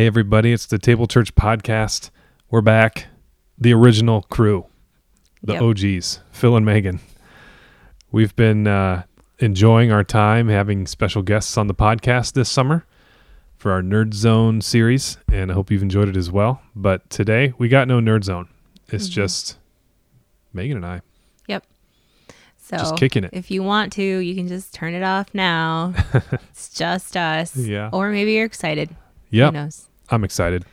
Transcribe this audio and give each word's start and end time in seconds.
Hey, 0.00 0.06
everybody, 0.06 0.54
it's 0.54 0.64
the 0.64 0.78
Table 0.78 1.06
Church 1.06 1.34
Podcast. 1.34 2.08
We're 2.48 2.62
back. 2.62 3.08
The 3.58 3.74
original 3.74 4.22
crew, 4.30 4.64
the 5.42 5.52
Yep. 5.52 5.62
OGs, 5.62 6.20
Phil 6.32 6.56
and 6.56 6.64
Megan. 6.64 7.00
We've 8.10 8.34
been 8.34 8.66
uh, 8.66 9.02
enjoying 9.40 9.92
our 9.92 10.02
time 10.02 10.48
having 10.48 10.86
special 10.86 11.20
guests 11.20 11.58
on 11.58 11.66
the 11.66 11.74
podcast 11.74 12.32
this 12.32 12.48
summer 12.48 12.86
for 13.58 13.72
our 13.72 13.82
Nerd 13.82 14.14
Zone 14.14 14.62
series, 14.62 15.18
and 15.30 15.50
I 15.50 15.54
hope 15.54 15.70
you've 15.70 15.82
enjoyed 15.82 16.08
it 16.08 16.16
as 16.16 16.30
well. 16.30 16.62
But 16.74 17.10
today, 17.10 17.52
we 17.58 17.68
got 17.68 17.86
no 17.86 18.00
Nerd 18.00 18.24
Zone. 18.24 18.48
It's 18.88 19.06
Mhm. 19.06 19.12
just 19.12 19.58
Megan 20.54 20.78
and 20.78 20.86
I 20.86 21.02
Yep. 21.46 21.66
So 22.56 22.78
just 22.78 22.96
kicking 22.96 23.24
it. 23.24 23.32
if 23.34 23.50
you 23.50 23.62
want 23.62 23.92
to, 23.92 24.02
you 24.02 24.34
can 24.34 24.48
just 24.48 24.72
turn 24.72 24.94
it 24.94 25.02
off 25.02 25.26
now. 25.34 25.92
it's 26.48 26.70
just 26.70 27.18
us. 27.18 27.54
Yeah. 27.54 27.90
Or 27.92 28.08
maybe 28.08 28.32
you're 28.32 28.46
excited. 28.46 28.96
Who 29.30 29.50
knows? 29.50 29.88
I'm 30.10 30.24
excited. 30.24 30.64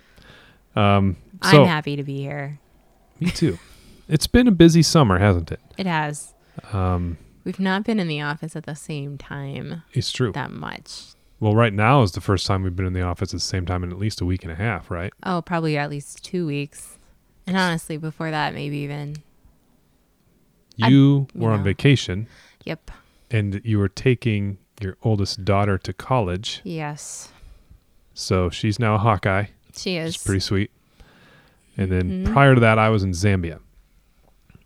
Um, 0.76 1.18
so, 1.44 1.62
I'm 1.64 1.68
happy 1.68 1.96
to 1.96 2.04
be 2.04 2.18
here. 2.18 2.60
me 3.20 3.30
too. 3.32 3.58
It's 4.10 4.26
been 4.26 4.48
a 4.48 4.52
busy 4.52 4.84
summer, 4.84 5.20
hasn't 5.20 5.52
it? 5.52 5.60
It 5.78 5.86
has. 5.86 6.34
Um, 6.72 7.18
We've 7.44 7.60
not 7.60 7.84
been 7.84 8.00
in 8.00 8.08
the 8.08 8.22
office 8.22 8.56
at 8.56 8.66
the 8.66 8.74
same 8.74 9.18
time 9.18 9.84
it's 9.92 10.14
true. 10.14 10.32
that 10.32 10.50
much. 10.50 11.08
Well, 11.42 11.54
right 11.54 11.74
now 11.74 12.04
is 12.04 12.14
the 12.14 12.22
first 12.22 12.48
time 12.48 12.64
we've 12.64 12.74
been 12.74 12.86
in 12.86 12.94
the 12.94 13.02
office 13.02 13.32
at 13.34 13.40
the 13.42 13.46
same 13.46 13.66
time 13.66 13.84
in 13.84 13.92
at 13.92 14.00
least 14.00 14.22
a 14.22 14.26
week 14.26 14.44
and 14.44 14.52
a 14.54 14.56
half, 14.56 14.90
right? 14.90 15.12
Oh, 15.24 15.42
probably 15.42 15.78
at 15.78 15.90
least 15.90 16.24
two 16.24 16.46
weeks. 16.48 16.98
And 17.46 17.58
honestly, 17.58 17.98
before 17.98 18.32
that, 18.32 18.54
maybe 18.54 18.78
even. 18.78 19.18
I- 20.82 20.88
You 20.88 21.28
you 21.34 21.42
were 21.42 21.52
on 21.52 21.64
vacation 21.66 22.28
Yep. 22.64 22.92
and 23.30 23.60
you 23.66 23.78
were 23.78 23.90
taking 23.90 24.58
your 24.80 24.96
oldest 25.04 25.44
daughter 25.44 25.78
to 25.80 25.92
college. 25.92 26.62
Yes. 26.64 27.28
So 28.20 28.50
she's 28.50 28.80
now 28.80 28.96
a 28.96 28.98
Hawkeye. 28.98 29.46
She 29.76 29.98
is. 29.98 30.18
Pretty 30.18 30.40
sweet. 30.40 30.72
And 31.78 31.92
then 31.92 32.26
Mhm. 32.26 32.34
prior 32.34 32.56
to 32.56 32.62
that, 32.62 32.80
I 32.80 32.90
was 32.90 33.04
in 33.04 33.12
Zambia. 33.12 33.60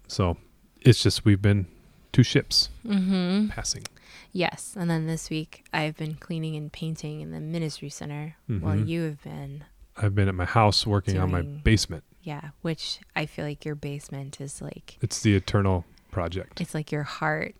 So 0.08 0.38
it's 0.80 1.04
just 1.04 1.26
we've 1.26 1.42
been 1.42 1.66
two 2.14 2.24
ships 2.24 2.70
mm-hmm. 2.88 3.50
passing. 3.50 3.84
Yes. 4.32 4.74
And 4.80 4.90
then 4.90 5.06
this 5.08 5.30
week, 5.30 5.66
I've 5.74 5.98
been 5.98 6.16
cleaning 6.16 6.56
and 6.56 6.72
painting 6.72 7.20
in 7.20 7.32
the 7.32 7.42
ministry 7.42 7.90
center 7.90 8.38
while 8.48 8.78
Mhm. 8.78 8.88
you 8.88 9.02
have 9.04 9.22
been. 9.22 9.66
I've 9.98 10.16
been 10.16 10.30
at 10.30 10.36
my 10.36 10.46
house 10.46 10.88
working 10.88 11.18
on 11.18 11.30
my 11.32 11.42
basement. 11.42 12.06
Yeah. 12.24 12.52
Which 12.62 13.00
I 13.18 13.26
feel 13.26 13.44
like 13.44 13.66
your 13.66 13.76
basement 13.76 14.40
is 14.40 14.62
like. 14.62 14.98
It's 15.02 15.22
the 15.22 15.36
eternal 15.36 15.84
project. 16.10 16.60
it's 16.62 16.74
like 16.74 16.92
your 16.92 17.04
heart 17.04 17.56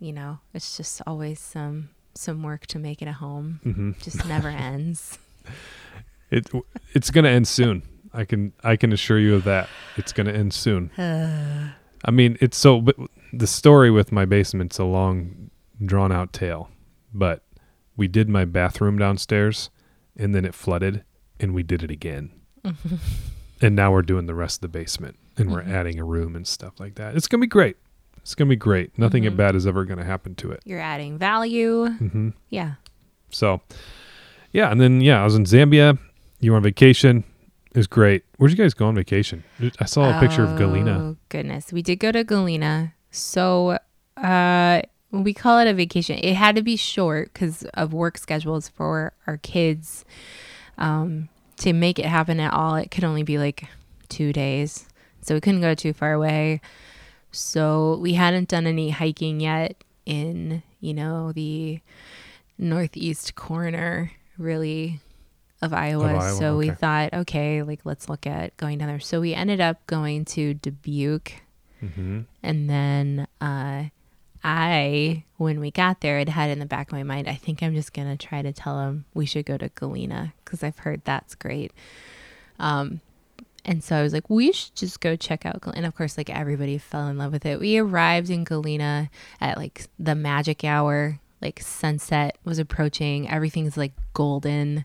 you 0.00 0.10
know 0.12 0.38
it's 0.54 0.76
just 0.78 1.02
always 1.06 1.38
some 1.38 1.90
some 2.14 2.42
work 2.42 2.66
to 2.66 2.78
make 2.78 3.00
it 3.02 3.08
a 3.08 3.12
home 3.12 3.60
hmm 3.62 3.92
just 4.00 4.26
never 4.26 4.48
ends 4.68 5.18
It 6.30 6.50
it's 6.94 7.10
gonna 7.10 7.28
end 7.30 7.48
soon. 7.48 7.82
I 8.12 8.24
can 8.24 8.52
I 8.62 8.76
can 8.76 8.92
assure 8.92 9.18
you 9.18 9.34
of 9.34 9.44
that. 9.44 9.68
It's 9.96 10.12
gonna 10.12 10.32
end 10.32 10.52
soon. 10.52 10.90
I 10.98 12.10
mean, 12.10 12.36
it's 12.40 12.56
so 12.56 12.80
but 12.82 12.96
the 13.32 13.46
story 13.46 13.90
with 13.90 14.12
my 14.12 14.24
basement's 14.26 14.78
a 14.78 14.84
long, 14.84 15.50
drawn 15.84 16.12
out 16.12 16.32
tale. 16.34 16.70
But 17.14 17.44
we 17.96 18.08
did 18.08 18.28
my 18.28 18.44
bathroom 18.44 18.98
downstairs, 18.98 19.70
and 20.16 20.34
then 20.34 20.44
it 20.44 20.54
flooded, 20.54 21.02
and 21.40 21.54
we 21.54 21.62
did 21.62 21.82
it 21.82 21.90
again. 21.90 22.30
and 23.62 23.74
now 23.74 23.90
we're 23.92 24.02
doing 24.02 24.26
the 24.26 24.34
rest 24.34 24.58
of 24.58 24.60
the 24.72 24.78
basement, 24.78 25.16
and 25.38 25.50
we're 25.50 25.62
Mhm. 25.62 25.72
adding 25.72 25.98
a 25.98 26.04
room 26.04 26.36
and 26.36 26.46
stuff 26.46 26.78
like 26.78 26.94
that. 26.96 27.16
It's 27.16 27.26
gonna 27.28 27.40
be 27.40 27.46
great. 27.46 27.76
It's 28.28 28.34
gonna 28.34 28.50
be 28.50 28.56
great. 28.56 28.90
Nothing 28.98 29.24
Mhm. 29.24 29.36
bad 29.38 29.54
is 29.56 29.66
ever 29.66 29.86
gonna 29.86 30.04
happen 30.04 30.34
to 30.34 30.50
it. 30.50 30.60
you're 30.66 30.78
adding 30.78 31.16
value 31.16 31.88
hmm 31.88 32.28
yeah 32.50 32.72
So, 33.30 33.62
yeah, 34.52 34.70
and 34.70 34.78
then 34.78 35.00
yeah, 35.00 35.22
I 35.22 35.24
was 35.24 35.34
in 35.34 35.44
Zambia. 35.44 35.96
You 36.40 36.50
were 36.50 36.58
on 36.58 36.62
vacation. 36.62 37.24
It 37.72 37.78
was 37.78 37.86
great. 37.86 38.24
Where'd 38.36 38.50
you 38.50 38.56
guys 38.58 38.74
go 38.74 38.84
on 38.86 38.94
vacation? 38.94 39.44
I 39.80 39.86
saw 39.86 40.14
a 40.14 40.20
picture 40.20 40.44
of 40.44 40.56
Galena. 40.56 40.98
oh 41.00 41.16
goodness 41.30 41.72
we 41.72 41.80
did 41.80 41.96
go 42.00 42.12
to 42.12 42.22
galena 42.22 42.92
so 43.10 43.78
uh 44.18 44.82
we 45.10 45.32
call 45.32 45.58
it 45.60 45.66
a 45.66 45.72
vacation 45.72 46.18
it 46.18 46.34
had 46.34 46.54
to 46.56 46.62
be 46.62 46.76
short 46.76 47.32
because 47.32 47.64
of 47.72 47.94
work 47.94 48.18
schedules 48.18 48.68
for 48.68 49.14
our 49.26 49.38
kids 49.38 50.04
um 50.76 51.30
to 51.56 51.72
make 51.72 51.98
it 51.98 52.04
happen 52.04 52.40
at 52.40 52.52
all 52.52 52.74
it 52.76 52.90
could 52.90 53.04
only 53.04 53.22
be 53.22 53.38
like 53.38 53.64
two 54.10 54.32
days 54.34 54.86
so 55.22 55.34
we 55.34 55.40
couldn't 55.40 55.62
go 55.62 55.74
too 55.74 55.92
far 55.94 56.12
away 56.12 56.60
so 57.30 57.98
we 58.00 58.14
hadn't 58.14 58.48
done 58.48 58.66
any 58.66 58.90
hiking 58.90 59.40
yet 59.40 59.82
in 60.06 60.62
you 60.80 60.94
know 60.94 61.32
the 61.32 61.80
northeast 62.56 63.34
corner 63.34 64.10
really 64.38 65.00
of 65.60 65.72
iowa, 65.72 66.06
Iowa, 66.06 66.34
so 66.34 66.56
we 66.56 66.70
thought 66.70 67.12
okay 67.12 67.62
like 67.62 67.80
let's 67.84 68.08
look 68.08 68.26
at 68.26 68.56
going 68.56 68.78
down 68.78 68.88
there. 68.88 69.00
So 69.00 69.20
we 69.20 69.34
ended 69.34 69.60
up 69.60 69.84
going 69.86 70.24
to 70.26 70.54
dubuque. 70.54 71.42
Hmm 71.80 72.20
and 72.42 72.68
then 72.70 73.26
uh, 73.40 73.84
I, 74.42 75.24
when 75.36 75.60
we 75.60 75.70
got 75.70 76.00
there, 76.00 76.18
it 76.18 76.28
had 76.28 76.50
in 76.50 76.58
the 76.58 76.66
back 76.66 76.88
of 76.88 76.92
my 76.92 77.02
mind, 77.02 77.28
I 77.28 77.34
think 77.34 77.62
I'm 77.62 77.74
just 77.74 77.92
going 77.92 78.08
to 78.08 78.26
try 78.26 78.42
to 78.42 78.52
tell 78.52 78.80
him 78.80 79.04
we 79.14 79.26
should 79.26 79.46
go 79.46 79.58
to 79.58 79.68
Galena 79.74 80.32
because 80.44 80.62
I've 80.62 80.78
heard 80.78 81.02
that's 81.04 81.34
great. 81.34 81.72
Um, 82.58 83.00
and 83.64 83.82
so 83.84 83.96
I 83.96 84.02
was 84.02 84.12
like, 84.12 84.30
we 84.30 84.52
should 84.52 84.74
just 84.74 85.00
go 85.00 85.14
check 85.16 85.44
out 85.44 85.60
Galena. 85.60 85.78
And 85.78 85.86
of 85.86 85.94
course, 85.94 86.16
like 86.16 86.30
everybody 86.30 86.78
fell 86.78 87.08
in 87.08 87.18
love 87.18 87.32
with 87.32 87.44
it. 87.44 87.60
We 87.60 87.78
arrived 87.78 88.30
in 88.30 88.44
Galena 88.44 89.10
at 89.40 89.58
like 89.58 89.86
the 89.98 90.14
magic 90.14 90.64
hour, 90.64 91.18
like 91.42 91.60
sunset 91.60 92.38
was 92.44 92.58
approaching. 92.58 93.28
Everything's 93.28 93.76
like 93.76 93.92
golden 94.14 94.84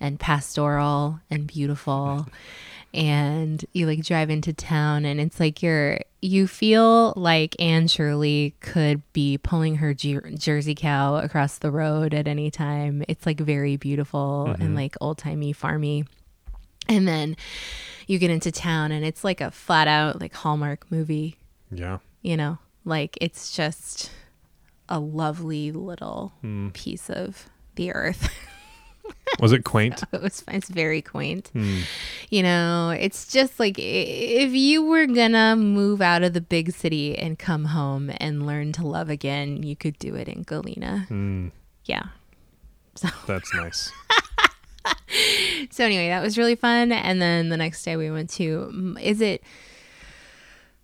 and 0.00 0.18
pastoral 0.20 1.20
and 1.30 1.46
beautiful 1.46 2.26
and 2.94 3.64
you 3.72 3.86
like 3.86 4.04
drive 4.04 4.28
into 4.28 4.52
town 4.52 5.04
and 5.06 5.18
it's 5.20 5.40
like 5.40 5.62
you're 5.62 5.98
you 6.20 6.46
feel 6.46 7.12
like 7.16 7.56
Anne 7.60 7.88
Shirley 7.88 8.54
could 8.60 9.00
be 9.12 9.38
pulling 9.38 9.76
her 9.76 9.94
jer- 9.94 10.30
Jersey 10.36 10.74
cow 10.74 11.16
across 11.16 11.58
the 11.58 11.70
road 11.70 12.14
at 12.14 12.28
any 12.28 12.50
time. 12.50 13.02
It's 13.08 13.26
like 13.26 13.40
very 13.40 13.76
beautiful 13.76 14.46
Mhm. 14.48 14.60
and 14.60 14.74
like 14.76 14.94
old 15.00 15.18
timey 15.18 15.52
farmy. 15.54 16.06
And 16.88 17.08
then 17.08 17.36
you 18.06 18.18
get 18.18 18.30
into 18.30 18.50
town 18.52 18.92
and 18.92 19.04
it's 19.04 19.24
like 19.24 19.40
a 19.40 19.50
flat 19.50 19.88
out 19.88 20.20
like 20.20 20.34
Hallmark 20.34 20.90
movie, 20.90 21.36
Yeah. 21.70 21.98
you 22.22 22.36
know? 22.36 22.58
Like 22.84 23.16
it's 23.20 23.54
just 23.54 24.10
a 24.88 24.98
lovely 24.98 25.70
little 25.72 26.32
Hmm. 26.40 26.68
piece 26.70 27.08
of 27.10 27.48
the 27.76 27.92
earth. 27.92 28.28
Was 29.40 29.52
it 29.52 29.64
quaint? 29.64 30.02
it 30.12 30.20
was 30.22 30.44
it's 30.48 30.68
very 30.68 31.02
quaint 31.02 31.48
Hmm. 31.52 31.80
you 32.30 32.42
know 32.42 32.90
it's 32.90 33.26
just 33.32 33.58
like 33.58 33.76
if 33.78 34.52
you 34.52 34.84
were 34.84 35.06
gonna 35.06 35.56
move 35.56 36.00
out 36.00 36.22
of 36.22 36.34
the 36.34 36.40
big 36.40 36.72
city 36.72 37.16
and 37.18 37.38
come 37.38 37.64
home 37.66 38.12
and 38.18 38.46
learn 38.46 38.72
to 38.72 38.86
love 38.86 39.08
again 39.10 39.62
you 39.64 39.74
could 39.74 39.98
do 39.98 40.14
it 40.14 40.28
in 40.28 40.42
galena 40.42 41.06
Hmm. 41.08 41.48
yeah 41.86 42.04
That's 43.26 43.52
nice. 43.54 43.90
so 45.70 45.84
anyway 45.84 46.08
that 46.08 46.22
was 46.22 46.36
really 46.38 46.54
fun 46.56 46.92
and 46.92 47.20
then 47.22 47.48
the 47.48 47.56
next 47.56 47.82
day 47.84 47.96
we 47.96 48.10
went 48.10 48.30
to 48.30 48.96
is 49.00 49.20
it 49.20 49.42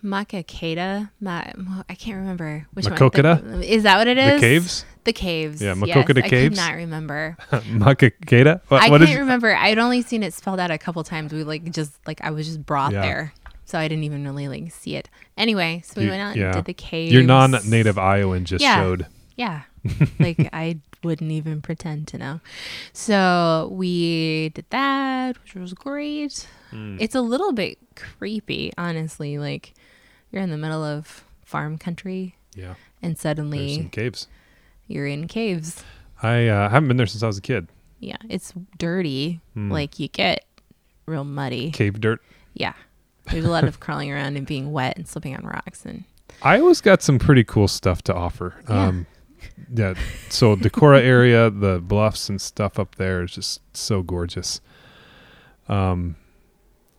Makakata? 0.05 1.11
Ma- 1.21 1.43
I 1.89 1.95
can't 1.95 2.19
remember 2.19 2.67
which 2.75 2.85
Maquoketa? 2.87 3.43
one. 3.43 3.61
The- 3.61 3.73
Is 3.75 3.85
that 3.85 3.97
what 3.97 4.07
it 4.07 4.19
is? 4.19 4.41
The 4.41 4.47
caves? 4.47 4.85
The 5.05 5.13
caves. 5.13 5.63
Yeah, 5.63 5.75
yes. 5.75 5.97
Maquoketa 5.97 6.23
I 6.25 6.29
Caves? 6.29 6.59
could 6.59 6.65
not 6.65 6.75
remember. 6.75 7.37
Makakata? 7.51 8.61
I 8.71 8.91
what 8.91 8.99
can't 9.01 9.11
is- 9.11 9.17
remember. 9.19 9.55
I'd 9.55 9.79
only 9.79 10.03
seen 10.03 10.23
it 10.23 10.35
spelled 10.35 10.61
out 10.61 10.71
a 10.71 10.79
couple 10.79 11.03
times. 11.05 11.33
We 11.33 11.43
like 11.45 11.71
just 11.73 11.95
like 12.07 12.21
I 12.23 12.31
was 12.31 12.47
just 12.47 12.65
brought 12.65 12.93
Yeah. 12.93 13.01
there, 13.03 13.33
so 13.65 13.79
I 13.79 13.89
didn't 13.89 14.05
even 14.05 14.25
really 14.25 14.49
like 14.49 14.71
see 14.73 14.97
it. 14.97 15.09
Anyway, 15.39 15.83
so 15.87 15.95
we 16.01 16.05
You- 16.05 16.11
went 16.11 16.23
out 16.23 16.37
yeah. 16.37 16.45
and 16.47 16.55
did 16.57 16.65
the 16.67 16.75
caves. 16.75 17.13
Your 17.13 17.23
non-native 17.23 17.99
Iowan 17.99 18.45
just 18.45 18.63
Yeah. 18.63 18.77
showed. 18.77 19.07
Yeah, 19.37 19.63
like 20.21 20.49
I 20.53 20.79
wouldn't 21.05 21.31
even 21.31 21.61
pretend 21.63 22.09
to 22.09 22.19
know. 22.19 22.41
So 22.93 23.69
we 23.73 24.49
did 24.51 24.65
that, 24.71 25.41
which 25.43 25.55
was 25.55 25.75
great. 25.75 26.47
Hmm. 26.71 26.97
It's 27.01 27.15
a 27.15 27.21
little 27.21 27.53
bit 27.53 27.79
creepy, 27.97 28.73
honestly. 28.79 29.39
Like 29.39 29.75
you're 30.31 30.43
in 30.43 30.51
the 30.51 30.57
middle 30.57 30.83
of 30.83 31.25
farm 31.45 31.79
country, 31.79 32.37
Yeah. 32.55 32.75
and 33.03 33.13
There's 33.15 33.21
suddenly 33.21 33.77
some 33.77 33.91
caves. 33.91 34.27
you're 34.89 35.07
in 35.07 35.29
caves. 35.29 35.85
I 36.23 36.49
uh, 36.49 36.69
haven't 36.69 36.89
been 36.89 36.97
there 36.97 37.07
since 37.07 37.23
I 37.23 37.27
was 37.27 37.39
a 37.39 37.43
kid. 37.43 37.69
Yeah, 38.01 38.17
it's 38.29 38.53
dirty. 38.79 39.41
Hmm. 39.55 39.71
Like 39.71 39.99
you 39.99 40.09
get 40.09 40.45
real 41.07 41.25
muddy. 41.25 41.71
Cave 41.71 42.01
dirt. 42.01 42.21
Yeah. 42.55 42.73
There's 43.31 43.45
a 43.45 43.51
lot 43.51 43.65
of 43.65 43.81
crawling 43.81 44.11
around 44.13 44.37
and 44.37 44.47
being 44.47 44.73
wet 44.73 44.97
and 44.97 45.07
slipping 45.09 45.35
on 45.37 45.45
rocks 45.45 45.85
and 45.85 46.05
Iowa's 46.43 46.81
got 46.81 47.01
some 47.03 47.19
pretty 47.19 47.45
cool 47.45 47.69
stuff 47.69 48.03
to 48.03 48.15
offer. 48.15 48.55
Yeah. 48.69 48.87
Um, 48.89 49.07
yeah. 49.75 49.95
So 50.29 50.57
Decorah 50.57 51.01
area, 51.03 51.51
the 51.51 51.81
bluffs 51.81 52.29
and 52.29 52.41
stuff 52.41 52.79
up 52.79 52.95
there 52.97 53.23
is 53.23 53.33
just 53.33 53.61
so 53.77 54.03
gorgeous. 54.03 54.61
Um, 55.69 56.17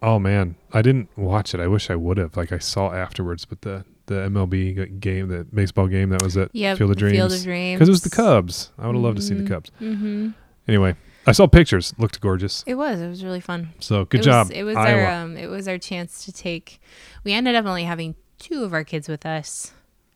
oh 0.01 0.19
man, 0.19 0.55
I 0.73 0.81
didn't 0.81 1.09
watch 1.17 1.53
it. 1.53 1.59
I 1.59 1.67
wish 1.67 1.89
I 1.89 1.95
would 1.95 2.17
have. 2.17 2.35
Like 2.37 2.51
I 2.51 2.57
saw 2.59 2.91
afterwards, 2.91 3.45
but 3.45 3.61
the 3.61 3.85
the 4.07 4.15
MLB 4.29 4.99
game, 4.99 5.27
the 5.29 5.43
baseball 5.45 5.87
game 5.87 6.09
that 6.09 6.21
was 6.21 6.37
at 6.37 6.49
Yep, 6.53 6.77
Field 6.77 6.91
of 6.91 6.97
Dreams, 6.97 7.17
Field 7.17 7.31
of 7.31 7.43
Dreams. 7.43 7.77
because 7.79 7.89
it 7.89 7.91
was 7.91 8.03
the 8.03 8.09
Cubs. 8.09 8.71
I 8.77 8.85
would 8.87 8.95
have 8.95 9.03
loved 9.03 9.17
to 9.17 9.23
see 9.23 9.33
the 9.33 9.43
Mhm. 9.43 9.47
Cubs. 9.47 9.71
Mm-hmm. 9.81 10.29
Anyway, 10.67 10.95
I 11.27 11.31
saw 11.31 11.47
pictures. 11.47 11.93
Looked 11.97 12.19
gorgeous. 12.21 12.63
It 12.67 12.75
was. 12.75 12.99
It 13.01 13.07
was 13.07 13.23
really 13.23 13.39
fun. 13.39 13.69
So 13.79 14.05
good 14.05 14.21
it 14.21 14.23
job. 14.23 14.47
Was, 14.49 14.57
it 14.57 14.63
was 14.63 14.75
Iowa. 14.77 15.01
our 15.03 15.11
um, 15.23 15.37
it 15.37 15.47
was 15.47 15.67
our 15.67 15.77
chance 15.77 16.23
to 16.25 16.31
take. 16.31 16.79
We 17.23 17.33
ended 17.33 17.55
up 17.55 17.65
only 17.65 17.83
having 17.83 18.15
two 18.37 18.63
of 18.63 18.73
our 18.73 18.83
kids 18.83 19.07
with 19.07 19.25
us 19.25 19.71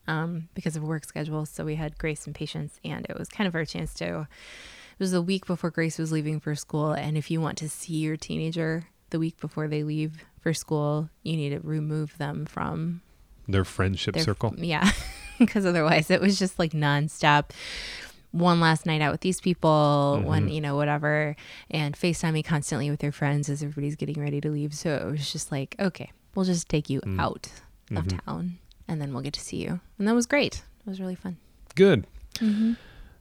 um, 0.09 0.49
because 0.55 0.75
of 0.75 0.83
work 0.83 1.05
schedules. 1.05 1.49
So 1.49 1.63
we 1.63 1.75
had 1.75 1.97
Grace 1.97 2.25
and 2.25 2.35
Patience, 2.35 2.79
and 2.83 3.05
it 3.09 3.17
was 3.17 3.29
kind 3.29 3.47
of 3.47 3.55
our 3.55 3.65
chance 3.65 3.93
to. 3.95 4.21
It 4.21 4.99
was 5.03 5.11
the 5.11 5.21
week 5.21 5.45
before 5.45 5.69
Grace 5.71 5.97
was 5.97 6.11
leaving 6.11 6.39
for 6.41 6.55
school, 6.55 6.91
and 6.91 7.17
if 7.17 7.31
you 7.31 7.39
want 7.39 7.57
to 7.59 7.69
see 7.69 7.95
your 7.95 8.17
teenager 8.17 8.83
the 9.11 9.19
week 9.19 9.39
before 9.39 9.67
they 9.67 9.83
leave 9.83 10.25
for 10.41 10.53
school, 10.53 11.09
you 11.23 11.37
need 11.37 11.49
to 11.51 11.59
remove 11.61 12.17
them 12.17 12.45
from 12.45 13.01
Their 13.47 13.63
friendship 13.63 14.15
their 14.15 14.23
circle. 14.23 14.53
Yeah, 14.57 14.89
because 15.39 15.65
otherwise 15.65 16.09
it 16.11 16.19
was 16.21 16.37
just 16.37 16.59
like 16.59 16.73
nonstop. 16.73 17.51
One 18.31 18.59
last 18.59 18.85
night 18.85 19.01
out 19.01 19.11
with 19.11 19.21
these 19.21 19.41
people, 19.41 20.21
one 20.23 20.43
Mm-hmm. 20.43 20.51
you 20.51 20.61
know 20.61 20.75
whatever, 20.75 21.35
and 21.71 21.95
FaceTiming 21.97 22.45
constantly 22.45 22.91
with 22.91 22.99
their 22.99 23.11
friends 23.11 23.49
as 23.49 23.63
everybody's 23.63 23.95
getting 23.95 24.21
ready 24.21 24.39
to 24.41 24.49
leave. 24.51 24.73
So 24.75 24.89
it 24.93 25.05
was 25.09 25.31
just 25.31 25.51
like, 25.51 25.75
okay, 25.79 26.11
we'll 26.35 26.45
just 26.45 26.69
take 26.69 26.89
you 26.91 27.01
Mm. 27.01 27.19
out 27.19 27.49
of 27.95 28.05
Mhm. 28.05 28.19
town, 28.25 28.57
and 28.89 29.01
then 29.01 29.13
we'll 29.13 29.23
get 29.23 29.33
to 29.35 29.39
see 29.39 29.57
you, 29.63 29.79
and 29.97 30.05
that 30.07 30.13
was 30.15 30.25
great. 30.25 30.63
It 30.85 30.89
was 30.89 30.99
really 30.99 31.15
fun. 31.15 31.37
Good. 31.75 32.05
Mm-hmm. 32.35 32.73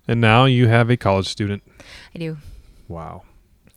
And 0.09 0.20
now 0.20 0.47
you 0.47 0.67
have 0.69 0.91
a 0.91 0.97
college 0.97 1.29
student. 1.29 1.62
I 2.15 2.19
do, 2.19 2.38
Wow. 2.88 3.23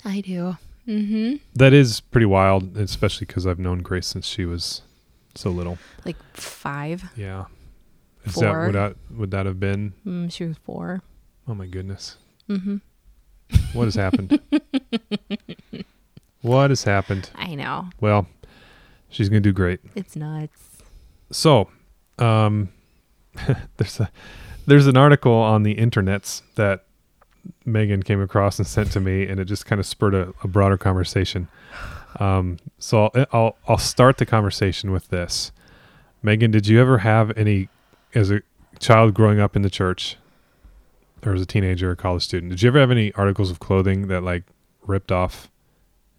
I 0.06 0.22
do. 0.22 0.58
Mm-hmm. 0.88 1.36
That 1.54 1.74
is 1.74 2.00
pretty 2.00 2.26
wild, 2.26 2.76
especially 2.78 3.26
because 3.28 3.46
I've 3.46 3.60
known 3.60 3.80
Grace 3.80 4.08
since 4.08 4.26
she 4.26 4.46
was 4.46 4.82
so 5.36 5.50
little. 5.52 5.78
Like 6.06 6.16
five. 6.34 7.04
Yeah. 7.16 7.46
Is 8.26 8.36
that 8.36 8.42
Four. 8.52 8.66
would 8.68 8.76
that 8.76 8.96
would 9.12 9.32
that 9.32 9.46
have 9.46 9.60
been? 9.60 9.94
Mm, 10.06 10.32
she 10.32 10.46
was 10.46 10.58
four. 10.64 11.02
Oh 11.48 11.54
my 11.56 11.68
goodness. 11.68 12.18
Mm-hmm. 12.50 12.78
What 13.74 13.86
has 13.86 13.96
happened? 13.96 14.40
what 16.42 16.70
has 16.72 16.84
happened? 16.84 17.30
I 17.36 17.56
know 17.56 17.90
Well, 18.00 18.28
she's 19.10 19.30
gonna 19.30 19.42
do 19.42 19.52
great. 19.54 19.80
it's 19.96 20.16
nuts. 20.16 20.82
So, 21.32 21.70
um, 22.22 22.70
there's 23.78 24.00
a 24.00 24.10
there's 24.68 24.88
an 24.88 24.98
article 24.98 25.34
on 25.34 25.64
the 25.64 25.76
internets 25.76 26.42
that 26.56 26.84
Megan 27.66 28.04
came 28.04 28.22
across 28.22 28.60
and 28.60 28.68
sent 28.68 28.92
to 28.92 29.00
me, 29.00 29.26
and 29.28 29.40
it 29.40 29.46
just 29.46 29.66
kind 29.66 29.80
of 29.80 29.86
spurred 29.86 30.14
a, 30.14 30.34
a 30.44 30.48
broader 30.48 30.78
conversation. 30.78 31.48
Um, 32.20 32.58
so 32.78 33.06
I'll, 33.16 33.26
I'll 33.34 33.58
I'll 33.68 33.78
start 33.78 34.18
the 34.18 34.26
conversation 34.26 34.92
with 34.92 35.08
this. 35.10 35.52
Megan, 36.22 36.52
did 36.52 36.68
you 36.68 36.80
ever 36.80 37.00
have 37.00 37.36
any 37.38 37.70
as 38.14 38.30
a 38.32 38.42
child 38.80 39.14
growing 39.14 39.40
up 39.40 39.56
in 39.56 39.62
the 39.64 39.70
church, 39.70 40.18
or 41.26 41.34
as 41.34 41.42
a 41.42 41.46
teenager 41.46 41.90
or 41.92 41.96
college 41.96 42.24
student? 42.24 42.52
Did 42.52 42.62
you 42.62 42.68
ever 42.68 42.80
have 42.80 42.92
any 42.92 43.12
articles 43.14 43.50
of 43.50 43.60
clothing 43.60 44.08
that 44.10 44.22
like 44.22 44.44
ripped 44.86 45.12
off 45.12 45.50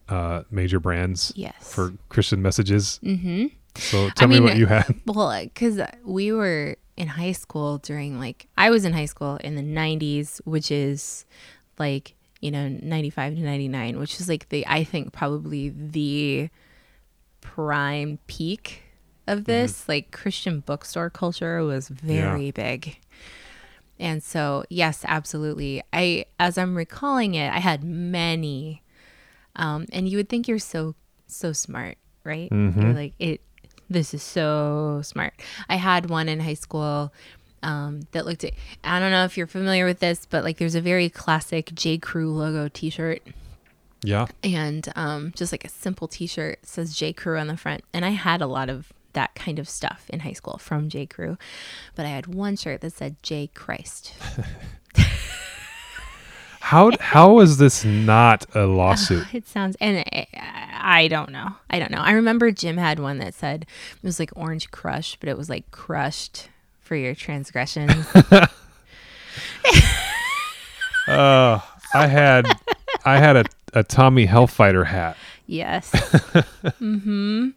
uh, 0.09 0.43
major 0.51 0.81
brands 0.81 1.33
Yes. 1.37 1.55
for 1.73 1.93
Christian 2.09 2.43
messages? 2.43 2.99
mm-hmm. 3.05 3.47
So 3.77 4.11
tell 4.11 4.29
me 4.29 4.37
mean, 4.37 4.45
what 4.45 4.57
you 4.57 4.67
had. 4.67 4.95
Well, 5.07 5.43
because 5.43 5.81
we 6.05 6.33
were 6.33 6.77
in 6.97 7.09
high 7.09 7.33
school 7.33 7.79
during 7.79 8.19
like 8.19 8.49
I 8.57 8.71
was 8.71 8.85
in 8.85 8.93
high 8.93 9.07
school 9.07 9.37
in 9.37 9.57
the 9.57 9.63
'90s, 9.63 10.41
which 10.45 10.71
is 10.71 11.25
like 11.79 12.15
you 12.41 12.51
know 12.51 12.69
'95 12.69 13.35
to 13.37 13.41
'99, 13.41 13.99
which 13.99 14.21
is 14.21 14.29
like 14.29 14.49
the 14.49 14.67
I 14.67 14.85
think 14.85 15.13
probably 15.13 15.71
the 15.71 16.51
prime 17.41 18.19
peak 18.27 18.83
of 19.27 19.45
this. 19.45 19.89
Like 19.89 20.11
Christian 20.11 20.61
bookstore 20.61 21.11
culture 21.11 21.65
was 21.65 21.89
very 21.89 22.51
big. 22.51 22.99
And 23.99 24.23
so, 24.23 24.65
yes, 24.69 25.05
absolutely. 25.07 25.83
I, 25.93 26.25
as 26.41 26.59
I'm 26.59 26.75
recalling 26.75 27.35
it, 27.35 27.53
I 27.53 27.59
had 27.61 27.85
many, 27.85 28.83
um, 29.55 29.87
and 29.93 30.09
you 30.09 30.17
would 30.17 30.29
think 30.29 30.49
you're 30.49 30.59
so, 30.59 30.97
so 31.29 31.53
smart, 31.53 31.99
right? 32.25 32.51
You're 32.83 32.95
like, 32.95 33.15
it, 33.21 33.43
this 33.93 34.15
is 34.15 34.23
so 34.23 35.00
smart. 35.05 35.35
I 35.69 35.77
had 35.77 36.09
one 36.11 36.29
in 36.29 36.41
high 36.41 36.55
school 36.55 37.12
um, 37.62 38.00
that 38.12 38.27
looked 38.27 38.43
at, 38.44 38.53
I 38.83 38.99
don't 38.99 39.11
know 39.12 39.25
if 39.25 39.37
you're 39.37 39.47
familiar 39.47 39.85
with 39.87 40.00
this, 40.00 40.27
but 40.29 40.43
like 40.44 40.56
there's 40.59 40.75
a 40.75 40.81
very 40.81 41.09
classic 41.09 41.71
J. 41.75 41.99
Crew 41.99 42.33
logo 42.33 42.69
t 42.69 42.91
shirt 42.91 43.23
Yeah. 44.03 44.27
and 44.43 44.93
um, 44.97 45.33
just 45.37 45.53
like 45.53 45.65
a 45.65 45.69
simple 45.69 46.09
t-shirt 46.09 46.59
says 46.67 46.97
j. 46.97 47.12
Crew 47.12 47.39
on 47.39 47.47
the 47.47 47.56
front. 47.56 47.85
And 47.94 48.05
i 48.05 48.11
had 48.11 48.41
a 48.43 48.47
lot 48.49 48.69
of 48.69 48.93
that 49.12 49.35
kind 49.35 49.59
of 49.59 49.69
stuff 49.69 50.06
in 50.09 50.21
high 50.21 50.33
school 50.33 50.59
from 50.59 50.89
j. 50.89 51.06
Crew. 51.06 51.39
But 51.94 52.06
i 52.06 52.09
had 52.09 52.27
one 52.27 52.56
shirt 52.56 52.81
that 52.81 52.94
said 52.94 53.15
j. 53.23 53.49
Christ 53.55 54.15
How 56.62 56.91
how 57.00 57.41
is 57.41 57.59
this 57.59 57.85
not 57.85 58.47
a 58.55 58.67
lawsuit? 58.81 59.26
it 59.35 59.47
sounds 59.49 59.76
and 59.81 59.99
I, 60.12 60.26
I 61.05 61.09
don't 61.09 61.31
know 61.31 61.56
i 61.69 61.79
don't 61.79 61.91
know 61.91 61.99
i 62.00 62.12
remember 62.12 62.50
jim 62.50 62.76
had 62.76 62.99
one 62.99 63.19
that 63.19 63.35
said 63.35 63.67
it 63.94 64.03
was 64.06 64.19
like 64.19 64.31
orange 64.37 64.70
crush 64.70 65.17
but 65.20 65.29
it 65.29 65.37
was 65.37 65.49
like 65.50 65.70
crushed 65.70 66.49
for 66.81 66.97
your 66.97 67.14
transgression. 67.14 67.88
Uh, 71.09 71.59
I 71.94 72.06
had 72.06 72.47
I 73.05 73.19
had 73.19 73.37
a, 73.37 73.44
a 73.75 73.82
Tommy 73.82 74.26
Hellfighter 74.26 74.87
hat. 74.87 75.17
Yes. 75.47 75.91
hmm 76.79 77.49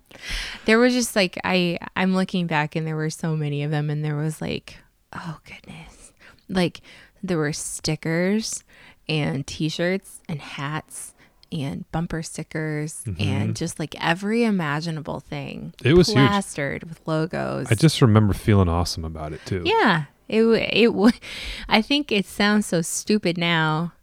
There 0.66 0.80
was 0.80 0.94
just 0.94 1.16
like 1.16 1.38
I 1.44 1.78
I'm 1.96 2.16
looking 2.16 2.48
back 2.48 2.76
and 2.76 2.88
there 2.88 2.96
were 2.96 3.12
so 3.12 3.36
many 3.36 3.62
of 3.64 3.70
them 3.72 3.90
and 3.92 4.04
there 4.04 4.16
was 4.16 4.42
like 4.42 4.78
oh 5.14 5.38
goodness. 5.46 6.12
Like 6.50 6.82
there 7.22 7.38
were 7.38 7.54
stickers 7.54 8.64
and 9.08 9.46
t-shirts 9.46 10.22
and 10.28 10.42
hats 10.42 11.14
and 11.52 11.90
bumper 11.92 12.24
stickers 12.24 13.04
mm-hmm. 13.06 13.22
and 13.22 13.56
just 13.56 13.80
like 13.80 13.96
every 14.04 14.44
imaginable 14.44 15.20
thing. 15.20 15.74
It 15.84 15.94
was 15.94 16.08
huge. 16.08 16.18
plastered 16.18 16.84
with 16.84 17.00
logos. 17.06 17.68
I 17.72 17.76
just 17.76 18.02
remember 18.02 18.34
feeling 18.34 18.70
awesome 18.70 19.06
about 19.06 19.34
it 19.34 19.46
too. 19.46 19.64
Yeah, 19.66 20.06
it 20.28 20.44
it 20.44 21.22
I 21.70 21.82
think 21.82 22.12
it 22.12 22.26
sounds 22.26 22.66
so 22.66 22.82
stupid 22.82 23.38
now. 23.38 23.94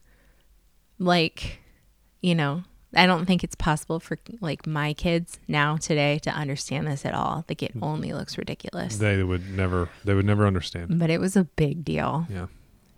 Like, 0.99 1.61
you 2.21 2.35
know, 2.35 2.63
I 2.95 3.07
don't 3.07 3.27
think 3.27 3.43
it's 3.43 3.55
possible 3.55 3.99
for 4.01 4.19
like 4.41 4.67
my 4.67 4.93
kids 4.93 5.39
now 5.49 5.77
today 5.77 6.19
to 6.21 6.31
understand 6.31 6.87
this 6.87 7.05
at 7.05 7.15
all. 7.15 7.45
Like 7.49 7.63
it 7.63 7.73
only 7.81 8.13
looks 8.13 8.39
ridiculous. 8.39 8.97
They 8.97 9.23
would 9.23 9.51
never 9.51 9.89
they 10.05 10.15
would 10.15 10.27
never 10.27 10.47
understand. 10.47 10.99
But 10.99 11.11
it 11.11 11.21
was 11.21 11.37
a 11.37 11.45
big 11.45 11.85
deal, 11.85 12.27
Yeah. 12.31 12.47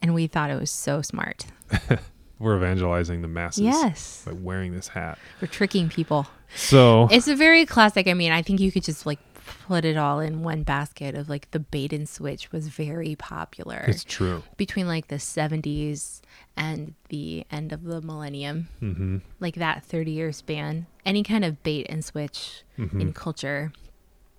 And 0.05 0.13
we 0.15 0.27
thought 0.27 0.51
it 0.51 0.61
was 0.61 0.71
so 0.71 1.01
smart. 1.01 1.47
We're 2.39 2.57
evangelizing 2.57 3.23
the 3.23 3.29
masses 3.29 3.63
Yes, 3.63 4.23
by 4.27 4.33
wearing 4.33 4.73
this 4.75 4.89
hat. 4.89 5.19
we're 5.41 5.49
tricking 5.49 5.89
people. 5.89 6.27
So 6.55 7.09
It's 7.11 7.29
a 7.29 7.35
very 7.37 7.65
classic. 7.65 8.07
I 8.07 8.13
mean, 8.13 8.33
I 8.33 8.43
think 8.43 8.61
you 8.61 8.71
could 8.71 8.83
just 8.85 9.07
like 9.07 9.19
put 9.67 9.85
it 9.85 9.97
all 9.97 10.21
in 10.21 10.43
one 10.43 10.63
basket 10.63 11.15
of 11.15 11.29
like 11.29 11.51
the 11.53 11.59
bait 11.61 11.93
and 11.93 12.09
switch 12.09 12.51
was 12.53 12.69
very 12.69 13.15
popular. 13.17 13.85
it's 13.89 14.05
true. 14.05 14.43
between 14.59 14.87
like 14.89 15.09
the 15.09 15.17
70s 15.17 16.21
and 16.57 16.95
the 17.09 17.47
end 17.51 17.73
of 17.73 17.85
the 17.85 18.03
millennium, 18.03 18.69
hmm 18.81 19.19
like 19.41 19.55
that 19.55 19.85
30 19.85 20.11
year 20.11 20.33
span, 20.33 20.87
any 21.07 21.23
kind 21.23 21.45
of 21.45 21.63
bait 21.63 21.87
and 21.89 22.05
switch 22.05 22.63
Mm-hmm. 22.79 23.01
in 23.01 23.13
culture, 23.13 23.73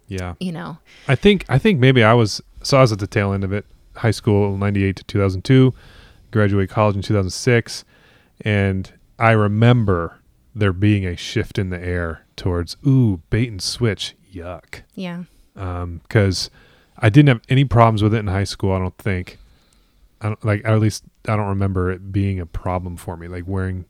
Yeah. 0.09 0.33
you 0.41 0.51
know. 0.51 0.77
I 1.07 1.15
think 1.15 1.45
I 1.47 1.57
think 1.57 1.79
maybe 1.79 2.03
I 2.03 2.13
was 2.13 2.41
so 2.61 2.77
I 2.77 2.81
was 2.81 2.91
at 2.91 2.99
the 2.99 3.07
tail 3.07 3.31
end 3.33 3.43
of 3.45 3.53
it. 3.53 3.65
High 3.97 4.11
school 4.11 4.57
ninety 4.57 4.83
eight 4.83 4.95
to 4.97 5.03
two 5.03 5.19
thousand 5.19 5.43
two, 5.43 5.73
graduate 6.31 6.69
college 6.69 6.95
in 6.95 7.01
two 7.01 7.13
thousand 7.13 7.31
six, 7.31 7.85
and 8.41 8.91
I 9.17 9.31
remember 9.31 10.19
there 10.53 10.73
being 10.73 11.05
a 11.05 11.15
shift 11.15 11.57
in 11.59 11.69
the 11.69 11.79
air 11.79 12.25
towards 12.35 12.77
ooh 12.85 13.21
bait 13.29 13.49
and 13.49 13.61
switch 13.61 14.15
yuck 14.33 14.81
Yeah. 14.95 15.23
Um, 15.55 16.01
because 16.03 16.49
I 16.97 17.09
didn't 17.09 17.29
have 17.29 17.41
any 17.49 17.65
problems 17.65 18.03
with 18.03 18.13
it 18.13 18.19
in 18.19 18.27
high 18.27 18.43
school. 18.43 18.71
I 18.73 18.79
don't 18.79 18.97
think. 18.97 19.37
I 20.21 20.27
don't 20.27 20.45
like. 20.45 20.61
At 20.65 20.79
least 20.79 21.03
I 21.27 21.35
don't 21.35 21.47
remember 21.47 21.91
it 21.91 22.11
being 22.11 22.39
a 22.39 22.45
problem 22.45 22.97
for 22.97 23.15
me. 23.17 23.27
Like 23.27 23.45
wearing 23.47 23.85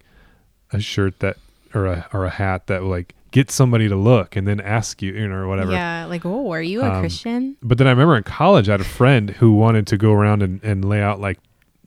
a 0.72 0.80
shirt 0.80 1.20
that 1.20 1.38
or 1.74 1.86
a 1.86 2.08
or 2.14 2.26
a 2.26 2.30
hat 2.30 2.68
that 2.68 2.84
like 2.84 3.16
get 3.36 3.52
somebody 3.52 3.88
to 3.90 3.96
look 3.96 4.36
and 4.38 4.48
then 4.48 4.60
ask 4.62 5.02
you, 5.02 5.12
you 5.14 5.28
know, 5.28 5.36
or 5.36 5.48
whatever. 5.48 5.72
Yeah. 5.74 6.06
Like, 6.06 6.26
oh, 6.26 6.52
are 6.52 6.62
you 6.62 6.82
a 6.82 6.90
Um, 6.90 7.00
Christian? 7.02 7.58
But 7.62 7.78
then 7.78 7.86
I 7.88 7.90
remember 7.92 8.16
in 8.16 8.24
college, 8.24 8.70
I 8.70 8.74
had 8.74 8.82
a 8.82 8.86
friend 8.86 9.32
who 9.32 9.54
wanted 9.54 9.86
to 9.88 9.98
go 9.98 10.12
around 10.14 10.42
and, 10.42 10.64
and 10.64 10.86
lay 10.86 11.02
out 11.02 11.20
like 11.20 11.40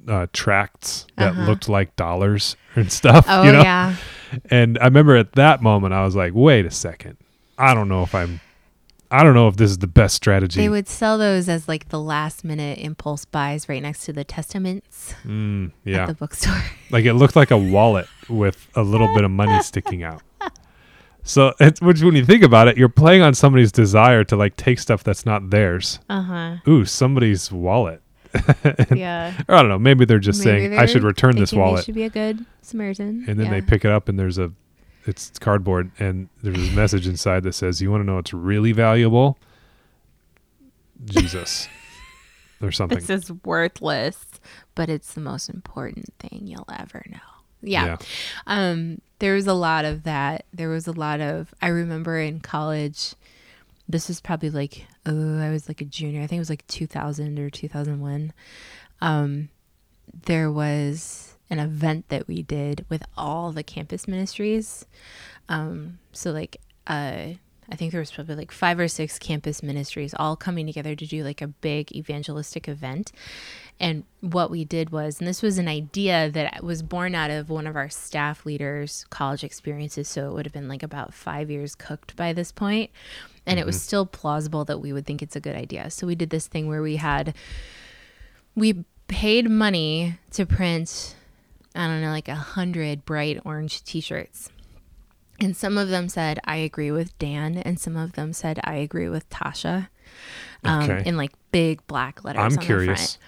uh, 0.07 0.27
tracts 0.33 1.07
that 1.17 1.33
Uh-huh. 1.33 1.47
looked 1.47 1.69
like 1.69 1.97
dollars 1.97 2.57
and 2.77 2.93
stuff. 3.01 3.25
Oh, 3.29 3.43
you 3.45 3.53
know? 3.53 3.63
yeah. 3.63 3.95
And 4.51 4.79
I 4.79 4.85
remember 4.85 5.17
at 5.17 5.33
that 5.33 5.63
moment, 5.63 5.95
I 5.95 6.05
was 6.05 6.15
like, 6.15 6.33
wait 6.35 6.67
a 6.67 6.71
second. 6.71 7.17
I 7.57 7.73
don't 7.73 7.89
know 7.89 8.03
if 8.03 8.15
I'm, 8.15 8.41
I 9.11 9.25
don't 9.25 9.33
know 9.33 9.49
if 9.49 9.57
this 9.57 9.71
is 9.71 9.79
the 9.79 9.87
best 9.87 10.15
strategy. 10.17 10.61
They 10.61 10.69
would 10.69 10.87
sell 10.87 11.17
those 11.17 11.49
as 11.49 11.67
like 11.67 11.89
the 11.89 11.99
last 11.99 12.45
minute 12.45 12.79
impulse 12.79 13.25
buys 13.25 13.71
right 13.71 13.83
next 13.83 14.05
to 14.05 14.13
the 14.13 14.25
testaments 14.25 15.15
Mm, 15.27 15.69
at 15.69 15.73
yeah. 15.87 16.07
the 16.07 16.13
bookstore. 16.13 16.61
like 16.91 17.07
it 17.07 17.15
looked 17.15 17.37
like 17.37 17.51
a 17.51 17.57
wallet 17.57 18.07
with 18.29 18.69
a 18.75 18.83
little 18.83 19.09
bit 19.15 19.25
of 19.25 19.31
money 19.31 19.63
sticking 19.73 20.03
out. 20.03 20.21
So 21.29 21.55
it's, 21.61 21.81
which 21.81 22.03
when 22.03 22.17
you 22.17 22.25
think 22.25 22.43
about 22.43 22.69
it, 22.69 22.77
you're 22.77 22.89
playing 22.89 23.23
on 23.23 23.35
somebody's 23.35 23.71
desire 23.71 24.25
to 24.25 24.37
like 24.37 24.57
take 24.57 24.79
stuff 24.79 25.05
that's 25.05 25.27
not 25.27 25.51
theirs. 25.51 26.01
Uh 26.09 26.23
huh. 26.23 26.57
Ooh, 26.67 26.85
somebody's 26.85 27.53
wallet 27.53 28.03
yeah. 28.95 29.35
or 29.47 29.55
I 29.55 29.61
don't 29.61 29.69
know. 29.69 29.79
Maybe 29.79 30.05
they're 30.05 30.19
just 30.19 30.45
Maybe 30.45 30.69
saying 30.69 30.79
I 30.79 30.87
should 30.87 31.03
return 31.03 31.37
this 31.37 31.53
wallet, 31.53 31.85
should 31.85 31.95
be 31.95 32.05
a 32.05 32.11
good 32.11 32.45
Samaritan. 32.63 33.25
and 33.29 33.39
then 33.39 33.47
yeah. 33.47 33.53
they 33.53 33.63
pick 33.63 33.85
it 33.85 33.91
up 33.91 34.09
and 34.09 34.19
there's 34.19 34.39
a 34.39 34.53
it's 35.07 35.39
cardboard 35.39 35.91
and 35.99 36.29
there's 36.43 36.69
a 36.69 36.73
message 36.73 37.07
inside 37.07 37.43
that 37.45 37.55
says, 37.55 37.81
"You 37.81 37.91
want 37.91 38.03
to 38.03 38.05
know 38.05 38.17
what's 38.17 38.35
really 38.35 38.73
valuable? 38.73 39.39
Jesus." 41.05 41.69
or 42.61 42.73
something. 42.73 42.99
This 42.99 43.11
is 43.11 43.33
worthless, 43.45 44.25
but 44.75 44.89
it's 44.89 45.15
the 45.15 45.21
most 45.21 45.49
important 45.49 46.13
thing 46.19 46.43
you'll 46.47 46.69
ever 46.69 47.05
know. 47.09 47.38
Yeah. 47.63 47.97
Um, 48.47 49.01
there 49.19 49.35
was 49.35 49.47
a 49.47 49.55
lot 49.55 49.85
of 49.85 50.05
that. 50.05 50.45
There 50.53 50.69
was 50.69 50.87
a 50.87 50.93
lot 50.93 51.21
of, 51.21 51.53
I 51.61 51.69
remember 51.69 52.19
in 52.19 52.41
college, 52.41 53.15
this 53.89 54.09
was 54.09 54.21
probably 54.21 54.51
like, 54.51 54.87
oh, 55.07 55.39
I 55.39 55.51
was 55.51 55.69
like 55.69 55.81
a 55.81 55.85
junior. 55.87 56.23
I 56.23 56.27
think 56.27 56.39
it 56.39 56.41
was 56.41 56.51
like 56.51 56.67
2000 56.67 57.39
or 57.39 57.51
2001. 57.51 58.33
Um, 59.01 59.49
there 60.27 60.51
was 60.51 61.37
an 61.51 61.59
event 61.59 62.09
that 62.09 62.29
we 62.29 62.43
did 62.43 62.85
with 62.89 63.03
all 63.17 63.53
the 63.53 63.63
campus 63.63 64.07
ministries. 64.07 64.85
Um, 65.49 65.99
so 66.13 66.31
like, 66.31 66.59
uh, 66.87 67.35
I 67.71 67.77
think 67.77 67.93
there 67.93 68.01
was 68.01 68.11
probably 68.11 68.35
like 68.35 68.51
five 68.51 68.79
or 68.79 68.89
six 68.89 69.19
campus 69.19 69.63
ministries 69.63 70.15
all 70.15 70.37
coming 70.37 70.67
together 70.67 70.95
to 70.95 71.07
do 71.07 71.23
like 71.23 71.43
a 71.43 71.49
big 71.49 71.93
evangelistic 71.93 72.67
event. 72.67 73.13
And 73.79 74.05
what 74.21 74.51
we 74.51 74.65
did 74.65 74.91
was, 74.91 75.21
and 75.21 75.29
this 75.29 75.43
was 75.43 75.59
an 75.59 75.69
idea 75.69 76.31
that 76.31 76.65
was 76.65 76.83
born 76.83 77.15
out 77.15 77.31
of 77.31 77.51
one 77.51 77.67
of 77.67 77.77
our 77.77 77.91
staff 77.91 78.47
leaders' 78.47 79.05
college 79.11 79.45
experiences. 79.45 80.09
So 80.09 80.31
it 80.31 80.33
would 80.33 80.47
have 80.47 80.53
been 80.53 80.67
like 80.67 80.83
about 80.83 81.13
five 81.13 81.51
years 81.51 81.75
cooked 81.75 82.17
by 82.17 82.33
this 82.33 82.51
point, 82.53 82.91
And 83.49 83.59
it 83.59 83.65
was 83.67 83.77
mm-hmm. 83.77 83.83
still 83.83 84.07
plausible 84.07 84.65
that 84.67 84.79
we 84.79 84.93
would 84.93 85.07
think 85.07 85.23
it's 85.23 85.37
a 85.37 85.41
good 85.41 85.57
idea. 85.57 85.91
So 85.91 86.07
we 86.07 86.15
did 86.15 86.31
this 86.31 86.47
thing 86.47 86.69
where 86.69 86.83
we 86.83 86.97
had, 86.97 87.35
we 88.55 88.85
paid 89.09 89.49
money 89.49 90.19
to 90.33 90.45
print, 90.45 91.17
I 91.75 91.87
don't 91.87 92.03
know, 92.03 92.11
like 92.11 92.29
a 92.29 92.35
hundred 92.35 93.07
bright 93.07 93.41
orange 93.45 93.83
t 93.85 94.01
shirts. 94.01 94.51
And 95.41 95.57
some 95.57 95.79
of 95.79 95.89
them 95.89 96.09
said, 96.09 96.41
I 96.45 96.57
agree 96.57 96.91
with 96.91 97.17
Dan. 97.19 97.59
And 97.59 97.79
some 97.79 97.97
of 97.97 98.13
them 98.15 98.33
said, 98.33 98.59
I 98.65 98.75
agree 98.77 99.09
with 99.09 99.29
Tasha. 99.31 99.89
Um, 100.65 100.91
Okay. 100.91 101.03
In 101.09 101.17
like 101.17 101.33
big 101.53 101.87
black 101.87 102.25
letters. 102.25 102.41
I'm 102.41 102.47
on 102.47 102.59
the 102.59 102.65
curious. 102.65 103.17
front. 103.17 103.19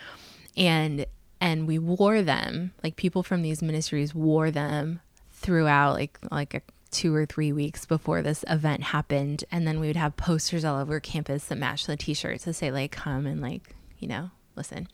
And 0.56 1.06
and 1.40 1.66
we 1.66 1.78
wore 1.78 2.20
them, 2.22 2.72
like 2.82 2.96
people 2.96 3.22
from 3.22 3.42
these 3.42 3.62
ministries 3.62 4.14
wore 4.14 4.50
them 4.50 5.00
throughout 5.32 5.94
like 5.94 6.18
like 6.30 6.54
a 6.54 6.62
two 6.90 7.14
or 7.14 7.24
three 7.24 7.52
weeks 7.52 7.86
before 7.86 8.20
this 8.20 8.44
event 8.48 8.82
happened. 8.82 9.44
And 9.52 9.66
then 9.66 9.78
we 9.78 9.86
would 9.86 9.96
have 9.96 10.16
posters 10.16 10.64
all 10.64 10.80
over 10.80 10.98
campus 10.98 11.44
that 11.46 11.56
matched 11.56 11.86
the 11.86 11.96
t 11.96 12.12
shirts 12.14 12.44
to 12.44 12.52
say 12.52 12.72
like 12.72 12.90
come 12.90 13.24
and 13.26 13.40
like, 13.40 13.74
you 14.00 14.08
know, 14.08 14.30
listen. 14.56 14.88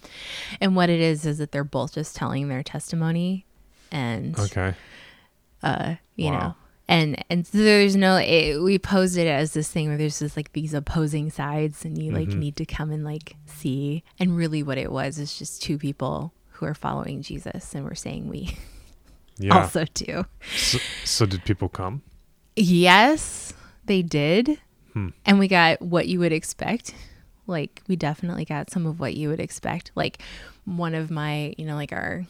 And 0.61 0.77
what 0.77 0.91
it 0.91 1.01
is 1.01 1.25
is 1.25 1.39
that 1.39 1.51
they're 1.53 1.65
both 1.65 1.95
just 1.95 2.15
telling 2.15 2.49
their 2.49 2.63
testimony 2.63 3.47
and 3.91 4.39
Okay. 4.39 4.75
uh, 5.63 5.95
you 6.17 6.31
Wow. 6.31 6.39
know. 6.39 6.55
And 6.89 7.25
and 7.29 7.45
so 7.47 7.59
there's 7.59 7.97
no 7.97 8.17
it, 8.17 8.63
we 8.63 8.79
posed 8.79 9.17
it 9.19 9.27
as 9.27 9.53
this 9.55 9.69
thing 9.69 9.89
where 9.89 9.97
there's 9.99 10.21
just 10.21 10.37
like 10.37 10.53
these 10.53 10.73
opposing 10.73 11.31
sides 11.31 11.85
and 11.85 12.01
you 12.01 12.13
like 12.13 12.29
Mhm. 12.29 12.39
need 12.39 12.57
to 12.57 12.65
come 12.65 12.93
and 12.93 13.05
like 13.05 13.35
see 13.47 14.05
and 14.21 14.37
really 14.37 14.63
what 14.63 14.79
it 14.79 14.93
was 14.93 15.19
is 15.19 15.37
just 15.37 15.61
two 15.63 15.79
people 15.79 16.33
who 16.53 16.67
are 16.67 16.75
following 16.75 17.23
Jesus 17.23 17.75
and 17.75 17.85
we're 17.85 17.95
saying 17.97 18.29
we 18.29 18.57
Yeah. 19.39 19.59
also 19.63 19.85
do. 19.95 20.25
So, 20.57 20.79
so 21.05 21.27
did 21.27 21.45
people 21.45 21.69
come? 21.69 22.03
Yes, 22.55 23.53
they 23.85 24.03
did. 24.03 24.59
Hmm. 24.93 25.09
And 25.27 25.39
we 25.39 25.49
got 25.49 25.83
what 25.83 26.09
you 26.09 26.21
would 26.21 26.33
expect. 26.33 26.95
Like 27.47 27.83
we 27.89 27.97
definitely 27.97 28.45
got 28.45 28.71
some 28.71 28.87
of 28.87 28.99
what 28.99 29.15
you 29.15 29.29
would 29.29 29.41
expect. 29.41 29.91
Like 29.95 30.23
one 30.65 30.95
of 30.95 31.11
my, 31.11 31.53
you 31.59 31.67
know, 31.67 31.75
like 31.75 31.93
our 31.93 32.25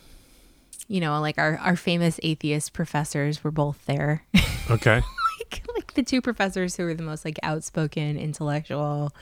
you 0.88 1.00
know, 1.00 1.20
like 1.20 1.38
our 1.38 1.58
our 1.58 1.76
famous 1.76 2.18
atheist 2.22 2.72
professors 2.72 3.42
were 3.42 3.50
both 3.50 3.84
there. 3.86 4.24
Okay. 4.68 4.96
like 5.38 5.62
like 5.76 5.94
the 5.94 6.02
two 6.02 6.20
professors 6.20 6.74
who 6.76 6.82
were 6.82 6.94
the 6.94 7.02
most 7.04 7.24
like 7.24 7.38
outspoken 7.44 8.18
intellectual 8.18 9.12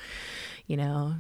you 0.67 0.75
know 0.79 1.17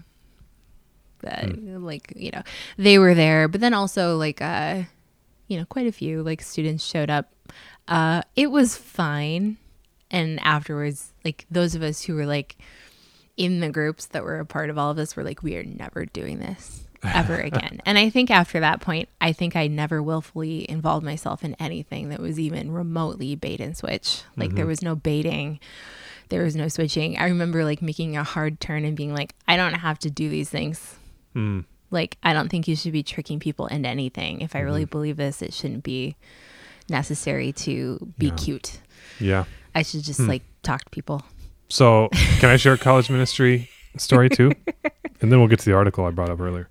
uh, 1.26 1.46
like 1.78 2.10
you 2.16 2.30
know 2.30 2.42
they 2.78 2.98
were 2.98 3.14
there. 3.14 3.48
But 3.48 3.60
then 3.60 3.74
also 3.74 4.16
like 4.16 4.40
uh 4.40 4.84
you 5.46 5.58
know 5.58 5.66
quite 5.66 5.86
a 5.86 5.92
few 5.92 6.22
like 6.22 6.40
students 6.40 6.82
showed 6.84 7.10
up. 7.10 7.32
Uh 7.86 8.22
it 8.34 8.50
was 8.50 8.78
fine. 8.78 9.58
And 10.10 10.40
afterwards 10.40 11.12
like 11.22 11.44
those 11.50 11.74
of 11.74 11.82
us 11.82 12.02
who 12.02 12.14
were 12.14 12.24
like 12.26 12.56
in 13.36 13.60
the 13.60 13.68
groups 13.68 14.06
that 14.06 14.24
were 14.24 14.38
a 14.38 14.46
part 14.46 14.70
of 14.70 14.78
all 14.78 14.90
of 14.90 14.96
this 14.96 15.16
were 15.16 15.24
like 15.24 15.42
we 15.42 15.56
are 15.56 15.64
never 15.64 16.06
doing 16.06 16.38
this 16.38 16.83
ever 17.04 17.34
again 17.40 17.80
and 17.86 17.98
i 17.98 18.08
think 18.10 18.30
after 18.30 18.60
that 18.60 18.80
point 18.80 19.08
i 19.20 19.32
think 19.32 19.56
i 19.56 19.66
never 19.66 20.02
willfully 20.02 20.68
involved 20.70 21.04
myself 21.04 21.42
in 21.44 21.54
anything 21.58 22.08
that 22.08 22.20
was 22.20 22.38
even 22.38 22.70
remotely 22.72 23.34
bait 23.34 23.60
and 23.60 23.76
switch 23.76 24.22
like 24.36 24.54
there 24.54 24.66
was 24.66 24.82
no 24.82 24.94
baiting 24.94 25.58
there 26.30 26.42
was 26.42 26.56
no 26.56 26.68
switching 26.68 27.16
i 27.18 27.24
remember 27.24 27.64
like 27.64 27.82
making 27.82 28.16
a 28.16 28.24
hard 28.24 28.60
turn 28.60 28.84
and 28.84 28.96
being 28.96 29.12
like 29.14 29.34
i 29.48 29.56
don't 29.56 29.74
have 29.74 29.98
to 29.98 30.10
do 30.10 30.28
these 30.28 30.48
things 30.50 30.96
Hmm. 31.34 31.60
like 31.90 32.16
i 32.22 32.32
don't 32.32 32.48
think 32.48 32.68
you 32.68 32.76
should 32.76 32.92
be 32.92 33.02
tricking 33.02 33.40
people 33.40 33.66
into 33.66 33.88
anything 33.88 34.40
if 34.40 34.54
i 34.56 34.60
really 34.60 34.84
believe 34.84 35.16
this 35.16 35.42
it 35.42 35.52
shouldn't 35.52 35.82
be 35.84 36.16
necessary 36.88 37.52
to 37.52 37.98
be 38.18 38.26
Yeah. 38.26 38.34
cute 38.36 38.80
Yeah. 39.18 39.44
i 39.74 39.82
should 39.82 40.02
just 40.04 40.20
Hmm. 40.20 40.28
like 40.28 40.42
talk 40.62 40.84
to 40.84 40.90
people 40.90 41.22
So 41.68 42.08
can 42.40 42.50
I 42.50 42.56
share 42.56 42.74
a 42.74 42.78
college 42.78 43.08
ministry 43.10 43.68
story 43.96 44.28
too? 44.28 44.52
and 45.20 45.32
then 45.32 45.38
we'll 45.40 45.48
get 45.48 45.58
to 45.60 45.64
the 45.64 45.74
article 45.74 46.04
I 46.04 46.10
brought 46.10 46.28
up 46.30 46.38
earlier. 46.38 46.68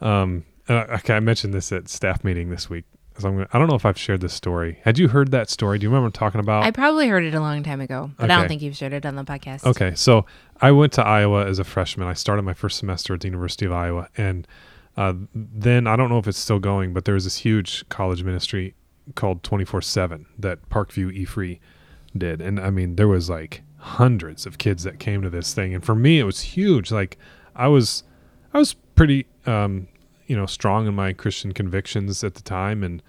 Um, 0.00 0.44
okay, 0.68 1.14
I 1.14 1.20
mentioned 1.20 1.54
this 1.54 1.72
at 1.72 1.88
staff 1.88 2.24
meeting 2.24 2.50
this 2.50 2.68
week. 2.70 2.84
So 3.18 3.28
I'm 3.28 3.34
gonna, 3.34 3.48
I 3.52 3.58
don't 3.58 3.68
know 3.68 3.74
if 3.74 3.84
I've 3.84 3.98
shared 3.98 4.20
this 4.20 4.32
story. 4.32 4.78
Had 4.84 4.96
you 4.96 5.08
heard 5.08 5.32
that 5.32 5.50
story? 5.50 5.78
Do 5.78 5.84
you 5.84 5.90
remember 5.90 6.10
talking 6.10 6.38
about? 6.40 6.62
i 6.62 6.70
probably 6.70 7.08
heard 7.08 7.24
it 7.24 7.34
a 7.34 7.40
long 7.40 7.64
time 7.64 7.80
ago 7.80 8.12
but 8.16 8.30
i 8.30 8.36
don't 8.36 8.46
think 8.46 8.62
you've 8.62 8.76
shared 8.76 8.92
it 8.92 9.04
on 9.04 9.16
the 9.16 9.24
podcast 9.24 9.66
Okay, 9.66 9.92
so 9.96 10.24
I 10.60 10.70
went 10.70 10.92
to 10.94 11.04
Iowa 11.04 11.44
as 11.44 11.58
a 11.58 11.64
freshman. 11.64 12.06
I 12.06 12.12
started 12.14 12.42
my 12.42 12.54
first 12.54 12.78
semester 12.78 13.14
at 13.14 13.20
the 13.20 13.26
University 13.26 13.66
of 13.66 13.72
Iowa, 13.72 14.08
and 14.16 14.46
uh, 14.96 15.14
then 15.34 15.86
I 15.88 15.96
don't 15.96 16.10
know 16.10 16.18
if 16.18 16.28
it's 16.28 16.38
still 16.38 16.58
going, 16.60 16.92
but 16.92 17.06
there 17.06 17.14
was 17.14 17.24
this 17.24 17.38
huge 17.38 17.88
college 17.88 18.22
ministry 18.22 18.74
called 19.16 19.42
Twenty 19.42 19.64
Four 19.64 19.82
Seven 19.82 20.26
that 20.38 20.68
Parkview 20.68 21.12
E 21.12 21.24
Free 21.24 21.60
did, 22.16 22.40
and 22.40 22.60
I 22.60 22.70
mean 22.70 22.94
there 22.96 23.08
was 23.08 23.28
like 23.28 23.62
hundreds 23.78 24.46
of 24.46 24.58
kids 24.58 24.84
that 24.84 24.98
came 25.00 25.22
to 25.22 25.30
this 25.30 25.54
thing, 25.54 25.74
and 25.74 25.84
for 25.84 25.94
me 25.96 26.20
it 26.20 26.24
was 26.24 26.40
huge. 26.40 26.90
Like 26.92 27.18
I 27.56 27.66
was, 27.68 28.04
I 28.52 28.58
was 28.58 28.74
pretty, 28.94 29.26
um, 29.46 29.88
you 30.26 30.36
know, 30.36 30.46
strong 30.46 30.86
in 30.86 30.94
my 30.94 31.12
Christian 31.12 31.52
convictions 31.52 32.24
at 32.24 32.34
the 32.34 32.42
time, 32.42 32.82
and 32.82 33.02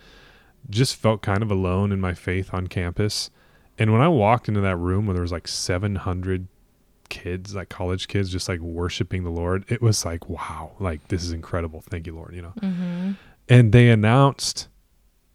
just 0.70 0.96
felt 0.96 1.22
kind 1.22 1.42
of 1.42 1.52
alone 1.52 1.92
in 1.92 2.00
my 2.00 2.14
faith 2.14 2.54
on 2.54 2.68
campus. 2.68 3.30
And 3.78 3.94
when 3.94 4.02
I 4.02 4.10
walked 4.10 4.48
into 4.48 4.62
that 4.62 4.76
room 4.76 5.06
where 5.06 5.14
there 5.14 5.22
was 5.22 5.32
like 5.32 5.48
700 5.48 6.48
kids, 7.10 7.56
like 7.56 7.70
college 7.70 8.08
kids, 8.08 8.30
just 8.30 8.50
like 8.50 8.60
worshiping 8.60 9.24
the 9.24 9.30
Lord, 9.30 9.66
it 9.68 9.82
was 9.82 10.06
like, 10.06 10.30
wow, 10.30 10.72
like 10.80 11.08
this 11.08 11.24
is 11.24 11.32
incredible. 11.32 11.82
Thank 11.82 12.08
you, 12.08 12.16
Lord, 12.16 12.36
you 12.36 12.42
know. 12.42 12.54
mm-hmm. 12.62 13.12
And 13.48 13.72
they 13.72 13.90
announced 13.90 14.68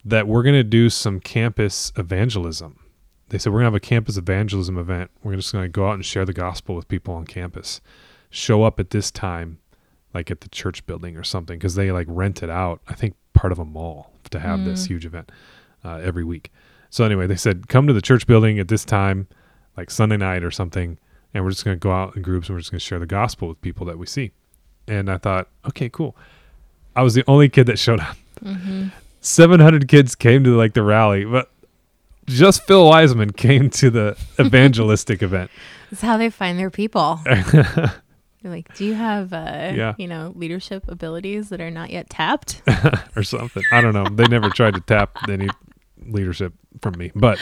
that 0.04 0.28
we're 0.28 0.42
going 0.42 0.54
to 0.54 0.62
do 0.62 0.88
some 0.90 1.18
campus 1.18 1.92
evangelism. 1.96 2.78
They 3.30 3.38
said, 3.38 3.52
we're 3.52 3.60
going 3.60 3.72
to 3.72 3.74
have 3.74 3.74
a 3.74 3.80
campus 3.80 4.16
evangelism 4.16 4.78
event. 4.78 5.10
We're 5.22 5.34
just 5.34 5.52
going 5.52 5.64
to 5.64 5.68
go 5.68 5.88
out 5.88 5.94
and 5.94 6.04
share 6.04 6.24
the 6.24 6.32
gospel 6.32 6.76
with 6.76 6.86
people 6.86 7.14
on 7.14 7.24
campus. 7.24 7.80
Show 8.30 8.62
up 8.62 8.78
at 8.78 8.90
this 8.90 9.10
time, 9.10 9.58
like 10.14 10.30
at 10.30 10.40
the 10.40 10.48
church 10.48 10.86
building 10.86 11.16
or 11.16 11.24
something, 11.24 11.58
because 11.58 11.74
they 11.74 11.90
like 11.92 12.06
rent 12.08 12.42
it 12.42 12.50
out, 12.50 12.80
I 12.88 12.94
think 12.94 13.14
part 13.32 13.52
of 13.52 13.58
a 13.58 13.64
mall 13.64 14.12
to 14.30 14.38
have 14.38 14.64
this 14.64 14.84
Mm. 14.84 14.88
huge 14.88 15.06
event 15.06 15.32
uh, 15.84 15.96
every 16.02 16.24
week. 16.24 16.50
So 16.90 17.04
anyway, 17.04 17.26
they 17.26 17.36
said, 17.36 17.68
come 17.68 17.86
to 17.88 17.92
the 17.92 18.00
church 18.00 18.26
building 18.26 18.58
at 18.60 18.68
this 18.68 18.84
time, 18.84 19.26
like 19.76 19.90
Sunday 19.90 20.16
night 20.16 20.44
or 20.44 20.50
something, 20.52 20.98
and 21.34 21.42
we're 21.44 21.50
just 21.50 21.64
going 21.64 21.76
to 21.76 21.80
go 21.80 21.90
out 21.90 22.14
in 22.16 22.22
groups 22.22 22.48
and 22.48 22.54
we're 22.56 22.60
just 22.60 22.70
going 22.70 22.78
to 22.78 22.84
share 22.84 23.00
the 23.00 23.06
gospel 23.06 23.48
with 23.48 23.60
people 23.60 23.84
that 23.86 23.98
we 23.98 24.06
see. 24.06 24.30
And 24.86 25.10
I 25.10 25.18
thought, 25.18 25.48
okay, 25.66 25.88
cool. 25.88 26.16
I 26.94 27.02
was 27.02 27.14
the 27.14 27.24
only 27.26 27.48
kid 27.48 27.66
that 27.66 27.78
showed 27.78 27.98
up. 28.00 28.16
Mm-hmm. 28.44 28.88
700 29.20 29.88
kids 29.88 30.14
came 30.14 30.44
to 30.44 30.56
like 30.56 30.74
the 30.74 30.82
rally, 30.82 31.24
but 31.24 31.50
just 32.26 32.62
Phil 32.62 32.86
Wiseman 32.86 33.32
came 33.32 33.68
to 33.70 33.90
the 33.90 34.16
evangelistic 34.40 35.22
event. 35.22 35.50
That's 35.90 36.02
how 36.02 36.16
they 36.16 36.30
find 36.30 36.58
their 36.58 36.70
people. 36.70 37.20
They're 38.44 38.52
like, 38.52 38.74
do 38.76 38.84
you 38.84 38.92
have, 38.92 39.32
uh, 39.32 39.72
Yeah. 39.74 39.94
you 39.96 40.06
know, 40.06 40.34
leadership 40.36 40.84
abilities 40.86 41.48
that 41.48 41.62
are 41.62 41.70
not 41.70 41.88
yet 41.88 42.10
tapped? 42.10 42.60
or 43.16 43.22
something. 43.22 43.62
I 43.72 43.80
don't 43.80 43.94
know. 43.94 44.04
They 44.04 44.26
never 44.26 44.50
tried 44.50 44.74
to 44.74 44.80
tap 44.82 45.16
any 45.30 45.48
leadership 46.06 46.52
from 46.82 46.98
me. 46.98 47.10
But 47.14 47.40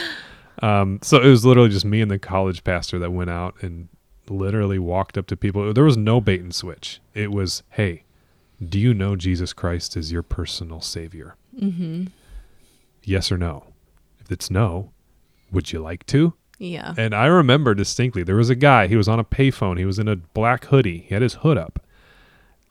um, 0.61 0.99
so 1.01 1.21
it 1.21 1.27
was 1.27 1.45
literally 1.45 1.67
just 1.69 1.83
me 1.83 1.99
and 1.99 2.09
the 2.09 2.17
college 2.17 2.63
pastor 2.63 2.99
that 2.99 3.11
went 3.11 3.29
out 3.29 3.61
and 3.61 3.89
literally 4.29 4.79
walked 4.79 5.17
up 5.17 5.27
to 5.27 5.35
people. 5.35 5.73
There 5.73 5.83
was 5.83 5.97
no 5.97 6.21
bait 6.21 6.39
and 6.39 6.55
switch. 6.55 7.01
It 7.13 7.33
was, 7.33 7.63
hey, 7.71 8.03
do 8.63 8.79
you 8.79 8.93
know 8.93 9.17
Jesus 9.17 9.51
Christ 9.51 9.97
is 9.97 10.09
your 10.09 10.23
personal 10.23 10.79
savior? 10.79 11.35
mm-hmm. 11.59 12.05
Yes 13.03 13.29
or 13.29 13.37
no? 13.37 13.65
If 14.21 14.31
it's 14.31 14.49
no, 14.49 14.93
would 15.51 15.73
you 15.73 15.79
like 15.81 16.05
to? 16.05 16.33
Yeah. 16.63 16.93
And 16.97 17.13
I 17.13 17.25
remember 17.27 17.73
distinctly 17.75 18.23
there 18.23 18.35
was 18.35 18.49
a 18.49 18.55
guy, 18.55 18.87
he 18.87 18.95
was 18.95 19.07
on 19.07 19.19
a 19.19 19.23
payphone, 19.23 19.77
he 19.77 19.85
was 19.85 19.99
in 19.99 20.07
a 20.07 20.15
black 20.15 20.65
hoodie, 20.65 21.05
he 21.07 21.13
had 21.13 21.21
his 21.21 21.35
hood 21.35 21.57
up. 21.57 21.79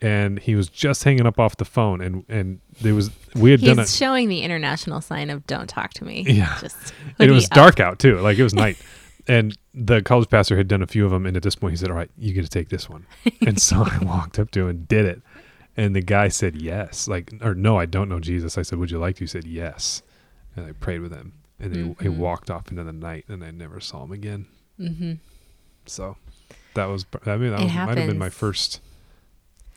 and 0.00 0.40
he 0.40 0.54
was 0.56 0.68
just 0.68 1.04
hanging 1.04 1.26
up 1.26 1.38
off 1.38 1.56
the 1.56 1.64
phone, 1.64 2.00
and 2.00 2.24
and 2.28 2.58
there 2.80 2.94
was 2.94 3.10
we 3.36 3.52
had 3.52 3.60
He's 3.60 3.68
done 3.68 3.78
it. 3.78 3.88
showing 3.88 4.28
the 4.28 4.40
international 4.42 5.00
sign 5.00 5.30
of 5.30 5.46
"Don't 5.46 5.68
talk 5.68 5.92
to 5.94 6.04
me." 6.04 6.24
Yeah. 6.26 6.58
Just 6.60 6.92
it 7.20 7.30
was 7.30 7.44
up. 7.44 7.50
dark 7.52 7.78
out 7.80 7.98
too, 8.00 8.18
like 8.18 8.36
it 8.38 8.42
was 8.42 8.54
night. 8.54 8.76
And 9.28 9.56
the 9.72 10.02
college 10.02 10.28
pastor 10.28 10.56
had 10.56 10.66
done 10.66 10.82
a 10.82 10.86
few 10.88 11.04
of 11.04 11.12
them, 11.12 11.24
and 11.26 11.36
at 11.36 11.44
this 11.44 11.54
point, 11.54 11.70
he 11.72 11.76
said, 11.76 11.90
"All 11.90 11.96
right, 11.96 12.10
you 12.18 12.32
get 12.32 12.42
to 12.42 12.48
take 12.50 12.68
this 12.70 12.88
one." 12.90 13.06
and 13.46 13.60
so 13.62 13.84
I 13.88 13.98
walked 14.02 14.40
up 14.40 14.50
to 14.52 14.62
him 14.62 14.68
and 14.68 14.88
did 14.88 15.04
it, 15.06 15.22
and 15.76 15.94
the 15.94 16.02
guy 16.02 16.26
said, 16.26 16.56
"Yes," 16.60 17.06
like 17.06 17.32
or 17.40 17.54
no, 17.54 17.78
I 17.78 17.86
don't 17.86 18.08
know 18.08 18.18
Jesus. 18.18 18.58
I 18.58 18.62
said, 18.62 18.80
"Would 18.80 18.90
you 18.90 18.98
like 18.98 19.14
to?" 19.16 19.20
He 19.20 19.28
said, 19.28 19.44
"Yes," 19.46 20.02
and 20.56 20.66
I 20.66 20.72
prayed 20.72 21.00
with 21.00 21.12
him, 21.12 21.34
and 21.62 21.74
he 21.76 21.82
Mhm. 22.08 22.16
walked 22.16 22.50
off 22.50 22.70
into 22.70 22.82
the 22.84 22.92
night, 22.92 23.24
and 23.28 23.42
I 23.44 23.50
never 23.50 23.80
saw 23.80 24.04
him 24.04 24.12
again. 24.12 24.46
Mhm. 24.80 25.18
So 25.86 26.16
that 26.74 26.86
was, 26.86 27.06
I 27.26 27.36
mean, 27.36 27.50
that 27.50 27.60
was, 27.60 27.72
might 27.72 27.98
have 27.98 28.08
been 28.08 28.18
my 28.18 28.30
first 28.30 28.80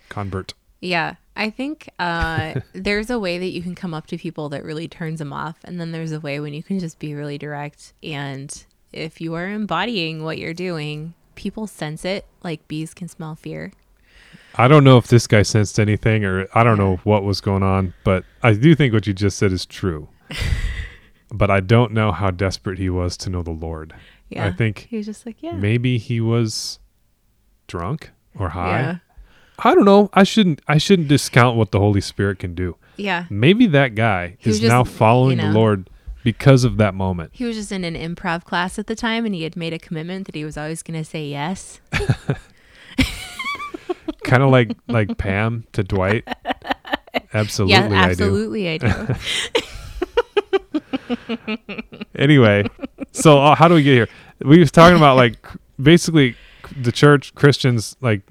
convert. 0.09 0.53
Yeah, 0.81 1.15
I 1.35 1.49
think 1.49 1.89
uh, 1.99 2.55
there's 2.73 3.09
a 3.09 3.17
way 3.19 3.37
that 3.37 3.47
you 3.51 3.61
can 3.61 3.75
come 3.75 3.93
up 3.93 4.07
to 4.07 4.17
people 4.17 4.49
that 4.49 4.63
really 4.63 4.87
turns 4.87 5.19
them 5.19 5.33
off, 5.33 5.57
and 5.63 5.79
then 5.79 5.91
there's 5.91 6.11
a 6.11 6.19
way 6.19 6.39
when 6.39 6.53
you 6.53 6.61
can 6.63 6.79
just 6.79 6.99
be 6.99 7.13
really 7.13 7.37
direct. 7.37 7.93
And 8.03 8.65
if 8.93 9.19
you 9.21 9.33
are 9.33 9.49
embodying 9.49 10.23
what 10.23 10.37
you're 10.37 10.53
doing, 10.53 11.13
people 11.35 11.67
sense 11.67 12.05
it. 12.05 12.25
Like 12.43 12.67
bees 12.67 12.93
can 12.93 13.07
smell 13.07 13.35
fear. 13.35 13.71
I 14.57 14.67
don't 14.69 14.83
know 14.85 14.97
if 14.97 15.07
this 15.07 15.27
guy 15.27 15.41
sensed 15.41 15.79
anything, 15.79 16.23
or 16.23 16.47
I 16.55 16.63
don't 16.63 16.77
know 16.77 16.97
what 17.03 17.23
was 17.23 17.41
going 17.41 17.63
on, 17.63 17.93
but 18.03 18.23
I 18.41 18.53
do 18.53 18.73
think 18.75 18.93
what 18.93 19.05
you 19.07 19.13
just 19.13 19.37
said 19.37 19.51
is 19.51 19.65
true. 19.65 20.07
but 21.29 21.49
I 21.51 21.59
don't 21.59 21.91
know 21.91 22.11
how 22.11 22.31
desperate 22.31 22.77
he 22.79 22.89
was 22.89 23.17
to 23.17 23.29
know 23.29 23.41
the 23.43 23.51
Lord. 23.51 23.93
Yeah, 24.29 24.45
I 24.47 24.51
think 24.51 24.87
he 24.89 24.97
was 24.97 25.05
just 25.05 25.25
like, 25.25 25.41
yeah, 25.43 25.51
maybe 25.53 25.97
he 25.97 26.19
was 26.21 26.79
drunk 27.67 28.11
or 28.37 28.49
high. 28.49 28.79
yeah, 28.79 28.97
I 29.59 29.75
don't 29.75 29.85
know. 29.85 30.09
I 30.13 30.23
shouldn't. 30.23 30.61
I 30.67 30.77
shouldn't 30.77 31.07
discount 31.07 31.57
what 31.57 31.71
the 31.71 31.79
Holy 31.79 32.01
Spirit 32.01 32.39
can 32.39 32.55
do. 32.55 32.75
yeah. 32.97 33.25
Maybe 33.29 33.67
that 33.67 33.93
guy 33.95 34.35
He 34.39 34.49
is 34.49 34.59
just, 34.59 34.69
now 34.69 34.83
following 34.83 35.37
you 35.37 35.43
know- 35.45 35.53
the 35.53 35.59
Lord 35.59 35.89
because 36.23 36.63
of 36.63 36.77
that 36.77 36.95
moment. 36.95 37.29
He 37.33 37.43
was 37.45 37.55
just 37.55 37.71
in 37.71 37.83
an 37.83 37.93
improv 37.93 38.43
class 38.45 38.79
at 38.79 38.87
the 38.87 38.95
time, 38.95 39.25
and 39.25 39.35
he 39.35 39.43
had 39.43 39.55
made 39.55 39.73
a 39.73 39.79
commitment 39.79 40.25
that 40.25 40.33
he 40.33 40.43
was 40.43 40.57
always 40.57 40.81
going 40.81 40.97
to 40.99 41.05
say 41.07 41.27
yes. 41.27 41.79
kind 44.23 44.41
of 44.41 44.49
like 44.49 44.75
like 44.87 45.17
Pam 45.17 45.65
to 45.73 45.83
Dwight. 45.83 46.27
Absolutely, 47.33 47.75
yeah, 47.75 47.85
I 47.85 48.13
do. 48.13 48.23
absolutely, 48.23 48.69
I 48.69 48.77
do. 48.77 48.87
anyway, 52.15 52.65
so 53.11 53.39
uh, 53.39 53.55
how 53.55 53.67
do 53.67 53.75
we 53.75 53.83
get 53.83 53.93
here? 53.93 54.09
We 54.43 54.59
was 54.59 54.71
talking 54.71 54.97
about 54.97 55.15
like 55.17 55.47
basically 55.81 56.35
the 56.75 56.91
church 56.91 57.33
Christians 57.35 57.95
like 58.01 58.21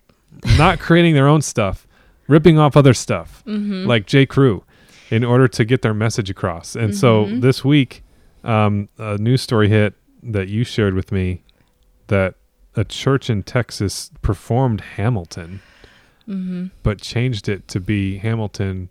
not 0.58 0.78
creating 0.78 1.14
their 1.14 1.28
own 1.28 1.42
stuff, 1.42 1.86
ripping 2.28 2.58
off 2.58 2.76
other 2.76 2.94
stuff, 2.94 3.42
hmm 3.44 3.86
like 3.86 4.06
J. 4.06 4.26
Crew, 4.26 4.64
in 5.10 5.24
order 5.24 5.46
to 5.48 5.64
get 5.64 5.82
their 5.82 5.94
message 5.94 6.30
across. 6.30 6.74
And 6.76 6.94
so 6.94 7.26
Mhm. 7.26 7.40
this 7.42 7.64
week, 7.64 8.02
um, 8.42 8.88
a 8.98 9.18
news 9.18 9.42
story 9.42 9.68
hit 9.68 9.94
that 10.22 10.48
you 10.48 10.64
shared 10.64 10.94
with 10.94 11.12
me 11.12 11.42
that 12.08 12.34
a 12.76 12.84
church 12.84 13.30
in 13.30 13.42
Texas 13.42 14.10
performed 14.22 14.80
Hamilton, 14.96 15.60
hmm 16.26 16.66
but 16.82 17.00
changed 17.00 17.48
it 17.48 17.68
to 17.68 17.78
be 17.80 18.16
Hamilton 18.18 18.90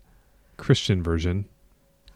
Christian 0.58 1.02
version. 1.04 1.46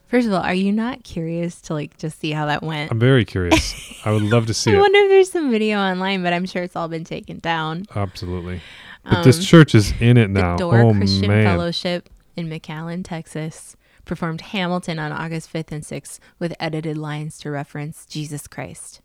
First 0.08 0.26
of 0.28 0.34
all, 0.34 0.42
are 0.42 0.54
you 0.54 0.72
not 0.72 1.04
curious 1.04 1.60
to 1.64 1.74
like 1.74 1.98
just 1.98 2.20
see 2.20 2.32
how 2.32 2.46
that 2.46 2.64
went? 2.64 2.92
I'm 2.92 3.00
very 3.00 3.26
curious. 3.26 3.76
I 4.06 4.12
would 4.12 4.22
love 4.24 4.46
to 4.48 4.54
see 4.56 4.72
I 4.72 4.76
it. 4.76 4.80
wonder 4.80 5.00
if 5.00 5.10
there's 5.10 5.32
some 5.32 5.52
video 5.52 5.80
online, 5.80 6.24
but 6.24 6.32
I'm 6.34 6.46
sure 6.46 6.64
it's 6.64 6.76
all 6.76 6.88
been 6.88 7.04
taken 7.04 7.40
down. 7.40 7.86
Absolutely. 7.96 8.62
But 9.04 9.24
this 9.24 9.38
Um, 9.38 9.44
church 9.44 9.76
is 9.76 9.94
in 10.00 10.18
it 10.18 10.30
now. 10.30 10.54
The 10.56 10.60
Door 10.60 10.80
oh 10.82 10.94
Christian 10.94 11.28
man. 11.28 11.44
Fellowship 11.44 12.10
in 12.38 12.50
McAllen, 12.50 13.04
Texas, 13.04 13.76
performed 14.06 14.40
Hamilton 14.42 14.98
on 15.00 15.12
August 15.12 15.52
5th 15.52 15.72
and 15.72 15.84
6th 15.84 16.20
with 16.40 16.54
edited 16.60 16.98
lines 16.98 17.38
to 17.40 17.52
reference 17.52 18.06
Jesus 18.06 18.48
Christ. 18.48 19.02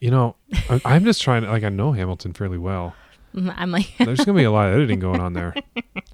You 0.00 0.10
know, 0.10 0.36
I- 0.68 0.80
I'm 0.84 1.04
just 1.04 1.22
trying 1.22 1.42
to 1.42 1.48
like 1.50 1.64
I 1.64 1.70
know 1.70 1.92
Hamilton 1.92 2.32
fairly 2.34 2.58
well. 2.58 2.94
I'm 3.34 3.70
like, 3.70 3.92
There's 3.98 4.20
gonna 4.24 4.36
be 4.38 4.44
a 4.44 4.50
lot 4.50 4.68
of 4.68 4.74
editing 4.74 4.98
going 5.00 5.20
on 5.20 5.32
there. 5.32 5.54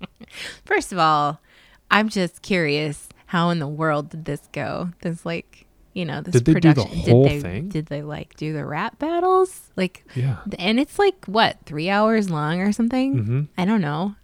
first 0.64 0.92
of 0.92 0.98
all, 0.98 1.40
I'm 1.90 2.08
just 2.08 2.42
curious 2.42 3.08
how 3.26 3.50
in 3.50 3.58
the 3.58 3.68
world 3.68 4.10
did 4.10 4.24
this 4.24 4.48
go? 4.52 4.90
This 5.00 5.24
like, 5.26 5.66
you 5.92 6.04
know, 6.04 6.20
this 6.20 6.32
Did 6.34 6.44
they 6.44 6.54
do 6.60 6.68
the 6.74 6.74
production. 6.84 7.10
whole 7.10 7.24
did 7.24 7.32
they 7.32 7.40
thing? 7.40 7.68
did 7.68 7.86
they 7.86 8.02
like 8.02 8.36
do 8.36 8.52
the 8.52 8.64
rap 8.64 8.98
battles? 8.98 9.70
Like 9.76 10.04
Yeah. 10.14 10.38
and 10.58 10.78
it's 10.80 10.98
like 10.98 11.24
what, 11.26 11.58
3 11.66 11.88
hours 11.90 12.30
long 12.30 12.60
or 12.60 12.72
something? 12.72 13.14
Mm-hmm. 13.18 13.40
I 13.58 13.64
don't 13.64 13.80
know. 13.80 14.14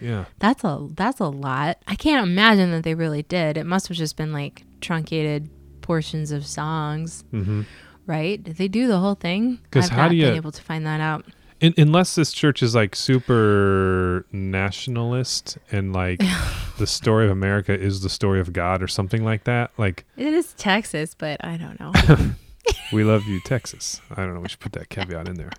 Yeah. 0.00 0.24
That's 0.38 0.64
a 0.64 0.88
that's 0.94 1.20
a 1.20 1.28
lot. 1.28 1.78
I 1.86 1.94
can't 1.94 2.26
imagine 2.26 2.70
that 2.72 2.82
they 2.82 2.94
really 2.94 3.22
did. 3.22 3.56
It 3.56 3.66
must 3.66 3.88
have 3.88 3.96
just 3.96 4.16
been 4.16 4.32
like 4.32 4.64
truncated 4.80 5.48
portions 5.80 6.32
of 6.32 6.46
songs, 6.46 7.24
Mm-hmm. 7.32 7.62
right? 8.06 8.42
Did 8.42 8.56
they 8.56 8.68
do 8.68 8.88
the 8.88 8.98
whole 8.98 9.14
thing? 9.14 9.58
'Cause 9.70 9.90
I've 9.90 9.96
how 9.96 10.08
do 10.08 10.16
been 10.18 10.28
you- 10.30 10.34
able 10.34 10.50
to 10.52 10.62
find 10.62 10.86
that 10.86 11.00
out. 11.00 11.24
In, 11.62 11.72
unless 11.78 12.16
this 12.16 12.32
church 12.32 12.60
is 12.60 12.74
like 12.74 12.96
super 12.96 14.26
nationalist 14.32 15.58
and 15.70 15.92
like 15.92 16.20
the 16.78 16.88
story 16.88 17.24
of 17.24 17.30
America 17.30 17.72
is 17.72 18.02
the 18.02 18.08
story 18.10 18.40
of 18.40 18.52
God 18.52 18.82
or 18.82 18.88
something 18.88 19.24
like 19.24 19.44
that. 19.44 19.70
Like 19.78 20.04
It 20.16 20.34
is 20.34 20.54
Texas, 20.54 21.14
but 21.16 21.42
I 21.44 21.56
don't 21.56 21.78
know. 21.78 21.92
we 22.92 23.04
love 23.04 23.26
you, 23.26 23.40
Texas. 23.40 24.00
I 24.10 24.16
don't 24.26 24.34
know. 24.34 24.40
We 24.40 24.48
should 24.48 24.58
put 24.58 24.72
that 24.72 24.88
caveat 24.88 25.28
in 25.28 25.36
there. 25.36 25.52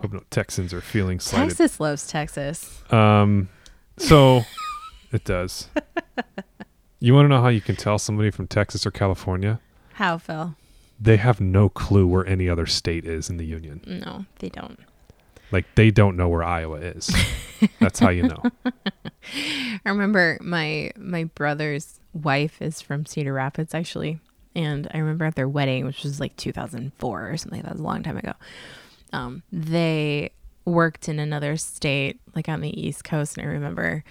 Hope 0.00 0.12
no 0.12 0.22
Texans 0.30 0.72
are 0.72 0.80
feeling 0.80 1.18
slighted. 1.18 1.50
Texas 1.50 1.80
loves 1.80 2.06
Texas. 2.06 2.80
Um, 2.92 3.48
so 3.98 4.42
it 5.10 5.24
does. 5.24 5.68
You 7.00 7.14
want 7.14 7.24
to 7.24 7.28
know 7.28 7.42
how 7.42 7.48
you 7.48 7.60
can 7.60 7.74
tell 7.74 7.98
somebody 7.98 8.30
from 8.30 8.46
Texas 8.46 8.86
or 8.86 8.92
California? 8.92 9.58
How 9.94 10.18
Phil? 10.18 10.54
They 11.00 11.16
have 11.16 11.40
no 11.40 11.68
clue 11.68 12.06
where 12.06 12.24
any 12.26 12.48
other 12.48 12.66
state 12.66 13.04
is 13.04 13.28
in 13.28 13.38
the 13.38 13.44
union. 13.44 13.80
No, 13.84 14.26
they 14.38 14.48
don't. 14.48 14.78
Like 15.52 15.66
they 15.74 15.90
don't 15.90 16.16
know 16.16 16.28
where 16.28 16.42
Iowa 16.42 16.78
is. 16.78 17.14
That's 17.80 17.98
how 17.98 18.08
you 18.10 18.24
know. 18.24 18.42
I 18.64 19.88
remember 19.88 20.38
my 20.40 20.92
my 20.96 21.24
brother's 21.24 22.00
wife 22.12 22.60
is 22.60 22.80
from 22.80 23.06
Cedar 23.06 23.32
Rapids 23.32 23.74
actually, 23.74 24.18
and 24.56 24.88
I 24.92 24.98
remember 24.98 25.26
at 25.26 25.34
their 25.34 25.48
wedding, 25.48 25.84
which 25.84 26.02
was 26.02 26.18
like 26.18 26.36
2004 26.36 27.28
or 27.28 27.36
something. 27.36 27.62
That 27.62 27.72
was 27.72 27.80
a 27.80 27.84
long 27.84 28.02
time 28.02 28.16
ago. 28.16 28.32
Um, 29.12 29.42
they 29.52 30.30
worked 30.64 31.08
in 31.08 31.18
another 31.18 31.56
state, 31.56 32.20
like 32.34 32.48
on 32.48 32.60
the 32.60 32.80
East 32.80 33.04
Coast, 33.04 33.36
and 33.36 33.46
I 33.46 33.50
remember 33.50 34.04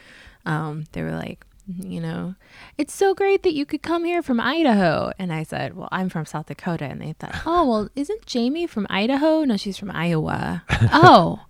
um, 0.46 0.86
they 0.92 1.02
were 1.02 1.12
like, 1.12 1.46
you 1.68 2.00
know, 2.02 2.36
it's 2.78 2.94
so 2.94 3.14
great 3.14 3.44
that 3.44 3.54
you 3.54 3.66
could 3.66 3.82
come 3.82 4.06
here 4.06 4.22
from 4.22 4.40
Idaho. 4.40 5.12
And 5.20 5.32
I 5.32 5.44
said, 5.44 5.76
well, 5.76 5.90
I'm 5.92 6.10
from 6.10 6.26
South 6.26 6.48
Dakota, 6.48 6.86
and 6.86 7.02
they 7.02 7.14
thought, 7.14 7.36
oh, 7.46 7.68
well, 7.68 7.90
isn't 7.96 8.26
Jamie 8.26 8.68
from 8.68 8.88
Idaho? 8.90 9.44
No, 9.44 9.58
she's 9.58 9.78
from 9.78 9.92
Iowa. 9.92 10.64
oh. 10.94 11.46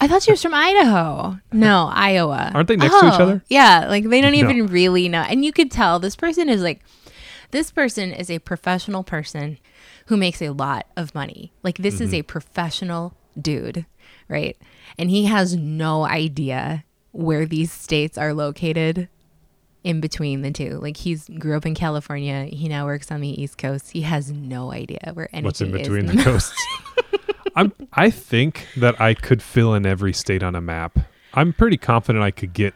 I 0.00 0.08
thought 0.08 0.24
she 0.24 0.32
was 0.32 0.42
from 0.42 0.54
Idaho. 0.54 1.38
No, 1.52 1.88
Iowa. 1.92 2.50
Aren't 2.54 2.66
they 2.66 2.76
next 2.76 2.98
to 2.98 3.06
each 3.06 3.20
Oh, 3.20 3.22
other? 3.22 3.44
Yeah, 3.48 3.86
like 3.88 4.08
they 4.08 4.20
don't 4.20 4.32
No. 4.32 4.38
even 4.38 4.66
really 4.66 5.08
know. 5.08 5.20
And 5.20 5.44
you 5.44 5.52
could 5.52 5.70
tell 5.70 6.00
this 6.00 6.16
person 6.16 6.48
is 6.48 6.60
like, 6.60 6.80
this 7.52 7.70
person 7.70 8.12
is 8.12 8.28
a 8.28 8.40
professional 8.40 9.04
person 9.04 9.58
who 10.06 10.16
makes 10.16 10.42
a 10.42 10.48
lot 10.50 10.86
of 10.96 11.14
money. 11.14 11.52
Like, 11.62 11.78
this 11.78 12.00
is 12.00 12.08
mm-hmm. 12.08 12.20
a 12.20 12.22
professional 12.22 13.14
dude, 13.40 13.86
right? 14.28 14.56
And 14.98 15.08
he 15.08 15.26
has 15.26 15.54
no 15.54 16.04
idea 16.04 16.84
where 17.12 17.46
these 17.46 17.70
states 17.70 18.18
are 18.18 18.34
located 18.34 19.08
in 19.84 20.00
between 20.00 20.42
the 20.42 20.50
two. 20.50 20.78
Like, 20.80 20.96
he's 20.96 21.28
grew 21.28 21.56
up 21.56 21.66
in 21.66 21.74
California. 21.74 22.44
He 22.44 22.68
now 22.68 22.86
works 22.86 23.10
on 23.10 23.20
the 23.20 23.42
East 23.42 23.58
Coast. 23.58 23.90
He 23.90 24.02
has 24.02 24.30
no 24.30 24.72
idea 24.72 25.10
where 25.14 25.28
anything 25.32 25.44
What's 25.44 25.60
in 25.60 25.72
between 25.72 26.08
in 26.08 26.16
the 26.16 26.22
coasts? 26.22 26.66
I'm. 27.56 27.72
I 27.92 28.10
think 28.10 28.66
that 28.76 29.00
I 29.00 29.14
could 29.14 29.42
fill 29.42 29.74
in 29.74 29.84
every 29.84 30.12
state 30.12 30.42
on 30.42 30.54
a 30.54 30.60
map. 30.60 30.98
I'm 31.34 31.52
pretty 31.52 31.76
confident 31.76 32.24
I 32.24 32.30
could 32.30 32.52
get 32.52 32.74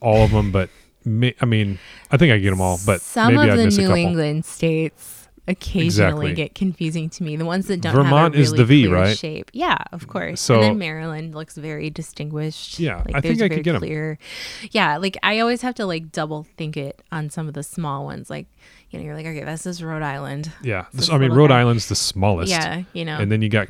all 0.00 0.24
of 0.24 0.32
them, 0.32 0.50
but 0.50 0.68
may, 1.04 1.34
I 1.40 1.44
mean, 1.44 1.78
I 2.10 2.16
think 2.16 2.32
I 2.32 2.38
get 2.38 2.50
them 2.50 2.60
all. 2.60 2.78
But 2.84 3.00
some 3.00 3.36
of 3.36 3.46
the 3.46 3.66
New. 3.66 3.94
England 3.94 4.44
states 4.44 5.15
occasionally 5.48 5.86
Exactly. 6.30 6.34
get 6.34 6.54
confusing 6.54 7.08
to 7.10 7.22
me. 7.22 7.36
The 7.36 7.44
ones 7.44 7.66
that 7.68 7.80
don't 7.80 7.94
Vermont 7.94 8.34
have 8.34 8.40
a 8.40 8.42
is 8.42 8.52
the 8.52 8.64
V, 8.64 8.86
right? 8.88 9.16
shape. 9.16 9.50
Yeah, 9.54 9.78
of 9.92 10.08
course. 10.08 10.40
So- 10.40 10.54
and 10.56 10.62
then 10.64 10.78
Maryland 10.78 11.34
looks 11.34 11.56
very 11.56 11.88
distinguished. 11.90 12.78
Yeah, 12.80 13.02
like 13.06 13.14
I 13.14 13.20
think 13.20 13.40
I 13.42 13.48
could 13.48 13.62
get 13.64 13.76
clear. 13.78 14.18
Yeah, 14.72 14.96
like 14.96 15.16
I 15.22 15.38
always 15.40 15.62
have 15.62 15.74
to 15.76 15.86
like 15.86 16.10
double 16.12 16.44
think 16.56 16.76
it 16.76 17.00
on 17.12 17.30
some 17.30 17.46
of 17.48 17.54
the 17.54 17.62
small 17.62 18.04
ones. 18.04 18.28
Like 18.30 18.46
you 18.90 18.98
know, 18.98 19.04
you're 19.04 19.14
like, 19.14 19.26
okay, 19.26 19.44
this 19.44 19.66
is 19.66 19.82
Rhode 19.82 20.02
Island. 20.02 20.50
Yeah, 20.62 20.86
This 20.94 21.10
I 21.10 21.18
mean, 21.18 21.32
Rhode 21.32 21.48
guy. 21.48 21.60
Island's 21.60 21.88
the 21.88 21.94
smallest. 21.96 22.50
Yeah, 22.50 22.82
you 22.92 23.04
know, 23.04 23.18
and 23.18 23.30
then 23.32 23.42
you 23.42 23.48
got 23.48 23.68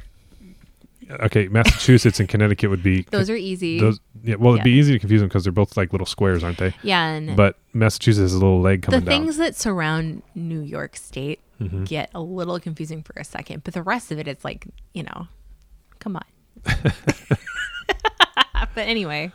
okay, 1.21 1.49
Massachusetts 1.49 2.21
and 2.21 2.29
Connecticut 2.29 2.71
would 2.71 2.83
be 2.83 3.03
those 3.11 3.31
are 3.31 3.37
easy. 3.37 3.81
those. 3.81 4.01
Yeah, 4.23 4.37
well, 4.37 4.55
it'd 4.55 4.65
be 4.65 4.73
easy 4.73 4.93
to 4.93 4.99
confuse 4.99 5.21
them 5.21 5.29
because 5.29 5.45
they're 5.45 5.53
both 5.53 5.77
like 5.77 5.93
little 5.93 6.07
squares, 6.07 6.43
aren't 6.43 6.59
they? 6.59 6.75
yeah, 6.83 7.07
and 7.11 7.37
But 7.37 7.57
Massachusetts 7.73 8.23
has 8.23 8.33
a 8.35 8.39
little 8.39 8.61
leg 8.61 8.81
the 8.81 8.87
coming 8.87 9.01
down. 9.05 9.09
things 9.09 9.37
that 9.37 9.55
surround 9.55 10.23
New 10.35 10.61
York 10.61 10.97
State 10.97 11.39
Mhm. 11.61 11.87
get 11.87 12.11
a 12.15 12.21
little 12.21 12.59
confusing 12.61 13.03
for 13.03 13.15
a 13.19 13.25
second, 13.25 13.65
but 13.65 13.73
the 13.75 13.83
rest 13.83 14.13
of 14.13 14.19
it, 14.19 14.29
it's 14.29 14.45
like, 14.45 14.67
you 14.93 15.03
know, 15.03 15.29
come 15.99 16.17
on. 16.17 16.25
but 18.75 18.87
anyway. 18.89 19.33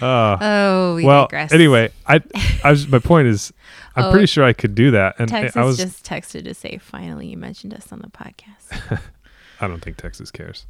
Uh, 0.00 0.36
Oh, 0.40 0.94
we 0.96 1.04
well, 1.04 1.22
digress. 1.24 1.52
anyway, 1.52 1.90
I, 2.06 2.20
I 2.64 2.70
was, 2.70 2.86
my 2.88 2.98
point 2.98 3.28
is, 3.28 3.52
I'm 3.96 4.04
Oh, 4.06 4.10
pretty 4.12 4.26
sure 4.26 4.44
I 4.44 4.52
could 4.52 4.74
do 4.74 4.90
that, 4.92 5.16
and 5.18 5.28
Texas 5.28 5.56
I 5.56 5.64
was. 5.64 5.76
just 5.76 6.04
texted 6.04 6.44
to 6.44 6.54
say, 6.54 6.78
finally, 6.78 7.26
you 7.28 7.36
mentioned 7.36 7.74
us 7.74 7.90
on 7.92 8.00
the 8.00 8.08
podcast. 8.08 9.00
I 9.60 9.66
don't 9.66 9.80
think 9.82 9.96
Texas 9.96 10.30
cares. 10.30 10.66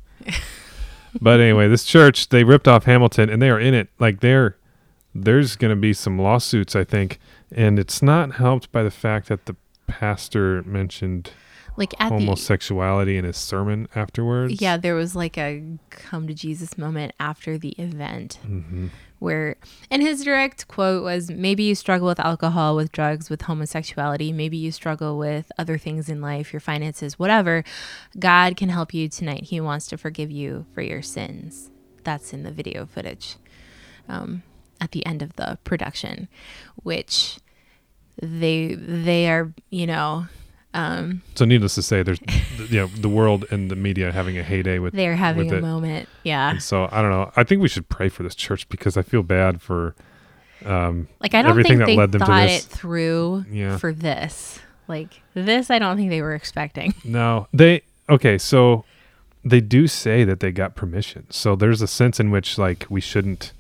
but 1.21 1.41
anyway, 1.41 1.69
this 1.69 1.85
church 1.85 2.29
they 2.31 2.45
ripped 2.45 2.67
off 2.69 2.85
Hamilton, 2.85 3.29
and 3.29 3.43
they 3.43 3.51
are 3.51 3.61
in 3.61 3.75
it. 3.75 3.89
Like 3.99 4.21
they're 4.21 4.57
there's 5.15 5.57
going 5.57 5.71
to 5.75 5.81
be 5.81 5.93
some 5.93 6.19
lawsuits, 6.19 6.75
I 6.77 6.85
think, 6.85 7.19
and 7.51 7.79
it's 7.79 8.01
not 8.03 8.35
helped 8.35 8.71
by 8.73 8.83
the 8.83 8.91
fact 8.91 9.29
that 9.29 9.47
the 9.47 9.57
pastor 9.89 10.63
mentioned 10.65 11.33
Like 11.77 11.95
at 11.99 12.11
the 12.11 12.15
homosexuality 12.17 13.17
in 13.17 13.25
his 13.25 13.37
sermon 13.37 13.89
afterwards. 13.95 14.61
yeah, 14.61 14.77
there 14.77 14.95
was 14.95 15.17
like 15.17 15.37
a 15.37 15.63
come 15.91 16.27
to 16.29 16.35
Jesus 16.35 16.79
moment 16.79 17.13
after 17.19 17.59
the 17.59 17.71
event 17.71 18.39
hmm 18.43 18.89
where, 19.21 19.57
and 19.91 20.01
his 20.01 20.23
direct 20.23 20.69
quote 20.69 21.03
was, 21.03 21.29
"Maybe 21.29 21.65
you 21.65 21.75
struggle 21.75 22.07
with 22.07 22.21
alcohol, 22.21 22.77
with 22.77 22.93
drugs, 22.93 23.29
with 23.29 23.43
homosexuality. 23.43 24.33
Maybe 24.33 24.57
you 24.57 24.71
struggle 24.71 25.19
with 25.19 25.51
other 25.59 25.77
things 25.77 26.09
in 26.09 26.21
life, 26.21 26.53
your 26.53 26.61
finances, 26.61 27.19
whatever. 27.19 27.65
God 28.17 28.57
can 28.57 28.69
help 28.69 28.95
you 28.95 29.09
tonight. 29.09 29.43
He 29.47 29.61
wants 29.61 29.89
to 29.89 29.97
forgive 29.97 30.31
you 30.31 30.67
for 30.73 30.83
your 30.83 31.03
sins." 31.03 31.73
That's 32.05 32.33
in 32.33 32.45
the 32.45 32.53
video 32.53 32.87
footage 32.87 33.39
um, 34.09 34.45
at 34.81 34.93
the 34.93 35.05
end 35.05 35.21
of 35.21 35.35
the 35.35 35.59
production, 35.65 36.29
which 36.85 37.41
they 38.23 38.75
they 38.75 39.29
are 39.31 39.53
you 39.71 39.87
know 39.87 40.27
um, 40.75 41.23
So 41.35 41.45
needless 41.47 41.75
to 41.77 41.83
say, 41.83 42.03
there's 42.03 42.21
you 42.71 42.81
know 42.81 42.87
the 42.89 43.09
world 43.09 43.47
and 43.51 43.71
the 43.71 43.77
media 43.77 44.13
having 44.13 44.37
a 44.39 44.43
heyday 44.43 44.79
with. 44.79 44.93
they're 44.95 45.17
having 45.17 45.47
with 45.47 45.55
a 45.55 45.59
it. 45.59 45.63
moment. 45.63 46.09
Yeah. 46.25 46.51
And 46.51 46.63
so 46.63 46.89
I 46.93 47.01
don't 47.01 47.11
know. 47.11 47.33
I 47.37 47.43
think 47.45 47.63
we 47.63 47.69
should 47.69 47.89
pray 47.89 48.09
for 48.11 48.23
this 48.23 48.35
church 48.35 48.69
because 48.69 48.97
I 48.97 49.03
feel 49.03 49.23
bad 49.23 49.63
for. 49.63 49.95
Um, 50.65 51.09
Like 51.21 51.35
I 51.35 51.43
don't 51.43 51.51
everything 51.51 51.79
think 51.79 51.81
that 51.81 51.87
they 51.87 51.97
led 51.97 52.13
them 52.13 52.21
to 52.21 52.27
thought 52.27 52.47
this. 52.47 52.67
it 52.67 52.69
through 52.71 53.45
Yeah. 53.51 53.79
for 53.79 53.93
this. 53.93 54.59
Like 54.89 55.21
this, 55.35 55.71
I 55.71 55.79
don't 55.79 55.97
think 55.97 56.11
they 56.11 56.21
were 56.23 56.35
expecting. 56.35 56.95
No, 57.05 57.47
they 57.53 57.83
okay. 58.11 58.37
So 58.39 58.85
they 59.45 59.61
do 59.61 59.87
say 59.87 60.25
that 60.25 60.41
they 60.41 60.53
got 60.53 60.75
permission. 60.75 61.27
So 61.31 61.57
there's 61.57 61.81
a 61.81 61.87
sense 61.87 62.21
in 62.21 62.31
which 62.31 62.59
like 62.59 62.87
we 62.91 63.01
shouldn't, 63.01 63.53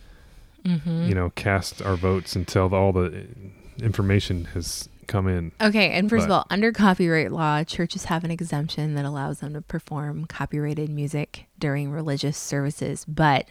Mm-hmm. 0.64 1.04
you 1.08 1.14
know, 1.14 1.30
cast 1.36 1.80
our 1.80 1.96
votes 1.96 2.36
until 2.36 2.74
all 2.74 2.92
the 2.92 3.26
information 3.80 4.46
has 4.54 4.88
come 5.06 5.26
in. 5.26 5.52
Okay, 5.60 5.90
and 5.92 6.10
first 6.10 6.28
But- 6.28 6.34
of 6.34 6.38
all, 6.40 6.46
under 6.50 6.70
copyright 6.70 7.32
law, 7.32 7.64
churches 7.64 8.04
have 8.04 8.24
an 8.24 8.30
exemption 8.30 8.94
that 8.94 9.04
allows 9.06 9.40
them 9.40 9.54
to 9.54 9.62
perform 9.62 10.26
copyrighted 10.26 10.90
music 10.90 11.46
during 11.58 11.90
religious 11.90 12.36
services, 12.36 13.04
but 13.06 13.46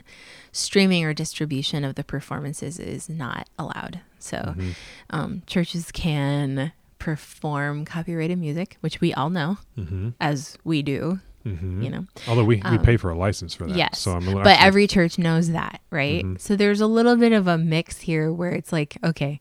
streaming 0.52 1.04
or 1.04 1.14
distribution 1.14 1.84
of 1.84 1.96
the 1.96 2.04
performances 2.04 2.78
is 2.80 3.10
not 3.10 3.50
allowed. 3.58 4.02
So 4.20 4.54
Mhm. 4.58 4.74
um, 5.10 5.42
churches 5.48 5.92
can 5.92 6.72
perform 7.00 7.86
copyrighted 7.86 8.38
music, 8.38 8.78
which 8.82 9.02
we 9.02 9.14
all 9.14 9.30
know, 9.32 9.58
Mhm. 9.78 10.14
as 10.20 10.58
we 10.64 10.82
do, 10.84 11.20
Mhm. 11.46 11.84
you 11.84 11.90
know. 11.90 12.06
Although 12.28 12.44
we, 12.46 12.56
we 12.58 12.62
Um, 12.62 12.80
pay 12.84 12.98
for 12.98 13.10
a 13.10 13.18
license 13.18 13.54
for 13.56 13.66
that. 13.68 13.76
yes, 13.78 14.00
So 14.00 14.12
I'm 14.14 14.26
but 14.26 14.46
actually- 14.48 14.68
every 14.68 14.88
church 14.88 15.18
knows 15.18 15.50
that, 15.50 15.82
right? 15.90 16.24
Mhm. 16.24 16.40
So 16.40 16.56
there's 16.56 16.82
a 16.82 16.88
little 16.88 17.16
bit 17.16 17.32
of 17.34 17.48
a 17.48 17.58
mix 17.58 18.00
here 18.02 18.32
where 18.32 18.52
it's 18.52 18.72
like, 18.72 18.98
okay, 19.04 19.40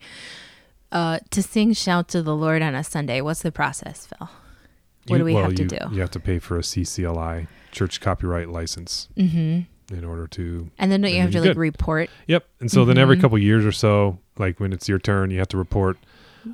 uh, 0.92 1.18
to 1.31 1.42
sing 1.42 1.72
"Shout 1.72 2.09
to 2.09 2.22
the 2.22 2.35
Lord" 2.37 2.62
on 2.62 2.75
a 2.75 2.85
Sunday, 2.85 3.20
what's 3.20 3.42
the 3.42 3.53
process, 3.53 4.07
Phil? 4.07 4.29
What 5.09 5.16
you- 5.16 5.18
do 5.18 5.25
we 5.25 5.35
well, 5.35 5.44
have 5.44 5.55
to 5.55 5.62
you, 5.62 5.68
do? 5.68 5.79
You 5.92 6.01
have 6.01 6.11
to 6.12 6.20
pay 6.20 6.38
for 6.38 6.59
a 6.59 6.62
CCLI 6.62 7.46
church 7.72 8.01
copyright 8.01 8.49
license 8.49 9.09
Mm-hmm. 9.16 9.94
in 9.94 10.05
order 10.05 10.27
to. 10.29 10.70
And 10.79 10.90
then 10.90 11.01
don't 11.03 11.12
you 11.12 11.20
have 11.20 11.31
to 11.33 11.40
like 11.40 11.51
good. 11.51 11.57
report? 11.57 12.11
Yep. 12.27 12.44
And 12.61 12.70
so 12.70 12.85
then 12.85 12.99
every 12.99 13.16
Mhm. 13.16 13.20
couple 13.20 13.38
years 13.38 13.64
or 13.64 13.72
so, 13.72 14.18
like 14.38 14.59
when 14.61 14.72
it's 14.72 14.88
your 14.88 14.99
turn, 14.99 15.31
you 15.31 15.38
have 15.38 15.49
to 15.49 15.57
report 15.59 15.96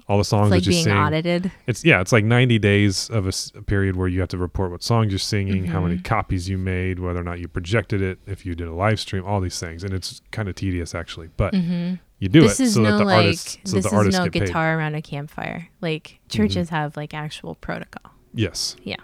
all 0.09 0.17
the 0.19 0.25
songs 0.25 0.47
It's 0.47 0.51
like 0.53 0.61
that 0.65 0.67
you 0.67 0.73
being 0.73 0.85
sing. 0.85 0.93
audited. 0.97 1.53
It's 1.67 1.85
yeah, 1.85 2.01
it's 2.01 2.13
like 2.13 2.25
90 2.25 2.59
days 2.59 3.09
of 3.11 3.27
a, 3.27 3.29
s- 3.29 3.53
a 3.55 3.61
period 3.63 3.95
where 3.97 4.09
you 4.09 4.21
have 4.21 4.29
to 4.31 4.39
report 4.39 4.71
what 4.71 4.83
songs 4.83 5.13
you're 5.13 5.19
singing, 5.19 5.67
how 5.67 5.81
many 5.83 5.97
Mhm. 5.97 6.05
copies 6.05 6.49
you 6.49 6.57
made, 6.59 6.99
whether 6.99 7.21
or 7.21 7.25
not 7.25 7.41
you 7.41 7.47
projected 7.49 8.01
it, 8.03 8.19
if 8.27 8.45
you 8.47 8.55
did 8.55 8.69
a 8.69 8.73
live 8.75 8.99
stream, 9.01 9.23
all 9.25 9.41
these 9.41 9.61
things, 9.61 9.85
and 9.85 9.93
it's 9.95 10.23
kind 10.31 10.49
of 10.49 10.55
tedious 10.55 10.95
actually, 10.95 11.29
but 11.37 11.55
hmm 11.55 11.95
you 12.23 12.29
do 12.29 12.43
This 12.43 12.61
it 12.61 12.65
is 12.65 12.75
so 12.75 12.83
no 12.83 12.93
that 12.93 12.99
the 12.99 13.05
like 13.05 13.17
artists, 13.25 13.59
so 13.65 13.75
this 13.77 13.83
the 13.83 13.89
is 13.89 13.93
artists 13.95 14.19
no 14.21 14.25
get 14.29 14.33
paid. 14.35 14.47
guitar 14.47 14.79
around 14.79 14.95
a 14.95 15.03
campfire. 15.03 15.69
Like 15.81 16.21
churches 16.29 16.69
have 16.69 16.97
like 16.97 17.15
actual 17.15 17.57
protocol. 17.57 18.13
Yes, 18.33 18.77
Yeah. 18.85 18.97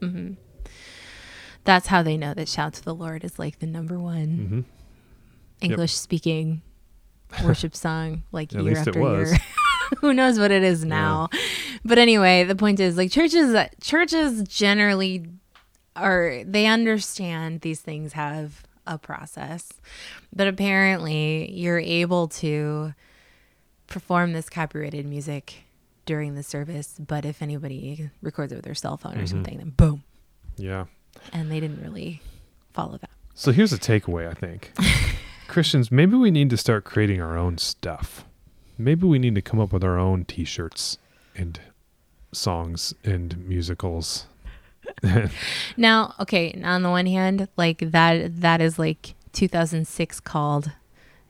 mm-hmm. 0.00 0.34
That's 1.64 1.88
how 1.88 2.02
they 2.04 2.16
know 2.16 2.32
that 2.34 2.48
"Shout 2.48 2.74
to 2.74 2.82
the 2.84 2.94
Lord" 2.94 3.24
is 3.24 3.38
like 3.40 3.58
the 3.58 3.66
number 3.66 3.98
one 3.98 4.64
hmm 5.58 5.64
English 5.66 5.94
speaking 5.94 6.62
worship 7.44 7.74
song 7.74 8.22
like 8.30 8.52
year 8.52 8.78
after 8.78 9.00
year. 9.00 9.36
Who 9.98 10.14
knows 10.14 10.38
what 10.38 10.52
it 10.52 10.62
is 10.62 10.84
now? 10.84 11.28
But 11.84 11.98
anyway, 11.98 12.44
the 12.44 12.54
point 12.54 12.78
is 12.78 12.96
like 12.96 13.10
churches 13.10 13.56
churches 13.82 14.42
generally 14.44 15.26
are 15.96 16.44
they 16.46 16.66
understand 16.66 17.62
these 17.62 17.80
things 17.80 18.12
have 18.12 18.62
a 18.90 18.98
process. 18.98 19.72
But 20.34 20.46
apparently 20.48 21.50
you're 21.52 21.78
able 21.78 22.28
to 22.28 22.92
perform 23.86 24.32
this 24.34 24.48
copyrighted 24.50 25.06
music 25.06 25.62
during 26.06 26.34
the 26.34 26.42
service, 26.42 26.96
but 26.98 27.24
if 27.24 27.40
anybody 27.40 28.10
records 28.20 28.52
it 28.52 28.56
with 28.56 28.64
their 28.64 28.74
cell 28.74 28.96
phone 28.96 29.16
or 29.18 29.22
Mhm. 29.22 29.28
something, 29.28 29.56
then 29.58 29.70
boom. 29.70 30.02
yeah. 30.56 30.86
And 31.32 31.50
they 31.50 31.58
didn't 31.60 31.80
really 31.82 32.20
follow 32.72 32.98
that. 32.98 33.10
So 33.34 33.52
here's 33.52 33.72
a 33.72 33.78
takeaway, 33.78 34.28
I 34.28 34.34
think. 34.34 34.72
Christians, 35.48 35.90
maybe 35.90 36.16
we 36.16 36.30
need 36.30 36.50
to 36.50 36.56
start 36.56 36.84
creating 36.84 37.20
our 37.20 37.36
own 37.36 37.58
stuff. 37.58 38.24
Maybe 38.78 39.06
we 39.06 39.18
need 39.18 39.34
to 39.34 39.42
come 39.42 39.58
up 39.60 39.72
with 39.72 39.82
our 39.84 39.98
own 39.98 40.24
t-shirts 40.24 40.98
and 41.34 41.60
songs 42.32 42.94
and 43.04 43.36
musicals. 43.48 44.26
Now, 45.76 46.14
okay, 46.20 46.60
on 46.64 46.82
the 46.82 46.90
one 46.90 47.06
hand, 47.06 47.48
like 47.56 47.78
that 47.92 48.40
that 48.40 48.60
is 48.60 48.78
like 48.78 49.14
2006 49.32 50.20
called 50.20 50.72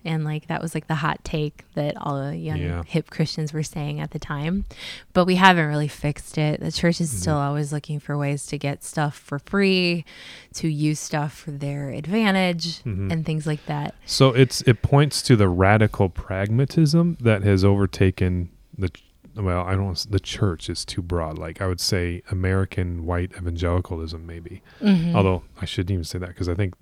and 0.03 0.25
like 0.25 0.47
that 0.47 0.63
was 0.63 0.75
like 0.75 0.87
the 0.87 0.95
hot 0.95 1.23
take 1.25 1.63
that 1.75 1.95
all 1.99 2.19
the 2.25 2.35
young 2.35 2.57
Yeah. 2.57 2.83
hip 2.87 3.11
Christians 3.11 3.53
were 3.53 3.63
saying 3.63 4.01
at 4.01 4.13
the 4.13 4.19
time. 4.19 4.65
But 5.13 5.27
we 5.27 5.35
haven't 5.35 5.67
really 5.67 5.89
fixed 5.89 6.39
it. 6.39 6.59
The 6.61 6.73
church 6.73 7.03
is 7.03 7.11
still 7.11 7.35
Mm-hmm. 7.35 7.49
always 7.49 7.71
looking 7.71 8.01
for 8.01 8.17
ways 8.17 8.47
to 8.47 8.57
get 8.57 8.83
stuff 8.83 9.15
for 9.15 9.39
free, 9.41 10.07
to 10.55 10.69
use 10.69 10.99
stuff 10.99 11.35
for 11.41 11.51
their 11.51 11.91
advantage 11.91 12.83
Mhm. 12.85 13.13
and 13.13 13.27
things 13.27 13.47
like 13.47 13.67
that. 13.67 13.95
So 14.07 14.29
it's 14.31 14.63
it 14.63 14.81
points 14.81 15.21
to 15.25 15.37
the 15.37 15.51
radical 15.51 16.09
pragmatism 16.09 17.19
that 17.21 17.43
has 17.43 17.63
overtaken 17.63 18.49
the 18.79 18.89
well, 19.43 19.65
I 19.65 19.73
don't 19.73 19.85
want 19.87 19.97
to, 19.99 20.09
the 20.09 20.21
church 20.21 20.69
is 20.71 20.85
too 20.85 21.03
broad. 21.03 21.39
Like 21.39 21.61
I 21.61 21.67
would 21.67 21.81
say 21.81 22.23
American 22.31 23.07
white 23.07 23.33
evangelicalism 23.37 24.27
maybe. 24.27 24.63
Mhm. 24.81 25.15
Although 25.15 25.43
I 25.61 25.65
shouldn't 25.65 25.91
even 25.93 26.05
say 26.05 26.19
that 26.19 26.29
because 26.29 26.49
I 26.49 26.55
think 26.55 26.75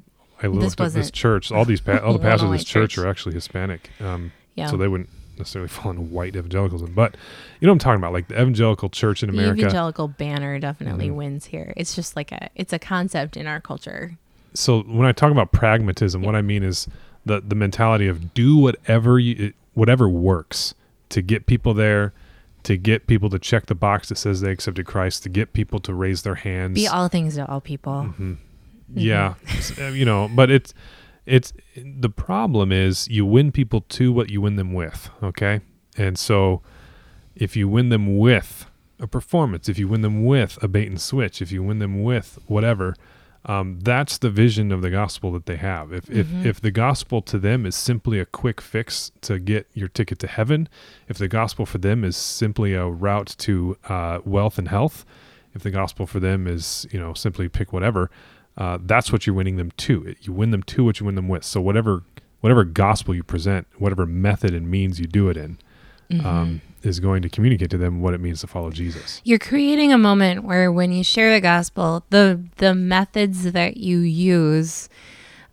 I 0.43 0.49
This 0.49 0.55
looked 0.57 0.81
at 0.81 0.93
this 0.93 1.11
church. 1.11 1.51
All 1.53 1.65
these 1.65 1.81
pa- 1.81 1.99
all 2.05 2.13
the 2.13 2.19
pastors 2.19 2.45
of 2.45 2.53
this 2.53 2.65
church, 2.65 2.95
church. 2.95 3.05
are 3.05 3.09
actually 3.09 3.35
Hispanic. 3.35 3.91
Um, 4.01 4.33
yeah. 4.55 4.67
so 4.67 4.77
they 4.77 4.89
wouldn't 4.89 5.11
necessarily 5.37 5.69
fall 5.77 5.91
into 5.91 6.03
white 6.03 6.37
evangelicalism. 6.37 6.93
But 6.95 7.17
you 7.61 7.67
know 7.67 7.73
what 7.73 7.77
I'm 7.77 7.79
talking 7.81 7.99
about, 8.01 8.13
like 8.13 8.29
the 8.29 8.35
evangelical 8.41 8.89
church 8.89 9.23
in 9.23 9.31
America. 9.31 9.55
the 9.55 9.61
evangelical 9.63 10.09
banner 10.09 10.59
definitely 10.59 11.09
Mhm. 11.11 11.15
wins 11.15 11.45
here. 11.47 11.73
It's 11.77 11.95
just 11.95 12.17
like 12.17 12.33
a 12.33 12.51
it's 12.55 12.73
a 12.73 12.79
concept 12.79 13.37
in 13.37 13.47
our 13.47 13.61
culture. 13.61 14.17
so 14.55 14.81
when 14.83 15.07
I 15.07 15.13
talk 15.13 15.31
about 15.31 15.53
pragmatism, 15.53 16.23
what 16.23 16.35
I 16.35 16.43
mean 16.43 16.63
is 16.63 16.89
the 17.27 17.41
the 17.41 17.55
mentality 17.55 18.09
of 18.09 18.33
do 18.35 18.57
whatever 18.57 19.19
you 19.19 19.53
whatever 19.75 20.09
works 20.09 20.75
to 21.11 21.23
get 21.23 21.47
people 21.47 21.73
there, 21.75 22.13
to 22.65 22.77
get 22.77 23.07
people 23.07 23.31
to 23.31 23.39
check 23.39 23.67
the 23.67 23.75
box 23.75 24.09
that 24.09 24.17
says 24.17 24.41
they 24.41 24.51
accepted 24.51 24.85
Christ, 24.87 25.23
to 25.23 25.29
get 25.29 25.53
people 25.53 25.79
to 25.81 25.95
raise 25.95 26.23
their 26.23 26.35
hands. 26.35 26.75
Be 26.75 26.87
all 26.89 27.09
things 27.09 27.37
to 27.37 27.47
all 27.51 27.61
people. 27.61 28.13
Mhm. 28.19 28.37
Yeah, 28.95 29.35
S- 29.49 29.79
uh, 29.79 29.85
you 29.89 30.05
know, 30.05 30.31
but 30.35 30.51
it's 30.51 30.73
it's 31.27 31.53
the 31.77 32.09
problem 32.09 32.73
is 32.73 33.07
you 33.09 33.27
win 33.27 33.53
people 33.53 33.83
to 33.83 34.13
what 34.13 34.31
you 34.31 34.41
win 34.41 34.57
them 34.57 34.73
with, 34.73 35.11
okay? 35.23 35.61
And 35.97 36.19
so 36.19 36.63
if 37.37 37.55
you 37.55 37.69
win 37.69 37.91
them 37.91 38.17
with 38.19 38.65
a 38.99 39.07
performance, 39.07 39.69
if 39.69 39.79
you 39.79 39.89
win 39.89 40.01
them 40.01 40.25
with 40.25 40.59
a 40.63 40.69
bait 40.69 40.89
and 40.89 40.99
switch, 41.01 41.43
if 41.43 41.53
you 41.53 41.63
win 41.63 41.79
them 41.81 42.03
with 42.03 42.39
whatever, 42.47 42.95
um, 43.47 43.79
that's 43.81 44.19
the 44.19 44.31
vision 44.31 44.73
of 44.73 44.83
the 44.83 44.91
gospel 44.91 45.33
that 45.33 45.47
they 45.47 45.57
have. 45.57 45.93
If, 45.93 46.07
Mhm. 46.07 46.17
if 46.45 46.47
if 46.47 46.61
the 46.61 46.71
gospel 46.71 47.23
to 47.23 47.39
them 47.39 47.65
is 47.67 47.75
simply 47.77 48.19
a 48.19 48.27
quick 48.27 48.61
fix 48.61 49.13
to 49.23 49.39
get 49.39 49.67
your 49.75 49.89
ticket 49.89 50.19
to 50.21 50.27
heaven, 50.27 50.69
if 51.09 51.19
the 51.19 51.29
gospel 51.29 51.65
for 51.67 51.79
them 51.79 52.05
is 52.05 52.17
simply 52.17 52.75
a 52.75 52.87
route 52.87 53.35
to 53.39 53.77
uh, 53.89 54.19
wealth 54.25 54.59
and 54.59 54.69
health, 54.69 55.05
if 55.55 55.63
the 55.63 55.71
gospel 55.71 56.07
for 56.07 56.21
them 56.21 56.47
is 56.47 56.87
you 56.91 56.99
know 56.99 57.15
simply 57.15 57.49
pick 57.49 57.73
whatever, 57.73 58.11
uh, 58.57 58.79
that's 58.85 59.13
what 59.13 59.27
you're 59.27 59.37
winning 59.37 59.57
them 59.57 59.71
to. 59.77 60.15
You 60.21 60.33
win 60.33 60.51
them 60.51 60.63
to 60.65 60.85
what 60.85 60.99
you 61.01 61.07
win 61.07 61.15
them 61.15 61.29
with. 61.29 61.45
So 61.45 61.61
whatever 61.61 62.03
whatever 62.41 62.65
gospel 62.65 63.15
you 63.15 63.23
present, 63.23 63.67
whatever 63.79 64.05
method 64.07 64.53
and 64.55 64.69
means 64.71 65.01
you 65.01 65.07
do 65.07 65.29
it 65.29 65.37
in, 65.37 65.59
Mm-hmm. 66.11 66.27
um, 66.27 66.61
is 66.83 67.01
going 67.01 67.23
to 67.23 67.29
communicate 67.29 67.71
to 67.71 67.79
them 67.79 68.01
what 68.01 68.15
it 68.15 68.21
means 68.21 68.41
to 68.41 68.47
follow 68.47 68.71
Jesus. 68.71 69.21
You're 69.25 69.39
creating 69.39 69.93
a 69.93 69.99
moment 69.99 70.45
where 70.45 70.73
when 70.73 70.93
you 70.93 71.05
share 71.05 71.33
the 71.33 71.41
gospel, 71.41 72.05
the 72.11 72.43
the 72.57 72.75
methods 72.75 73.53
that 73.53 73.77
you 73.77 73.99
use 73.99 74.89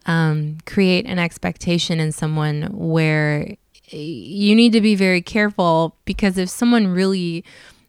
um, 0.06 0.58
create 0.66 1.06
an 1.06 1.20
expectation 1.20 2.00
in 2.00 2.12
someone 2.12 2.70
where 2.72 3.56
you 3.90 4.56
need 4.56 4.72
to 4.74 4.82
be 4.82 4.96
very 4.96 5.22
careful 5.22 5.96
because 6.06 6.38
if 6.38 6.50
someone 6.50 6.88
really 6.88 7.44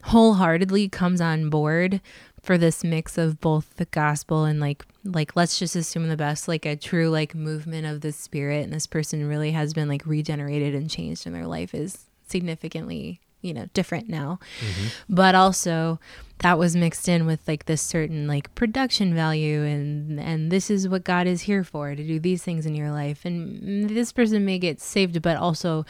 wholeheartedly 0.04 0.88
comes 0.88 1.20
on 1.20 1.50
board 1.50 2.00
for 2.42 2.56
this 2.56 2.84
mix 2.84 3.18
of 3.18 3.40
both 3.40 3.74
the 3.76 3.86
gospel 3.86 4.44
and 4.44 4.60
like 4.60 4.84
like 5.04 5.34
let's 5.34 5.58
just 5.58 5.74
assume 5.74 6.08
the 6.08 6.16
best 6.16 6.46
like 6.46 6.64
a 6.64 6.76
true 6.76 7.08
like 7.08 7.34
movement 7.34 7.86
of 7.86 8.02
the 8.02 8.12
spirit 8.12 8.62
and 8.62 8.72
this 8.72 8.86
person 8.86 9.26
really 9.26 9.50
has 9.50 9.74
been 9.74 9.88
like 9.88 10.06
regenerated 10.06 10.74
and 10.74 10.88
changed 10.88 11.26
and 11.26 11.34
their 11.34 11.46
life 11.46 11.74
is 11.74 12.06
significantly 12.26 13.20
you 13.42 13.54
know 13.54 13.68
different 13.74 14.08
now 14.08 14.38
mm-hmm. 14.60 14.86
but 15.08 15.34
also 15.34 16.00
that 16.38 16.58
was 16.58 16.74
mixed 16.76 17.08
in 17.08 17.26
with 17.26 17.46
like 17.46 17.66
this 17.66 17.80
certain 17.80 18.26
like 18.26 18.52
production 18.54 19.14
value 19.14 19.62
and 19.62 20.18
and 20.18 20.50
this 20.50 20.70
is 20.70 20.88
what 20.88 21.04
god 21.04 21.26
is 21.26 21.42
here 21.42 21.62
for 21.62 21.94
to 21.94 22.04
do 22.04 22.18
these 22.18 22.42
things 22.42 22.66
in 22.66 22.74
your 22.74 22.90
life 22.90 23.24
and 23.24 23.88
this 23.90 24.12
person 24.12 24.44
may 24.44 24.58
get 24.58 24.80
saved 24.80 25.20
but 25.22 25.36
also 25.36 25.84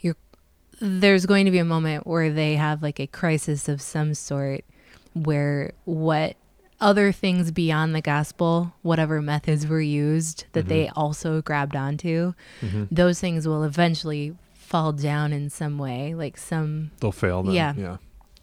you're 0.00 0.16
there's 0.80 1.26
going 1.26 1.44
to 1.44 1.50
be 1.50 1.58
a 1.58 1.64
moment 1.64 2.06
where 2.06 2.30
they 2.30 2.56
have 2.56 2.82
like 2.82 3.00
a 3.00 3.06
crisis 3.06 3.68
of 3.68 3.80
some 3.80 4.14
sort 4.14 4.64
where 5.14 5.72
what 5.84 6.36
other 6.80 7.10
things 7.10 7.50
beyond 7.50 7.94
the 7.94 8.00
gospel, 8.00 8.72
whatever 8.82 9.20
methods 9.20 9.66
were 9.66 9.80
used 9.80 10.44
that 10.52 10.60
mm-hmm. 10.60 10.68
they 10.68 10.88
also 10.90 11.42
grabbed 11.42 11.74
onto, 11.74 12.34
mm-hmm. 12.60 12.84
those 12.90 13.20
things 13.20 13.48
will 13.48 13.64
eventually 13.64 14.36
fall 14.68 14.92
down 14.92 15.32
in 15.32 15.48
some 15.48 15.78
way, 15.78 16.14
like 16.14 16.36
some 16.36 16.90
they'll 17.00 17.10
fail. 17.10 17.42
Then. 17.42 17.54
Yeah, 17.54 17.72
yeah. 17.76 17.96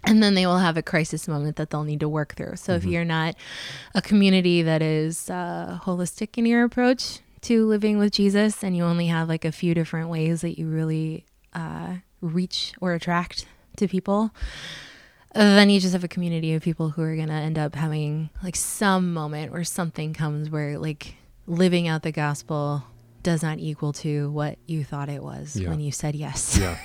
And 0.03 0.21
then 0.21 0.33
they 0.33 0.45
will 0.45 0.59
have 0.59 0.77
a 0.77 0.81
crisis 0.81 1.27
moment 1.27 1.55
that 1.57 1.69
they'll 1.69 1.83
need 1.83 1.99
to 1.99 2.09
work 2.09 2.35
through. 2.35 2.55
So 2.57 2.73
mm-hmm. 2.73 2.87
if 2.87 2.91
you're 2.91 3.05
not 3.05 3.35
a 3.93 4.01
community 4.01 4.61
that 4.61 4.81
is 4.81 5.29
uh, 5.29 5.79
holistic 5.83 6.37
in 6.37 6.45
your 6.45 6.63
approach 6.63 7.19
to 7.41 7.65
living 7.65 7.97
with 7.97 8.11
Jesus, 8.11 8.63
and 8.63 8.75
you 8.75 8.83
only 8.83 9.07
have 9.07 9.29
like 9.29 9.45
a 9.45 9.51
few 9.51 9.73
different 9.73 10.09
ways 10.09 10.41
that 10.41 10.59
you 10.59 10.67
really 10.67 11.25
uh, 11.53 11.97
reach 12.21 12.73
or 12.81 12.93
attract 12.93 13.45
to 13.77 13.87
people, 13.87 14.31
then 15.33 15.69
you 15.69 15.79
just 15.79 15.93
have 15.93 16.03
a 16.03 16.07
community 16.07 16.53
of 16.53 16.63
people 16.63 16.89
who 16.89 17.01
are 17.01 17.15
going 17.15 17.27
to 17.27 17.33
end 17.33 17.57
up 17.57 17.75
having 17.75 18.29
like 18.43 18.55
some 18.55 19.13
moment 19.13 19.51
where 19.51 19.63
something 19.63 20.13
comes 20.13 20.49
where 20.49 20.79
like 20.79 21.15
living 21.45 21.87
out 21.87 22.01
the 22.01 22.11
gospel 22.11 22.83
does 23.25 23.43
not 23.43 23.59
equal 23.59 23.91
to 23.91 24.29
what 24.31 24.57
you 24.67 24.85
thought 24.85 25.09
it 25.09 25.21
was 25.21 25.57
yeah. 25.57 25.69
when 25.69 25.81
you 25.81 25.91
said 25.91 26.15
yes. 26.15 26.57
Yeah. 26.57 26.77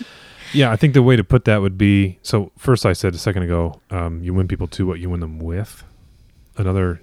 yeah, 0.52 0.70
I 0.70 0.76
think 0.76 0.92
the 0.92 1.02
way 1.02 1.16
to 1.16 1.24
put 1.24 1.46
that 1.46 1.62
would 1.62 1.78
be 1.78 2.18
so 2.20 2.52
first 2.58 2.84
I 2.84 2.92
said 2.92 3.14
a 3.14 3.18
second 3.18 3.44
ago, 3.44 3.80
um, 3.90 4.22
you 4.22 4.34
win 4.34 4.48
people 4.48 4.66
to 4.68 4.86
what 4.86 5.00
you 5.00 5.08
win 5.08 5.20
them 5.20 5.38
with. 5.38 5.84
Another 6.56 7.00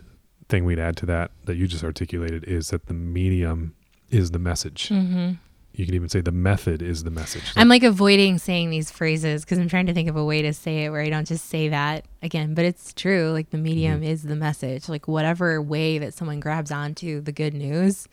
thing 0.49 0.65
we'd 0.65 0.79
add 0.79 0.97
to 0.97 1.05
that 1.07 1.31
that 1.45 1.55
you 1.55 1.65
just 1.65 1.83
articulated 1.83 2.43
is 2.43 2.69
that 2.69 2.85
the 2.85 2.93
medium 2.93 3.73
is 4.11 4.31
the 4.31 4.39
message. 4.39 4.89
Mm-hmm 4.89 5.33
you 5.73 5.85
can 5.85 5.95
even 5.95 6.09
say 6.09 6.21
the 6.21 6.31
method 6.31 6.81
is 6.81 7.03
the 7.03 7.11
message. 7.11 7.53
I'm 7.55 7.69
like 7.69 7.83
avoiding 7.83 8.37
saying 8.37 8.69
these 8.69 8.91
phrases 8.91 9.43
because 9.43 9.57
I'm 9.57 9.69
trying 9.69 9.85
to 9.85 9.93
think 9.93 10.09
of 10.09 10.15
a 10.15 10.23
way 10.23 10.41
to 10.41 10.53
say 10.53 10.85
it 10.85 10.89
where 10.89 11.01
I 11.01 11.09
don't 11.09 11.27
just 11.27 11.45
say 11.45 11.69
that 11.69 12.05
again. 12.21 12.53
But 12.53 12.65
it's 12.65 12.93
true. 12.93 13.31
Like 13.31 13.51
the 13.51 13.57
medium 13.57 14.01
mm-hmm. 14.01 14.03
is 14.03 14.23
the 14.23 14.35
message. 14.35 14.89
Like 14.89 15.07
whatever 15.07 15.61
way 15.61 15.97
that 15.97 16.13
someone 16.13 16.39
grabs 16.39 16.71
onto 16.71 17.21
the 17.21 17.31
good 17.31 17.53
news, 17.53 18.07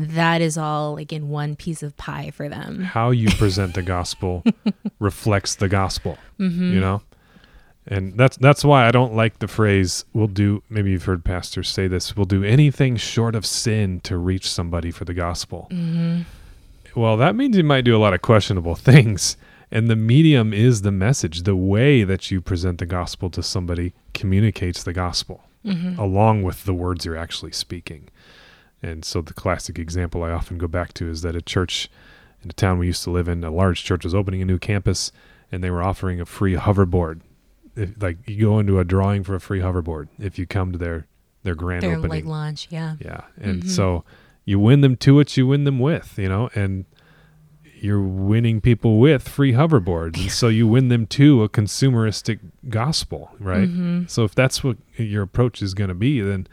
that 0.00 0.40
is 0.40 0.58
all 0.58 0.94
like 0.94 1.12
in 1.12 1.28
one 1.28 1.56
piece 1.56 1.82
of 1.82 1.96
pie 1.96 2.30
for 2.30 2.48
them. 2.48 2.80
How 2.80 3.10
you 3.10 3.28
present 3.30 3.74
the 3.74 3.82
gospel 3.82 4.44
reflects 4.98 5.54
the 5.54 5.68
gospel. 5.68 6.18
Mm-hmm. 6.38 6.72
You 6.72 6.80
know, 6.80 7.02
and 7.86 8.16
that's 8.16 8.36
that's 8.36 8.64
why 8.64 8.86
I 8.86 8.90
don't 8.90 9.14
like 9.14 9.38
the 9.38 9.48
phrase 9.48 10.04
"we'll 10.12 10.26
do." 10.26 10.62
Maybe 10.68 10.90
you've 10.90 11.04
heard 11.04 11.24
pastors 11.24 11.68
say 11.68 11.86
this: 11.88 12.16
"We'll 12.16 12.26
do 12.26 12.44
anything 12.44 12.96
short 12.96 13.34
of 13.34 13.44
sin 13.46 14.00
to 14.00 14.16
reach 14.16 14.48
somebody 14.48 14.90
for 14.90 15.04
the 15.04 15.14
gospel." 15.14 15.68
Mm-hmm 15.70 16.22
well, 16.94 17.16
that 17.16 17.36
means 17.36 17.56
you 17.56 17.64
might 17.64 17.84
do 17.84 17.96
a 17.96 17.98
lot 17.98 18.14
of 18.14 18.22
questionable 18.22 18.74
things. 18.90 19.36
And 19.72 19.88
the 19.88 19.96
medium 19.96 20.52
is 20.52 20.82
the 20.82 20.90
message. 20.90 21.42
The 21.42 21.56
way 21.56 22.02
that 22.02 22.30
you 22.30 22.40
present 22.40 22.78
the 22.78 22.86
gospel 22.86 23.30
to 23.30 23.42
somebody 23.42 23.92
communicates 24.14 24.82
the 24.82 24.92
gospel 24.92 25.44
mm-hmm. 25.64 25.98
along 25.98 26.42
with 26.42 26.64
the 26.64 26.74
words 26.74 27.04
you're 27.04 27.16
actually 27.16 27.52
speaking. 27.52 28.08
And 28.82 29.04
so 29.04 29.20
the 29.20 29.34
classic 29.34 29.78
example 29.78 30.22
I 30.22 30.30
often 30.30 30.58
go 30.58 30.66
back 30.66 30.94
to 30.94 31.08
is 31.08 31.22
that 31.22 31.36
a 31.36 31.42
church 31.42 31.88
in 32.42 32.50
a 32.50 32.54
town 32.54 32.78
we 32.78 32.86
used 32.86 33.04
to 33.04 33.10
live 33.10 33.28
in, 33.28 33.44
a 33.44 33.50
large 33.50 33.84
church 33.84 34.04
was 34.04 34.14
opening 34.14 34.40
a 34.40 34.46
new 34.46 34.58
campus 34.58 35.12
and 35.52 35.62
they 35.62 35.70
were 35.70 35.82
offering 35.82 36.20
a 36.20 36.26
free 36.26 36.54
hoverboard. 36.54 37.20
If, 37.76 38.02
like 38.02 38.16
you 38.28 38.46
go 38.46 38.58
into 38.58 38.78
a 38.78 38.84
drawing 38.84 39.22
for 39.22 39.34
a 39.34 39.40
free 39.40 39.60
hoverboard 39.60 40.08
if 40.18 40.38
you 40.38 40.46
come 40.46 40.72
to 40.72 40.78
their 40.78 41.06
their 41.42 41.54
grand 41.54 41.82
their 41.82 41.92
opening. 41.92 42.10
like 42.10 42.24
launch, 42.24 42.68
yeah. 42.70 42.96
Yeah. 43.00 43.22
And 43.40 43.60
mm-hmm. 43.60 43.68
so 43.68 44.04
you 44.44 44.58
win 44.58 44.80
them 44.80 44.96
to 44.96 45.14
what 45.14 45.36
you 45.36 45.46
win 45.46 45.64
them 45.64 45.78
with, 45.78 46.18
you 46.18 46.28
know, 46.28 46.50
and 46.54 46.84
you're 47.80 48.00
winning 48.00 48.60
people 48.60 48.98
with 48.98 49.26
free 49.26 49.52
hoverboards. 49.52 50.20
And 50.20 50.30
so 50.30 50.48
you 50.48 50.66
win 50.66 50.88
them 50.88 51.06
to 51.06 51.42
a 51.42 51.48
consumeristic 51.48 52.40
gospel, 52.68 53.30
right? 53.38 53.68
Mm-hmm. 53.68 54.06
So 54.06 54.24
if 54.24 54.34
that's 54.34 54.62
what 54.62 54.76
your 54.96 55.22
approach 55.22 55.62
is 55.62 55.72
going 55.72 55.88
to 55.88 55.94
be, 55.94 56.20
then 56.20 56.46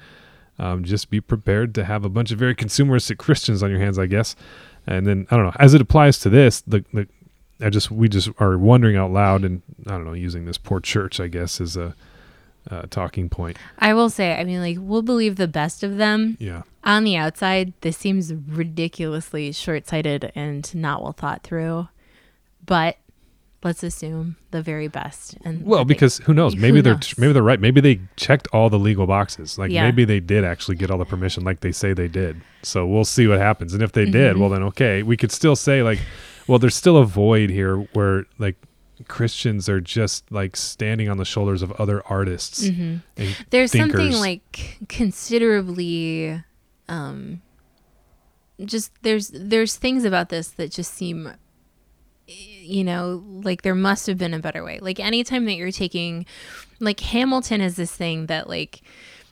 um, 0.60 0.84
just 0.84 1.10
be 1.10 1.22
prepared 1.22 1.76
to 1.76 1.86
have 1.86 2.04
a 2.04 2.10
bunch 2.10 2.32
of 2.32 2.40
very 2.40 2.56
consumeristic 2.56 3.18
Christians 3.18 3.64
on 3.64 3.70
your 3.70 3.80
hands, 3.80 4.00
I 4.00 4.08
guess. 4.08 4.36
And 4.86 5.06
then 5.06 5.28
I 5.30 5.36
don't 5.36 5.46
know, 5.46 5.56
as 5.60 5.74
it 5.74 5.82
applies 5.82 6.20
to 6.20 6.30
this, 6.30 6.62
the, 6.62 6.84
the 6.94 7.08
I 7.60 7.70
just 7.70 7.92
we 7.92 8.08
just 8.08 8.30
are 8.40 8.58
wondering 8.58 8.96
out 8.96 9.12
loud, 9.12 9.44
and 9.44 9.62
I 9.86 9.92
don't 9.92 10.06
know, 10.06 10.14
using 10.14 10.46
this 10.46 10.58
poor 10.58 10.80
church, 10.80 11.20
I 11.20 11.28
guess, 11.28 11.60
as 11.60 11.76
a 11.76 11.96
uh, 12.70 12.84
talking 12.90 13.30
point. 13.30 13.58
I 13.80 13.94
will 13.94 14.10
say, 14.10 14.36
I 14.36 14.44
mean, 14.44 14.62
like 14.62 14.78
we'll 14.80 15.02
believe 15.02 15.36
the 15.36 15.48
best 15.48 15.84
of 15.84 15.98
them. 15.98 16.38
Yeah. 16.40 16.64
On 16.84 17.04
the 17.04 17.18
outside, 17.18 17.74
this 17.82 17.98
seems 17.98 18.34
ridiculously 18.34 19.52
short-sighted 19.52 20.32
and 20.36 20.74
not 20.74 21.02
well 21.02 21.12
thought 21.12 21.44
through, 21.44 21.90
but 22.66 22.98
let's 23.64 23.84
assume 23.84 24.36
the 24.52 24.62
very 24.62 24.88
best. 24.88 25.38
And 25.44 25.66
well, 25.66 25.86
because 25.86 26.18
who 26.20 26.34
knows? 26.34 26.56
Maybe 26.56 26.78
who 26.78 26.82
they're 26.82 26.94
knows? 26.94 27.18
maybe 27.18 27.34
they're 27.34 27.44
right. 27.44 27.60
Maybe 27.60 27.82
they 27.82 28.00
checked 28.16 28.48
all 28.54 28.70
the 28.70 28.80
legal 28.80 29.08
boxes. 29.08 29.58
Like 29.58 29.72
yeah. 29.72 29.84
maybe 29.84 30.06
they 30.06 30.20
did 30.20 30.44
actually 30.44 30.78
get 30.78 30.92
all 30.92 30.98
the 30.98 31.06
permission, 31.06 31.44
like 31.44 31.62
they 31.62 31.72
say 31.72 31.94
they 31.94 32.08
did. 32.08 32.42
So 32.64 32.86
we'll 32.86 33.06
see 33.06 33.28
what 33.28 33.40
happens. 33.40 33.74
And 33.74 33.82
if 33.82 33.92
they 33.92 34.04
mm-hmm. 34.04 34.12
did, 34.12 34.38
well 34.38 34.50
then 34.50 34.64
okay, 34.64 35.04
we 35.04 35.18
could 35.18 35.32
still 35.32 35.56
say 35.56 35.84
like, 35.84 36.00
well, 36.48 36.60
there's 36.60 36.76
still 36.76 36.98
a 36.98 37.06
void 37.06 37.50
here 37.50 37.78
where 37.94 38.26
like 38.38 38.56
Christians 39.08 39.70
are 39.70 39.80
just 39.80 40.32
like 40.32 40.56
standing 40.56 41.10
on 41.10 41.18
the 41.18 41.26
shoulders 41.26 41.62
of 41.62 41.72
other 41.74 42.02
artists. 42.08 42.64
Mm-hmm. 42.64 43.32
There's 43.50 43.72
thinkers. 43.72 44.02
something 44.02 44.20
like 44.20 44.78
considerably, 44.90 46.44
um, 46.90 47.42
just 48.66 48.92
there's 49.04 49.30
there's 49.34 49.76
things 49.76 50.04
about 50.04 50.30
this 50.30 50.50
that 50.52 50.72
just 50.72 50.94
seem, 50.94 51.32
you 52.68 52.84
know, 52.84 53.24
like 53.44 53.62
there 53.62 53.76
must 53.76 54.08
have 54.08 54.18
been 54.18 54.34
a 54.34 54.40
better 54.40 54.64
way. 54.64 54.80
Like 54.80 55.00
anytime 55.00 55.46
that 55.46 55.54
you're 55.54 55.72
taking, 55.72 56.26
like 56.80 57.00
Hamilton 57.00 57.62
is 57.62 57.76
this 57.76 57.92
thing 57.92 58.28
that 58.28 58.50
like 58.50 58.82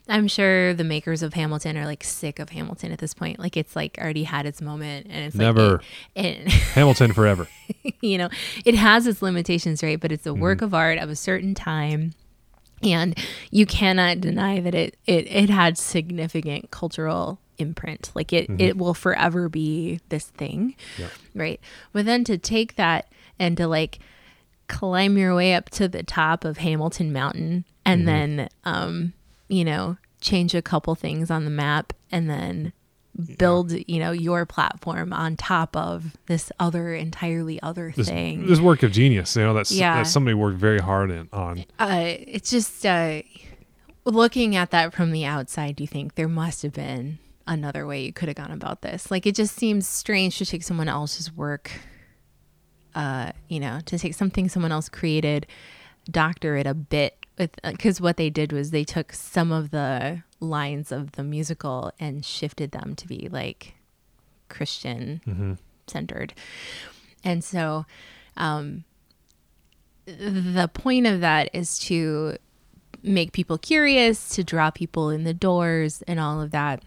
I'm 0.07 0.27
sure 0.27 0.73
the 0.73 0.83
makers 0.83 1.23
of 1.23 1.33
Hamilton 1.33 1.77
are 1.77 1.85
like 1.85 2.03
sick 2.03 2.39
of 2.39 2.49
Hamilton 2.49 2.91
at 2.91 2.99
this 2.99 3.13
point. 3.13 3.39
Like 3.39 3.57
it's 3.57 3.75
like 3.75 3.97
already 3.99 4.23
had 4.23 4.45
its 4.45 4.61
moment 4.61 5.07
and 5.09 5.25
it's 5.25 5.35
never 5.35 5.77
like 5.77 5.81
it, 6.15 6.25
it, 6.25 6.47
Hamilton 6.73 7.13
forever. 7.13 7.47
you 8.01 8.17
know, 8.17 8.29
it 8.65 8.75
has 8.75 9.07
its 9.07 9.21
limitations, 9.21 9.81
right? 9.81 9.99
But 9.99 10.11
it's 10.11 10.27
a 10.27 10.33
work 10.33 10.59
mm-hmm. 10.59 10.65
of 10.65 10.73
art 10.73 10.99
of 10.99 11.09
a 11.09 11.15
certain 11.15 11.55
time. 11.55 12.13
And 12.83 13.17
you 13.49 13.65
cannot 13.65 14.21
deny 14.21 14.59
that 14.59 14.75
it 14.75 14.97
it, 15.07 15.27
it 15.27 15.49
had 15.49 15.77
significant 15.77 16.69
cultural 16.69 17.39
imprint. 17.57 18.11
Like 18.13 18.31
it 18.31 18.47
mm-hmm. 18.47 18.61
it 18.61 18.77
will 18.77 18.93
forever 18.93 19.49
be 19.49 20.01
this 20.09 20.27
thing. 20.27 20.75
Yep. 20.99 21.11
Right. 21.33 21.59
But 21.93 22.05
then 22.05 22.23
to 22.25 22.37
take 22.37 22.75
that 22.75 23.07
and 23.39 23.57
to 23.57 23.67
like 23.67 23.99
climb 24.67 25.17
your 25.17 25.35
way 25.35 25.53
up 25.53 25.69
to 25.69 25.87
the 25.87 26.03
top 26.03 26.43
of 26.43 26.57
Hamilton 26.57 27.13
Mountain 27.13 27.65
and 27.85 28.01
mm-hmm. 28.01 28.05
then 28.37 28.49
um 28.63 29.13
you 29.47 29.63
know, 29.63 29.97
change 30.21 30.55
a 30.55 30.61
couple 30.61 30.95
things 30.95 31.29
on 31.29 31.45
the 31.45 31.51
map 31.51 31.93
and 32.11 32.29
then 32.29 32.73
build, 33.37 33.71
you 33.87 33.99
know, 33.99 34.11
your 34.11 34.45
platform 34.45 35.13
on 35.13 35.37
top 35.37 35.75
of 35.75 36.17
this 36.25 36.51
other 36.59 36.93
entirely 36.93 37.61
other 37.61 37.93
this, 37.95 38.09
thing. 38.09 38.45
This 38.47 38.59
work 38.59 38.83
of 38.83 38.91
genius, 38.91 39.35
you 39.35 39.43
know, 39.43 39.53
that's 39.53 39.71
yeah. 39.71 39.97
that 39.97 40.07
somebody 40.07 40.33
worked 40.33 40.57
very 40.57 40.79
hard 40.79 41.11
in, 41.11 41.29
on. 41.31 41.65
Uh, 41.79 42.15
it's 42.19 42.49
just 42.49 42.85
uh, 42.85 43.21
looking 44.03 44.55
at 44.55 44.71
that 44.71 44.93
from 44.93 45.11
the 45.11 45.25
outside, 45.25 45.79
you 45.79 45.87
think 45.87 46.15
there 46.15 46.27
must 46.27 46.63
have 46.63 46.73
been 46.73 47.19
another 47.47 47.85
way 47.85 48.03
you 48.03 48.11
could 48.11 48.27
have 48.27 48.35
gone 48.35 48.51
about 48.51 48.81
this. 48.81 49.09
Like 49.09 49.25
it 49.25 49.35
just 49.35 49.55
seems 49.55 49.87
strange 49.87 50.37
to 50.39 50.45
take 50.45 50.63
someone 50.63 50.89
else's 50.89 51.31
work, 51.31 51.71
uh, 52.95 53.31
you 53.47 53.59
know, 53.59 53.79
to 53.85 53.99
take 53.99 54.13
something 54.13 54.49
someone 54.49 54.71
else 54.71 54.89
created, 54.89 55.45
doctor 56.09 56.55
it 56.55 56.65
a 56.65 56.73
bit 56.73 57.25
with 57.37 57.51
because 57.63 57.99
uh, 57.99 58.03
what 58.03 58.17
they 58.17 58.29
did 58.29 58.53
was 58.53 58.71
they 58.71 58.83
took 58.83 59.11
some 59.11 59.51
of 59.51 59.71
the 59.71 60.23
lines 60.39 60.91
of 60.91 61.13
the 61.13 61.23
musical 61.23 61.91
and 61.99 62.25
shifted 62.25 62.71
them 62.71 62.95
to 62.95 63.07
be 63.07 63.27
like 63.29 63.73
Christian 64.49 65.21
mm-hmm. 65.27 65.53
centered. 65.87 66.33
And 67.23 67.43
so 67.43 67.85
um, 68.37 68.83
the 70.05 70.69
point 70.73 71.07
of 71.07 71.21
that 71.21 71.49
is 71.53 71.79
to 71.79 72.37
make 73.03 73.31
people 73.31 73.57
curious, 73.57 74.29
to 74.29 74.43
draw 74.43 74.71
people 74.71 75.09
in 75.09 75.23
the 75.23 75.33
doors 75.33 76.03
and 76.07 76.19
all 76.19 76.41
of 76.41 76.51
that. 76.51 76.83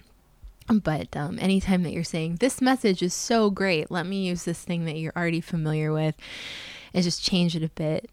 But 0.68 1.16
um, 1.16 1.38
anytime 1.40 1.83
that 1.85 1.92
you're 1.92 2.04
saying 2.04 2.37
this 2.37 2.61
message 2.61 3.02
is 3.02 3.14
so 3.14 3.50
great, 3.50 3.90
let 3.90 4.07
me 4.07 4.26
use 4.26 4.44
this 4.44 4.61
thing 4.62 4.85
that 4.85 4.98
you're 4.98 5.14
already 5.16 5.40
familiar 5.40 5.92
with 5.92 6.14
and 6.92 7.02
just 7.02 7.24
change 7.24 7.57
it 7.57 7.62
a 7.62 7.70
bit, 7.70 8.11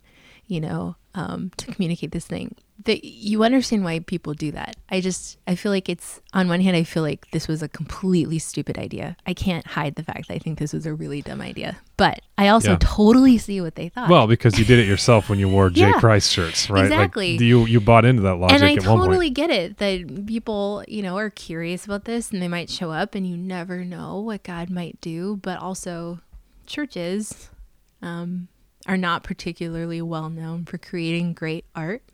you 0.47 0.61
know, 0.61 0.95
um, 1.13 1.51
to 1.57 1.71
communicate 1.71 2.11
this 2.11 2.25
thing. 2.27 2.55
That 2.85 3.03
you 3.03 3.43
understand 3.43 3.83
why 3.83 3.99
people 3.99 4.33
do 4.33 4.51
that. 4.51 4.75
I 4.89 5.01
just 5.01 5.37
I 5.47 5.55
feel 5.55 5.71
like 5.71 5.89
it's 5.89 6.21
on 6.33 6.47
one 6.47 6.61
hand 6.61 6.77
I 6.77 6.83
feel 6.83 7.01
like 7.03 7.29
this 7.31 7.47
was 7.47 7.61
a 7.63 7.67
completely 7.67 8.37
stupid 8.39 8.77
idea. 8.77 9.17
I 9.25 9.33
can't 9.33 9.65
hide 9.65 9.95
the 9.95 10.03
fact 10.03 10.27
that 10.27 10.35
I 10.35 10.37
think 10.39 10.59
this 10.59 10.71
was 10.71 10.85
a 10.85 10.93
really 10.93 11.21
dumb 11.23 11.41
idea. 11.41 11.77
But 11.97 12.21
I 12.37 12.49
also 12.49 12.71
Yeah. 12.71 12.77
totally 12.79 13.37
see 13.39 13.59
what 13.59 13.73
they 13.75 13.89
thought. 13.89 14.09
Well, 14.09 14.27
because 14.27 14.59
you 14.59 14.65
did 14.65 14.77
it 14.79 14.85
yourself 14.87 15.29
when 15.29 15.39
you 15.39 15.49
wore 15.49 15.69
J. 15.71 15.81
Yeah. 15.81 15.93
Christ 15.93 16.31
shirts, 16.31 16.69
right? 16.69 16.85
Exactly. 16.85 17.33
Like 17.33 17.41
you 17.41 17.65
you 17.65 17.81
bought 17.81 18.05
into 18.05 18.21
that 18.21 18.35
logic 18.35 18.55
and 18.55 18.63
I 18.63 18.73
at 18.73 18.85
one 18.85 18.97
point. 18.99 19.09
totally 19.09 19.29
get 19.31 19.49
it 19.49 19.77
that 19.77 20.25
people, 20.27 20.83
you 20.87 21.01
know, 21.01 21.17
are 21.17 21.29
curious 21.31 21.85
about 21.85 22.05
this 22.05 22.31
and 22.31 22.41
they 22.41 22.47
might 22.47 22.69
show 22.69 22.91
up 22.91 23.15
and 23.15 23.25
you 23.27 23.35
never 23.35 23.83
know 23.83 24.19
what 24.19 24.43
God 24.43 24.69
might 24.69 25.01
do. 25.01 25.37
But 25.41 25.59
also, 25.59 26.19
churches 26.67 27.49
um, 28.01 28.47
are 28.87 28.97
not 28.97 29.23
particularly 29.23 30.01
well 30.01 30.29
known 30.29 30.65
for 30.65 30.77
creating 30.77 31.33
great 31.33 31.65
art. 31.75 32.03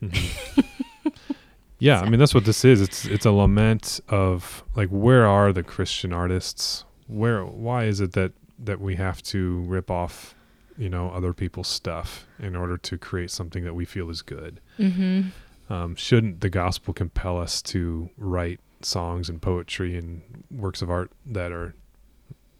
Yeah, 1.82 2.00
I 2.00 2.08
mean 2.08 2.20
that's 2.20 2.32
what 2.32 2.44
this 2.44 2.64
is. 2.64 2.80
It's 2.80 3.06
it's 3.06 3.26
a 3.26 3.32
lament 3.32 3.98
of 4.08 4.62
like 4.76 4.88
where 4.90 5.26
are 5.26 5.52
the 5.52 5.64
Christian 5.64 6.12
artists? 6.12 6.84
Where 7.08 7.44
why 7.44 7.86
is 7.86 8.00
it 8.00 8.12
that 8.12 8.30
that 8.60 8.80
we 8.80 8.94
have 8.94 9.20
to 9.24 9.62
rip 9.62 9.90
off, 9.90 10.36
you 10.78 10.88
know, 10.88 11.10
other 11.10 11.32
people's 11.32 11.66
stuff 11.66 12.24
in 12.38 12.54
order 12.54 12.76
to 12.78 12.96
create 12.96 13.32
something 13.32 13.64
that 13.64 13.74
we 13.74 13.84
feel 13.84 14.10
is 14.10 14.22
good? 14.22 14.60
Mm-hmm. 14.78 15.72
Um, 15.72 15.96
shouldn't 15.96 16.40
the 16.40 16.50
gospel 16.50 16.94
compel 16.94 17.36
us 17.36 17.60
to 17.62 18.10
write 18.16 18.60
songs 18.82 19.28
and 19.28 19.42
poetry 19.42 19.96
and 19.96 20.22
works 20.52 20.82
of 20.82 20.88
art 20.88 21.10
that 21.26 21.50
are 21.50 21.74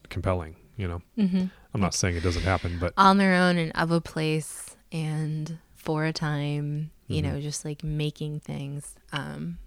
compelling? 0.09 0.57
You 0.75 0.89
know, 0.89 1.01
Mm-hmm. 1.17 1.45
I'm 1.73 1.81
not 1.81 1.93
saying 1.93 2.15
it 2.15 2.23
doesn't 2.23 2.43
happen, 2.43 2.77
but 2.79 2.93
On 2.97 3.17
their 3.17 3.33
own 3.33 3.57
and 3.57 3.71
of 3.73 3.91
a 3.91 3.99
place 4.01 4.75
and 4.91 5.57
for 5.75 6.05
a 6.05 6.13
time, 6.13 6.91
you 7.07 7.21
Mhm. 7.21 7.25
know, 7.25 7.41
just 7.41 7.65
like 7.65 7.83
making 7.83 8.39
things. 8.41 8.95
Um, 9.11 9.57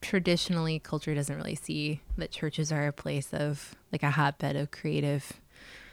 traditionally, 0.00 0.78
culture 0.78 1.14
doesn't 1.14 1.34
really 1.36 1.54
see 1.54 2.00
that 2.16 2.30
churches 2.30 2.70
are 2.72 2.86
a 2.86 2.92
place 2.92 3.32
of 3.32 3.74
like 3.92 4.02
a 4.02 4.10
hotbed 4.12 4.56
of 4.56 4.70
creative 4.70 5.32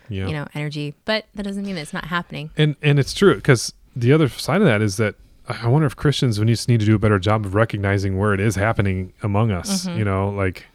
yeah, 0.09 0.25
you 0.25 0.31
know 0.33 0.47
energy 0.53 0.93
but 1.03 1.25
that 1.35 1.43
doesn't 1.43 1.65
mean 1.65 1.75
that 1.75 1.81
it's 1.81 1.91
not 1.91 2.05
happening 2.05 2.49
And 2.55 2.77
and 2.81 2.97
it's 2.97 3.13
true 3.13 3.35
because 3.35 3.73
the 3.93 4.13
other 4.13 4.29
side 4.29 4.61
of 4.61 4.67
that 4.67 4.81
is 4.81 4.95
that 4.95 5.15
I 5.49 5.67
wonder 5.67 5.85
if 5.85 5.97
Christians 5.97 6.39
we 6.39 6.45
just 6.45 6.69
need 6.69 6.79
to 6.79 6.85
do 6.85 6.95
a 6.95 6.99
better 6.99 7.19
job 7.19 7.45
of 7.45 7.55
recognizing 7.55 8.17
where 8.17 8.33
it 8.33 8.39
is 8.39 8.55
happening 8.55 9.11
among 9.21 9.51
us. 9.51 9.85
Mhm. 9.85 9.97
You 9.97 10.05
know, 10.05 10.29
like 10.29 10.65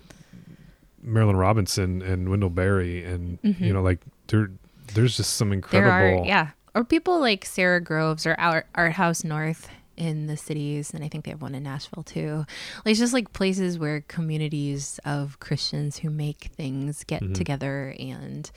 Marilynne 1.07 1.39
Robinson 1.39 2.03
and 2.03 2.29
Wendell 2.29 2.51
Berry, 2.51 3.03
and 3.05 3.41
Mhm. 3.43 3.61
you 3.61 3.73
know, 3.73 3.83
like 3.83 4.01
there 4.29 4.51
there's 4.95 5.17
just 5.17 5.35
some 5.35 5.49
there 5.51 5.55
incredible. 5.57 6.23
are 6.23 6.27
yeah 6.27 6.51
or 6.75 6.85
people 6.85 7.21
like 7.21 7.45
sara 7.45 7.81
groves 7.81 8.27
or 8.27 8.35
art, 8.39 8.67
art 8.75 8.93
house 8.93 9.25
north 9.25 9.69
in 9.97 10.27
the 10.27 10.37
cities 10.37 10.93
and 10.95 11.05
i 11.05 11.09
think 11.09 11.25
they 11.25 11.31
have 11.31 11.43
one 11.43 11.55
in 11.55 11.63
nashville 11.63 12.03
too 12.03 12.45
like 12.85 12.93
it's 12.93 12.99
just 12.99 13.13
like 13.13 13.33
places 13.35 13.79
where 13.79 14.01
communities 14.09 14.99
of 15.05 15.39
christians 15.39 15.99
who 15.99 16.09
make 16.11 16.45
things 16.57 17.05
get 17.05 17.23
Mhm. 17.23 17.35
together 17.35 17.95
and 17.99 18.51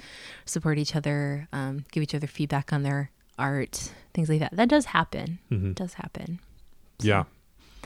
support 0.46 0.78
each 0.78 0.96
other 0.96 1.48
um, 1.52 1.86
give 1.92 2.02
each 2.04 2.16
other 2.16 2.28
feedback 2.28 2.72
on 2.72 2.84
their 2.84 3.12
art 3.38 3.92
things 4.14 4.30
like 4.30 4.40
that 4.40 4.56
that 4.56 4.70
does 4.70 4.86
happen 4.86 5.40
Mhm. 5.52 5.72
it 5.72 5.76
does 5.76 5.96
happen 5.96 6.40
So- 7.00 7.08
Yeah. 7.08 7.24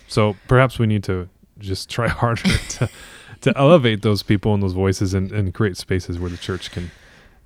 So 0.08 0.36
perhaps 0.48 0.78
we 0.80 0.86
need 0.88 1.04
to 1.06 1.28
just 1.58 1.90
try 1.90 2.08
harder 2.22 2.44
to 2.78 2.90
to 3.42 3.58
elevate 3.58 4.02
those 4.04 4.22
people 4.22 4.54
and 4.54 4.62
those 4.62 4.74
voices 4.74 5.14
and, 5.16 5.32
and 5.32 5.54
create 5.54 5.78
spaces 5.78 6.20
where 6.20 6.30
the 6.30 6.38
church 6.38 6.70
can 6.72 6.92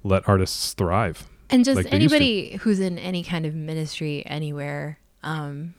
let 0.04 0.28
artists 0.28 0.74
thrive. 0.74 1.28
and 1.50 1.64
just 1.66 1.78
like 1.78 1.90
they 1.90 2.00
used 2.00 2.10
to. 2.12 2.16
anybody 2.16 2.58
who's 2.58 2.80
in 2.80 2.98
any 2.98 3.24
kind 3.24 3.46
of 3.46 3.54
ministry 3.56 4.24
anywhere 4.26 4.98
um 5.24 5.74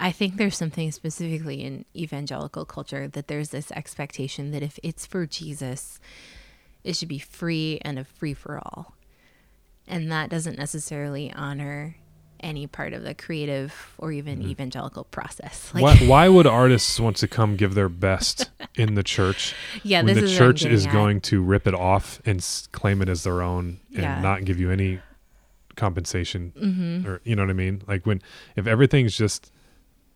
i 0.00 0.10
think 0.12 0.36
there's 0.36 0.56
something 0.56 0.90
specifically 0.92 1.62
in 1.62 1.84
evangelical 1.94 2.64
culture 2.64 3.08
that 3.08 3.28
there's 3.28 3.50
this 3.50 3.70
expectation 3.72 4.50
that 4.50 4.62
if 4.62 4.78
it's 4.82 5.04
for 5.06 5.26
jesus 5.26 5.98
it 6.84 6.94
should 6.96 7.08
be 7.08 7.18
free 7.18 7.78
and 7.82 7.98
a 7.98 8.04
free 8.04 8.34
for 8.34 8.58
all 8.58 8.94
and 9.86 10.10
that 10.10 10.30
doesn't 10.30 10.58
necessarily 10.58 11.32
honor 11.32 11.96
any 12.46 12.66
part 12.66 12.92
of 12.92 13.02
the 13.02 13.12
creative 13.12 13.74
or 13.98 14.12
even 14.12 14.38
Mhm. 14.40 14.48
evangelical 14.48 15.02
process 15.04 15.70
why, 15.72 15.96
why 15.96 16.28
would 16.34 16.46
artists 16.46 17.00
want 17.00 17.16
to 17.16 17.26
come 17.26 17.56
give 17.56 17.74
their 17.74 17.88
best 17.88 18.50
in 18.76 18.94
the 18.94 19.02
church 19.02 19.52
yeah 19.82 20.00
when 20.02 20.14
the 20.14 20.28
church 20.28 20.64
is 20.64 20.86
at. 20.86 20.92
going 20.92 21.20
to 21.20 21.42
rip 21.42 21.66
it 21.66 21.74
off 21.74 22.20
and 22.24 22.38
s- 22.38 22.68
claim 22.70 23.02
it 23.02 23.08
as 23.08 23.24
their 23.24 23.42
own 23.42 23.80
and 23.92 24.02
Yeah. 24.02 24.20
not 24.20 24.44
give 24.44 24.60
you 24.60 24.70
any 24.70 25.00
compensation 25.74 26.52
Mhm. 26.56 27.04
or 27.06 27.20
you 27.24 27.34
know 27.36 27.42
what 27.42 27.50
I 27.50 27.54
mean? 27.54 27.82
Like 27.86 28.06
when 28.06 28.22
if 28.54 28.66
everything's 28.66 29.16
just 29.16 29.50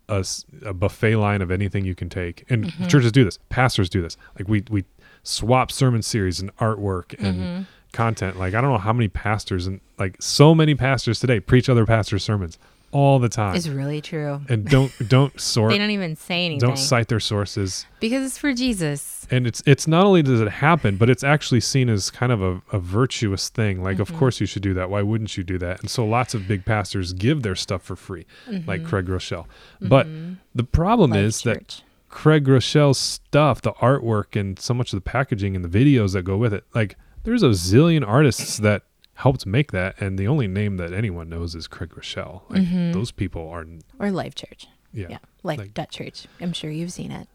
a 0.08 0.72
buffet 0.74 1.16
line 1.16 1.40
of 1.42 1.50
anything 1.52 1.84
you 1.84 1.94
can 1.94 2.08
take, 2.08 2.44
and 2.50 2.64
Mhm. 2.64 2.88
churches 2.90 3.12
do 3.12 3.22
this, 3.24 3.38
pastors 3.48 3.88
do 3.88 4.02
this. 4.02 4.16
Like 4.38 4.48
we 4.48 4.64
we 4.70 4.84
swap 5.22 5.70
sermon 5.70 6.02
series 6.02 6.40
and 6.40 6.54
artwork 6.56 7.14
and 7.22 7.38
Mhm. 7.38 7.66
Content. 7.92 8.38
Like 8.38 8.54
I 8.54 8.60
don't 8.60 8.70
know 8.70 8.78
how 8.78 8.92
many 8.92 9.08
pastors 9.08 9.66
and 9.66 9.80
like 9.98 10.16
so 10.20 10.54
many 10.54 10.74
pastors 10.74 11.18
today 11.20 11.40
preach 11.40 11.68
other 11.68 11.84
pastors' 11.86 12.22
sermons 12.24 12.58
all 12.92 13.20
the 13.20 13.28
time, 13.28 13.54
it's 13.54 13.68
really 13.68 14.00
true 14.00 14.40
and 14.48 14.64
don't 14.64 14.90
don't 15.08 15.40
sort 15.40 15.70
they 15.70 15.78
don't 15.78 15.90
even 15.90 16.16
say 16.16 16.46
anything 16.46 16.58
don't 16.58 16.76
cite 16.76 17.06
their 17.06 17.20
sources. 17.20 17.86
because 18.00 18.26
it's 18.26 18.36
for 18.36 18.52
jesus 18.52 19.28
And 19.30 19.46
it's 19.46 19.62
it's 19.64 19.86
not 19.86 20.04
only 20.06 20.22
does 20.22 20.40
it 20.40 20.48
happen, 20.48 20.96
but 20.96 21.08
it's 21.08 21.22
actually 21.22 21.60
seen 21.60 21.88
as 21.88 22.10
kind 22.10 22.32
of 22.32 22.42
a, 22.42 22.60
a 22.72 22.80
virtuous 22.80 23.48
thing. 23.48 23.80
Like, 23.84 24.00
of 24.00 24.10
Mhm. 24.10 24.18
course 24.18 24.40
you 24.40 24.46
should 24.46 24.62
do 24.62 24.74
that. 24.74 24.90
Why 24.90 25.02
wouldn't 25.02 25.36
you 25.36 25.44
do 25.44 25.56
that? 25.58 25.78
And 25.80 25.88
so 25.88 26.04
lots 26.04 26.34
of 26.34 26.48
big 26.48 26.64
pastors 26.64 27.12
give 27.12 27.42
their 27.44 27.54
stuff 27.54 27.82
for 27.82 27.94
free, 27.94 28.26
like 28.66 28.80
Mhm. 28.82 28.86
Craig 28.86 29.06
Groeschel. 29.06 29.46
But 29.80 30.08
Mhm. 30.08 30.38
the 30.52 30.64
problem 30.64 31.12
Life 31.12 31.20
is 31.20 31.42
that 31.42 31.82
Craig 32.08 32.44
Groeschel's 32.44 32.98
stuff, 32.98 33.62
the 33.62 33.72
artwork, 33.74 34.34
and 34.34 34.58
so 34.58 34.74
much 34.74 34.92
of 34.92 34.96
the 34.96 35.08
packaging 35.08 35.54
and 35.54 35.64
the 35.64 35.68
videos 35.68 36.12
that 36.14 36.22
go 36.24 36.36
with 36.36 36.52
it, 36.52 36.64
like 36.74 36.96
there's 37.24 37.42
a 37.42 37.48
zillion 37.50 38.06
artists 38.06 38.56
that 38.58 38.82
helped 39.14 39.44
make 39.46 39.72
that, 39.72 40.00
and 40.00 40.18
the 40.18 40.26
only 40.26 40.48
name 40.48 40.76
that 40.78 40.92
anyone 40.92 41.28
knows 41.28 41.54
is 41.54 41.66
Craig 41.68 41.90
Groeschel. 41.90 42.42
Like 42.48 42.62
Mhm. 42.62 42.92
those 42.92 43.10
people 43.12 43.48
are, 43.50 43.66
or 43.98 44.10
Life 44.10 44.34
Church. 44.34 44.66
yeah, 44.92 45.06
Yeah, 45.10 45.18
Life 45.42 45.58
like- 45.58 45.74
Dutch 45.74 45.96
Church. 45.96 46.26
I'm 46.40 46.52
sure 46.52 46.70
you've 46.70 46.92
seen 46.92 47.10
it. 47.12 47.28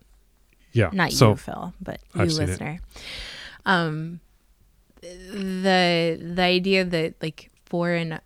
yeah. 0.73 0.89
Not 0.91 1.11
so 1.11 1.31
you, 1.31 1.35
Phil, 1.37 1.73
but 1.81 1.99
you, 2.15 2.21
I've 2.21 2.31
listener. 2.31 2.79
Um, 3.65 4.19
the 5.01 6.19
the 6.21 6.41
idea 6.41 6.83
that 6.83 7.15
like 7.21 7.51
for 7.65 7.91
an 7.91 8.19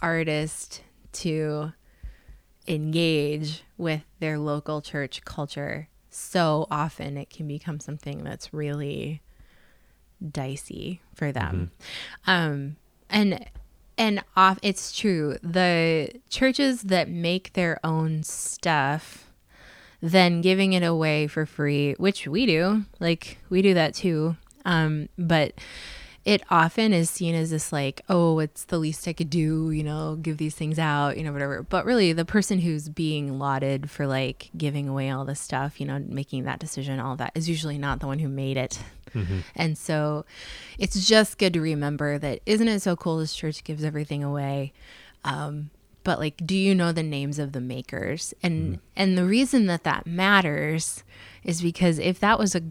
artist 0.00 0.82
to 1.12 1.72
engage 2.68 3.62
with 3.76 4.02
their 4.20 4.38
local 4.38 4.80
church 4.80 5.24
culture, 5.24 5.88
so 6.10 6.66
often 6.70 7.16
it 7.16 7.30
can 7.30 7.46
become 7.48 7.80
something 7.80 8.22
that's 8.24 8.52
really 8.54 9.20
dicey 10.30 11.00
for 11.14 11.32
them. 11.32 11.70
Um, 12.26 12.76
and 13.10 13.46
and 13.98 14.24
off 14.36 14.58
it's 14.62 14.96
true. 14.96 15.36
The 15.42 16.12
churches 16.28 16.82
that 16.82 17.08
make 17.08 17.52
their 17.52 17.78
own 17.84 18.22
stuff 18.22 19.28
then 20.02 20.40
giving 20.40 20.72
it 20.72 20.82
away 20.82 21.28
for 21.28 21.46
free, 21.46 21.94
which 21.94 22.26
we 22.26 22.44
do. 22.44 22.84
Like 22.98 23.38
we 23.48 23.62
do 23.62 23.72
that 23.74 23.94
too. 23.94 24.36
Um, 24.64 25.08
but 25.16 25.54
it 26.24 26.42
often 26.50 26.92
is 26.92 27.10
seen 27.10 27.34
as 27.34 27.50
this 27.50 27.72
like, 27.72 28.02
oh, 28.08 28.38
it's 28.40 28.64
the 28.64 28.78
least 28.78 29.08
I 29.08 29.12
could 29.12 29.30
do, 29.30 29.70
you 29.70 29.82
know, 29.82 30.16
give 30.16 30.36
these 30.36 30.54
things 30.54 30.78
out, 30.78 31.16
you 31.16 31.24
know, 31.24 31.32
whatever. 31.32 31.62
But 31.62 31.84
really 31.84 32.12
the 32.12 32.24
person 32.24 32.58
who's 32.58 32.88
being 32.88 33.38
lauded 33.38 33.90
for 33.90 34.06
like 34.06 34.50
giving 34.56 34.88
away 34.88 35.10
all 35.10 35.24
this 35.24 35.40
stuff, 35.40 35.80
you 35.80 35.86
know, 35.86 36.04
making 36.06 36.44
that 36.44 36.58
decision, 36.58 37.00
all 37.00 37.16
that 37.16 37.32
is 37.34 37.48
usually 37.48 37.78
not 37.78 38.00
the 38.00 38.06
one 38.06 38.18
who 38.18 38.28
made 38.28 38.56
it. 38.56 38.80
Mhm. 39.14 39.42
And 39.54 39.76
so 39.76 40.24
it's 40.78 41.06
just 41.06 41.38
good 41.38 41.52
to 41.54 41.60
remember 41.60 42.18
that 42.18 42.40
isn't 42.46 42.68
it 42.68 42.80
so 42.80 42.96
cool 42.96 43.18
this 43.18 43.34
church 43.34 43.64
gives 43.64 43.84
everything 43.84 44.22
away? 44.24 44.72
Um, 45.24 45.70
but 46.04 46.18
like 46.18 46.40
do 46.44 46.56
you 46.56 46.74
know 46.74 46.92
the 46.92 47.02
names 47.02 47.38
of 47.38 47.52
the 47.52 47.60
makers? 47.60 48.34
And 48.42 48.80
and 48.96 49.16
the 49.16 49.24
reason 49.24 49.66
that 49.66 49.84
that 49.84 50.06
matters 50.06 51.04
is 51.44 51.62
because 51.62 51.98
if 51.98 52.18
that 52.20 52.38
was 52.38 52.54
a 52.54 52.62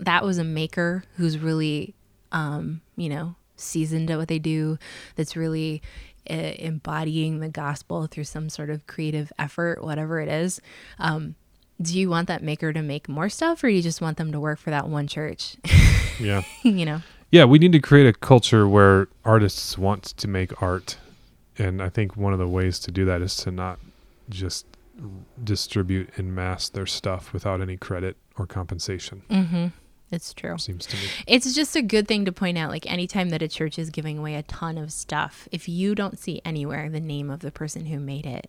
that 0.00 0.24
was 0.24 0.38
a 0.38 0.44
maker 0.44 1.04
who's 1.16 1.38
really 1.38 1.94
um, 2.34 2.82
you 2.96 3.08
know, 3.08 3.36
seasoned 3.56 4.10
at 4.10 4.18
what 4.18 4.28
they 4.28 4.40
do, 4.40 4.76
that's 5.14 5.36
really 5.36 5.80
uh, 6.28 6.52
embodying 6.58 7.38
the 7.38 7.48
gospel 7.48 8.06
through 8.06 8.24
some 8.24 8.50
sort 8.50 8.68
of 8.68 8.86
creative 8.86 9.32
effort, 9.38 9.82
whatever 9.82 10.20
it 10.20 10.28
is. 10.28 10.60
Um, 10.98 11.36
do 11.80 11.98
you 11.98 12.08
want 12.08 12.28
that 12.28 12.42
maker 12.42 12.72
to 12.72 12.82
make 12.82 13.08
more 13.08 13.28
stuff 13.28 13.62
or 13.64 13.68
do 13.68 13.74
you 13.74 13.82
just 13.82 14.00
want 14.00 14.16
them 14.16 14.32
to 14.32 14.40
work 14.40 14.58
for 14.58 14.70
that 14.70 14.88
one 14.88 15.06
church? 15.06 15.56
yeah. 16.20 16.42
you 16.62 16.84
know? 16.84 17.00
Yeah, 17.30 17.44
we 17.44 17.58
need 17.58 17.72
to 17.72 17.80
create 17.80 18.06
a 18.06 18.12
culture 18.12 18.68
where 18.68 19.08
artists 19.24 19.76
want 19.76 20.04
to 20.04 20.28
make 20.28 20.62
art. 20.62 20.98
And 21.58 21.82
I 21.82 21.88
think 21.88 22.16
one 22.16 22.32
of 22.32 22.38
the 22.38 22.48
ways 22.48 22.78
to 22.80 22.92
do 22.92 23.04
that 23.06 23.22
is 23.22 23.36
to 23.38 23.50
not 23.50 23.80
just 24.28 24.66
distribute 25.42 26.10
in 26.16 26.34
mass 26.34 26.68
their 26.68 26.86
stuff 26.86 27.32
without 27.32 27.60
any 27.60 27.76
credit 27.76 28.16
or 28.38 28.46
compensation. 28.46 29.22
Mm-hmm. 29.28 29.66
It's 30.10 30.32
true. 30.32 30.56
Seems 30.58 30.86
to 30.86 30.96
me. 30.96 31.02
It's 31.26 31.54
just 31.54 31.74
a 31.74 31.82
good 31.82 32.06
thing 32.06 32.24
to 32.26 32.32
point 32.32 32.56
out. 32.56 32.70
Like 32.70 32.90
anytime 32.90 33.30
that 33.30 33.42
a 33.42 33.48
church 33.48 33.78
is 33.78 33.90
giving 33.90 34.18
away 34.18 34.36
a 34.36 34.42
ton 34.44 34.78
of 34.78 34.92
stuff, 34.92 35.48
if 35.50 35.68
you 35.68 35.94
don't 35.94 36.18
see 36.18 36.40
anywhere 36.44 36.88
the 36.88 37.00
name 37.00 37.30
of 37.30 37.40
the 37.40 37.50
person 37.50 37.86
who 37.86 37.98
made 37.98 38.26
it, 38.26 38.48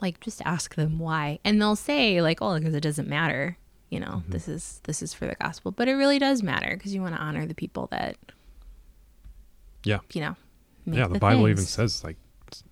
like 0.00 0.20
just 0.20 0.42
ask 0.44 0.74
them 0.74 0.98
why, 0.98 1.38
and 1.44 1.60
they'll 1.60 1.76
say 1.76 2.20
like, 2.20 2.40
"Oh, 2.42 2.58
because 2.58 2.74
it 2.74 2.80
doesn't 2.82 3.08
matter." 3.08 3.56
You 3.90 4.00
know, 4.00 4.06
Mm-hmm. 4.22 4.32
this 4.32 4.48
is 4.48 4.80
this 4.84 5.02
is 5.02 5.14
for 5.14 5.26
the 5.26 5.36
gospel, 5.36 5.70
but 5.70 5.86
it 5.88 5.94
really 5.94 6.18
does 6.18 6.42
matter 6.42 6.74
because 6.76 6.94
you 6.94 7.00
want 7.02 7.14
to 7.14 7.20
honor 7.20 7.46
the 7.46 7.54
people 7.54 7.86
that 7.92 8.16
Yeah. 9.84 9.98
you 10.12 10.20
know. 10.20 10.36
Make 10.86 10.98
yeah, 10.98 11.06
the, 11.08 11.18
Bible 11.18 11.48
even 11.48 11.64
says 11.64 12.04
like 12.04 12.16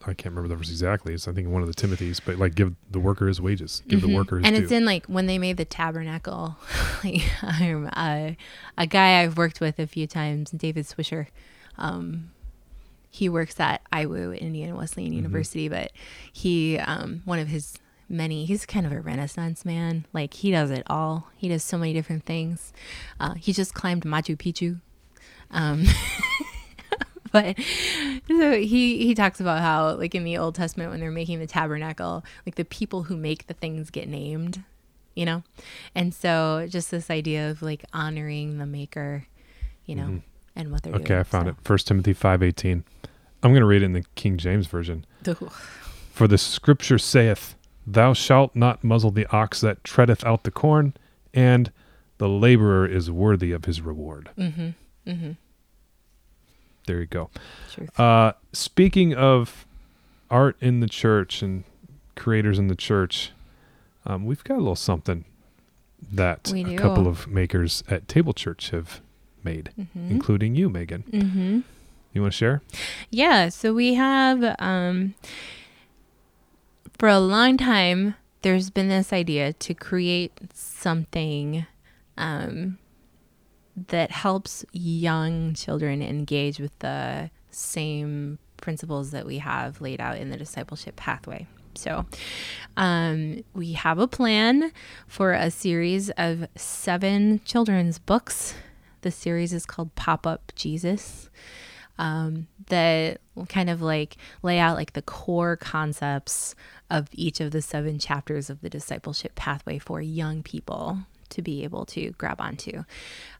I 0.02 0.14
can't 0.14 0.34
remember 0.34 0.48
the 0.48 0.56
verse 0.56 0.68
exactly. 0.70 1.14
It's 1.14 1.26
I 1.26 1.32
think 1.32 1.48
one 1.48 1.62
of 1.62 1.68
the 1.68 1.74
Timothy's, 1.74 2.20
but 2.20 2.36
like 2.38 2.54
give 2.54 2.74
the 2.90 3.00
worker 3.00 3.26
his 3.26 3.40
wages, 3.40 3.82
give 3.88 4.00
the 4.00 4.06
Mhm. 4.08 4.14
worker 4.14 4.38
his 4.38 4.46
and 4.46 4.54
due. 4.56 4.62
it's 4.62 4.72
in 4.72 4.84
like 4.84 5.06
when 5.06 5.26
they 5.26 5.38
made 5.38 5.56
the 5.56 5.64
tabernacle 5.64 6.56
like 7.04 7.22
I'm, 7.42 7.88
uh, 7.92 8.32
a 8.78 8.86
guy 8.86 9.22
i've 9.22 9.36
worked 9.38 9.60
with 9.60 9.78
a 9.78 9.86
few 9.86 10.06
times 10.06 10.50
david 10.50 10.86
swisher 10.86 11.26
um, 11.78 12.30
he 13.12 13.28
works 13.28 13.60
at 13.60 13.80
iwu 13.92 14.36
indiana 14.40 14.74
wesleyan 14.74 15.10
Mm-hmm. 15.12 15.18
university 15.18 15.68
but 15.68 15.92
he 16.32 16.78
um, 16.78 17.22
one 17.24 17.38
of 17.38 17.46
his 17.46 17.78
many 18.08 18.44
he's 18.44 18.66
kind 18.66 18.84
of 18.84 18.92
a 18.92 19.00
renaissance 19.00 19.64
man. 19.64 20.04
Like 20.12 20.34
he 20.34 20.50
does 20.50 20.70
it 20.70 20.82
all. 20.88 21.28
He 21.36 21.48
does 21.48 21.62
so 21.64 21.78
many 21.78 21.92
different 21.94 22.26
things. 22.26 22.72
Uh, 23.18 23.34
he 23.34 23.52
just 23.54 23.72
climbed 23.72 24.02
machu 24.04 24.36
picchu. 24.36 24.80
Um, 25.50 25.84
but 27.32 27.56
so 28.28 28.52
he 28.60 29.06
he 29.06 29.14
talks 29.14 29.40
about 29.40 29.60
how 29.60 29.94
like 29.94 30.14
in 30.14 30.24
the 30.24 30.36
old 30.36 30.54
testament 30.54 30.90
when 30.90 31.00
they're 31.00 31.10
making 31.10 31.38
the 31.38 31.46
tabernacle 31.46 32.22
like 32.44 32.56
the 32.56 32.64
people 32.66 33.04
who 33.04 33.16
make 33.16 33.46
the 33.46 33.54
things 33.54 33.90
get 33.90 34.08
named 34.08 34.62
you 35.14 35.26
know? 35.26 35.42
And 35.94 36.14
so 36.14 36.66
just 36.70 36.90
this 36.90 37.10
idea 37.10 37.50
of 37.50 37.60
like 37.62 37.84
honoring 37.92 38.58
the 38.58 38.66
maker 38.66 39.26
you 39.86 39.94
know 39.94 40.22
and 40.56 40.70
what 40.70 40.82
they're 40.82 40.92
doing 40.92 41.04
Mm-hmm. 41.04 41.12
okay, 41.12 41.20
I 41.20 41.22
found 41.24 41.46
so. 41.46 41.50
it. 41.50 41.56
First 41.62 41.88
Timothy 41.88 42.12
five 42.12 42.42
eighteen. 42.42 42.84
I'm 43.42 43.52
gonna 43.52 43.66
read 43.66 43.82
it 43.82 43.86
in 43.86 43.92
the 43.92 44.04
King 44.14 44.36
James 44.38 44.66
version. 44.66 45.04
For 46.12 46.28
the 46.28 46.38
scripture 46.38 46.98
saith, 46.98 47.54
Thou 47.86 48.12
shalt 48.12 48.54
not 48.54 48.84
muzzle 48.84 49.10
the 49.10 49.26
ox 49.34 49.60
that 49.62 49.82
treadeth 49.82 50.24
out 50.24 50.44
the 50.44 50.50
corn, 50.50 50.94
and 51.34 51.72
the 52.18 52.28
laborer 52.28 52.86
is 52.86 53.10
worthy 53.10 53.50
of 53.52 53.64
his 53.64 53.80
reward. 53.80 54.28
Mhm. 54.38 54.74
Mhm. 55.06 55.36
There 56.86 57.00
you 57.00 57.06
go. 57.06 57.30
Uh, 57.96 58.32
speaking 58.52 59.14
of 59.14 59.66
art 60.30 60.56
in 60.60 60.80
the 60.80 60.88
church 60.88 61.42
and 61.42 61.64
creators 62.16 62.58
in 62.58 62.68
the 62.68 62.74
church, 62.76 63.30
um, 64.04 64.24
we've 64.26 64.44
got 64.44 64.54
a 64.56 64.58
little 64.58 64.76
something 64.76 65.24
that 66.12 66.52
a 66.52 66.76
couple 66.76 67.06
of 67.08 67.26
makers 67.28 67.82
at 67.88 68.08
Table 68.08 68.32
Church 68.32 68.70
have 68.70 69.00
made, 69.44 69.70
Mhm. 69.78 70.10
including 70.10 70.54
you, 70.54 70.68
Megan. 70.68 71.04
Mhm. 71.10 71.62
You 72.12 72.20
want 72.22 72.32
to 72.34 72.36
share? 72.36 72.62
Yeah, 73.10 73.48
so 73.48 73.72
we 73.72 73.94
have 73.94 74.54
um 74.58 75.14
for 76.98 77.08
a 77.08 77.18
long 77.18 77.56
time 77.56 78.14
there's 78.42 78.70
been 78.70 78.88
this 78.88 79.12
idea 79.12 79.52
to 79.52 79.72
create 79.74 80.32
something 80.52 81.64
um 82.18 82.78
that 83.88 84.10
helps 84.10 84.64
young 84.72 85.54
children 85.54 86.02
engage 86.02 86.58
with 86.58 86.78
the 86.80 87.30
same 87.50 88.38
principles 88.58 89.10
that 89.12 89.24
we 89.24 89.38
have 89.38 89.80
laid 89.80 90.00
out 90.00 90.18
in 90.18 90.28
the 90.30 90.36
discipleship 90.36 90.94
pathway. 90.96 91.46
So, 91.74 92.04
um, 92.76 93.42
we 93.54 93.72
have 93.72 93.98
a 93.98 94.06
plan 94.06 94.72
for 95.06 95.32
a 95.32 95.50
series 95.50 96.10
of 96.18 96.46
seven 96.54 97.40
children's 97.46 97.98
books. 97.98 98.54
The 99.02 99.10
series 99.10 99.52
is 99.52 99.66
called 99.66 99.94
Pop 99.94 100.26
Up 100.26 100.52
Jesus 100.56 101.28
um, 101.98 102.48
that 102.68 103.20
kind 103.48 103.70
of 103.70 103.82
like 103.82 104.16
lay 104.42 104.58
out 104.58 104.76
like 104.76 104.92
the 104.94 105.02
core 105.02 105.56
concepts 105.56 106.54
of 106.90 107.08
each 107.12 107.40
of 107.40 107.50
the 107.52 107.62
seven 107.62 107.98
chapters 107.98 108.50
of 108.50 108.60
the 108.60 108.70
discipleship 108.70 109.34
pathway 109.34 109.78
for 109.78 110.00
young 110.00 110.42
people 110.42 110.98
to 111.30 111.42
be 111.42 111.64
able 111.64 111.86
to 111.86 112.10
grab 112.12 112.40
onto. 112.40 112.84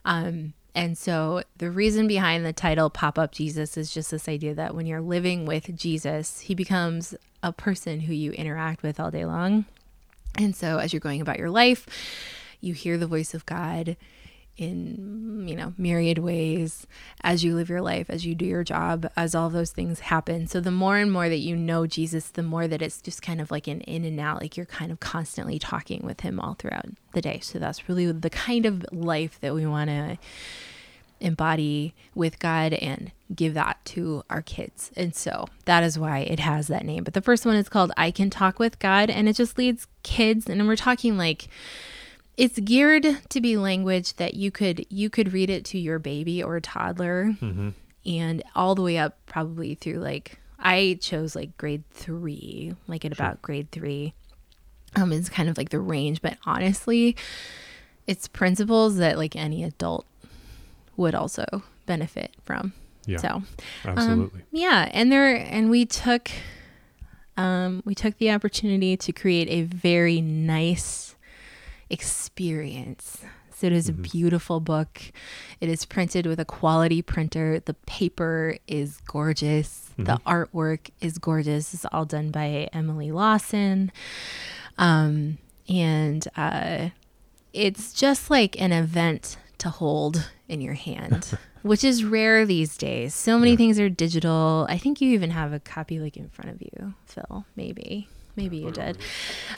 Um, 0.04 0.54
and 0.74 0.96
so 0.96 1.42
the 1.58 1.70
reason 1.70 2.06
behind 2.06 2.46
the 2.46 2.52
title 2.52 2.88
Pop 2.88 3.18
Up 3.18 3.32
Jesus 3.32 3.76
is 3.76 3.92
just 3.92 4.10
this 4.10 4.28
idea 4.28 4.54
that 4.54 4.74
when 4.74 4.86
you're 4.86 5.02
living 5.02 5.44
with 5.44 5.76
Jesus, 5.76 6.40
he 6.40 6.54
becomes 6.54 7.14
a 7.42 7.52
person 7.52 8.00
who 8.00 8.14
you 8.14 8.32
interact 8.32 8.82
with 8.82 8.98
all 8.98 9.10
day 9.10 9.24
long. 9.24 9.66
And 10.38 10.56
so 10.56 10.78
as 10.78 10.92
you're 10.92 11.00
going 11.00 11.20
about 11.20 11.38
your 11.38 11.50
life, 11.50 11.86
you 12.60 12.72
hear 12.72 12.96
the 12.96 13.06
voice 13.06 13.34
of 13.34 13.44
God 13.44 13.96
in 14.56 15.46
you 15.48 15.56
know 15.56 15.72
myriad 15.78 16.18
ways 16.18 16.86
as 17.22 17.42
you 17.42 17.54
live 17.54 17.70
your 17.70 17.80
life 17.80 18.10
as 18.10 18.26
you 18.26 18.34
do 18.34 18.44
your 18.44 18.62
job 18.62 19.10
as 19.16 19.34
all 19.34 19.48
those 19.48 19.70
things 19.70 20.00
happen. 20.00 20.46
So 20.46 20.60
the 20.60 20.70
more 20.70 20.98
and 20.98 21.10
more 21.10 21.28
that 21.28 21.38
you 21.38 21.56
know 21.56 21.86
jesus 21.86 22.28
the 22.28 22.42
more 22.42 22.68
that 22.68 22.82
it's 22.82 23.00
just 23.00 23.22
kind 23.22 23.40
of 23.40 23.50
like 23.50 23.66
an 23.66 23.80
in 23.82 24.04
and 24.04 24.20
out 24.20 24.40
like 24.40 24.56
you're 24.56 24.66
kind 24.66 24.92
of 24.92 25.00
constantly 25.00 25.58
talking 25.58 26.02
with 26.04 26.20
him 26.20 26.38
all 26.38 26.54
throughout 26.54 26.86
the 27.12 27.22
day. 27.22 27.40
So 27.42 27.58
that's 27.58 27.88
really 27.88 28.10
the 28.10 28.30
kind 28.30 28.66
of 28.66 28.84
life 28.92 29.38
that 29.40 29.54
we 29.54 29.66
want 29.66 29.90
to 29.90 30.18
embody 31.20 31.94
with 32.14 32.38
god 32.40 32.74
and 32.74 33.12
give 33.34 33.54
that 33.54 33.82
to 33.84 34.22
our 34.28 34.42
kids. 34.42 34.90
And 34.96 35.14
so 35.14 35.46
that 35.64 35.82
is 35.82 35.98
why 35.98 36.18
it 36.18 36.40
has 36.40 36.66
that 36.66 36.84
name. 36.84 37.04
But 37.04 37.14
the 37.14 37.22
first 37.22 37.46
one 37.46 37.56
is 37.56 37.68
called 37.68 37.92
i 37.96 38.10
can 38.10 38.28
talk 38.28 38.58
with 38.58 38.78
god 38.78 39.08
and 39.08 39.28
it 39.28 39.36
just 39.36 39.56
leads 39.56 39.86
kids 40.02 40.48
and 40.48 40.66
we're 40.66 40.76
talking 40.76 41.16
like 41.16 41.48
it's 42.36 42.58
geared 42.58 43.06
to 43.28 43.40
be 43.40 43.56
language 43.56 44.14
that 44.16 44.34
you 44.34 44.50
could 44.50 44.86
you 44.88 45.10
could 45.10 45.32
read 45.32 45.50
it 45.50 45.64
to 45.66 45.78
your 45.78 45.98
baby 45.98 46.42
or 46.42 46.60
toddler 46.60 47.34
and 48.06 48.42
all 48.54 48.74
the 48.74 48.82
way 48.82 48.98
up 48.98 49.18
probably 49.26 49.74
through 49.74 49.98
like 49.98 50.38
i 50.58 50.98
chose 51.00 51.36
like 51.36 51.56
grade 51.56 51.84
three 51.90 52.74
like 52.86 53.04
at 53.04 53.12
about 53.12 53.40
grade 53.42 53.70
three. 53.70 54.14
Um 54.94 55.12
is 55.12 55.28
kind 55.28 55.48
of 55.48 55.56
like 55.56 55.70
the 55.70 55.80
range 55.80 56.20
but 56.22 56.36
honestly 56.44 57.16
it's 58.06 58.28
principles 58.28 58.96
that 58.96 59.16
like 59.18 59.36
any 59.36 59.64
adult 59.64 60.06
would 60.96 61.14
also 61.14 61.62
benefit 61.86 62.32
from. 62.42 62.72
Yeah, 63.06 63.18
so 63.18 63.28
um, 63.28 63.46
absolutely. 63.84 64.42
yeah, 64.52 64.88
and 64.92 65.10
there 65.10 65.34
and 65.34 65.70
we 65.70 65.86
took 65.86 66.30
um 67.36 67.82
we 67.84 67.94
took 67.94 68.18
the 68.18 68.30
opportunity 68.30 68.96
to 68.96 69.12
create 69.12 69.48
a 69.48 69.62
very 69.62 70.20
nice 70.20 71.16
experience. 71.92 73.22
So 73.54 73.66
it 73.68 73.72
is 73.72 73.88
a 73.88 73.92
beautiful 73.92 74.58
book. 74.58 75.00
It 75.60 75.68
is 75.68 75.84
printed 75.84 76.26
with 76.26 76.40
a 76.40 76.44
quality 76.44 77.00
printer. 77.02 77.60
The 77.60 77.74
paper 77.74 78.56
is 78.66 78.98
gorgeous. 79.06 79.90
The 79.98 80.18
artwork 80.26 80.90
is 81.00 81.18
gorgeous. 81.18 81.72
It's 81.74 81.84
all 81.92 82.04
done 82.04 82.30
by 82.30 82.68
Emily 82.72 83.12
Lawson. 83.12 83.92
Um 84.78 85.38
and 85.68 86.26
uh 86.36 86.88
it's 87.52 87.92
just 87.92 88.30
like 88.30 88.60
an 88.60 88.72
event 88.72 89.36
to 89.58 89.68
hold 89.68 90.28
in 90.48 90.60
your 90.60 90.74
hand, 90.74 91.38
which 91.62 91.84
is 91.84 92.02
rare 92.04 92.44
these 92.46 92.76
days. 92.76 93.14
So 93.14 93.38
many 93.38 93.52
Yeah. 93.52 93.56
things 93.58 93.78
are 93.78 93.88
digital. 93.90 94.66
I 94.68 94.78
think 94.78 95.00
you 95.00 95.10
even 95.12 95.30
have 95.30 95.52
a 95.52 95.60
copy 95.60 96.00
like 96.00 96.16
in 96.16 96.28
front 96.30 96.50
of 96.50 96.60
you, 96.62 96.94
Phil. 97.06 97.44
Maybe, 97.54 98.08
maybe 98.36 98.58
you 98.58 98.70
did. 98.70 98.98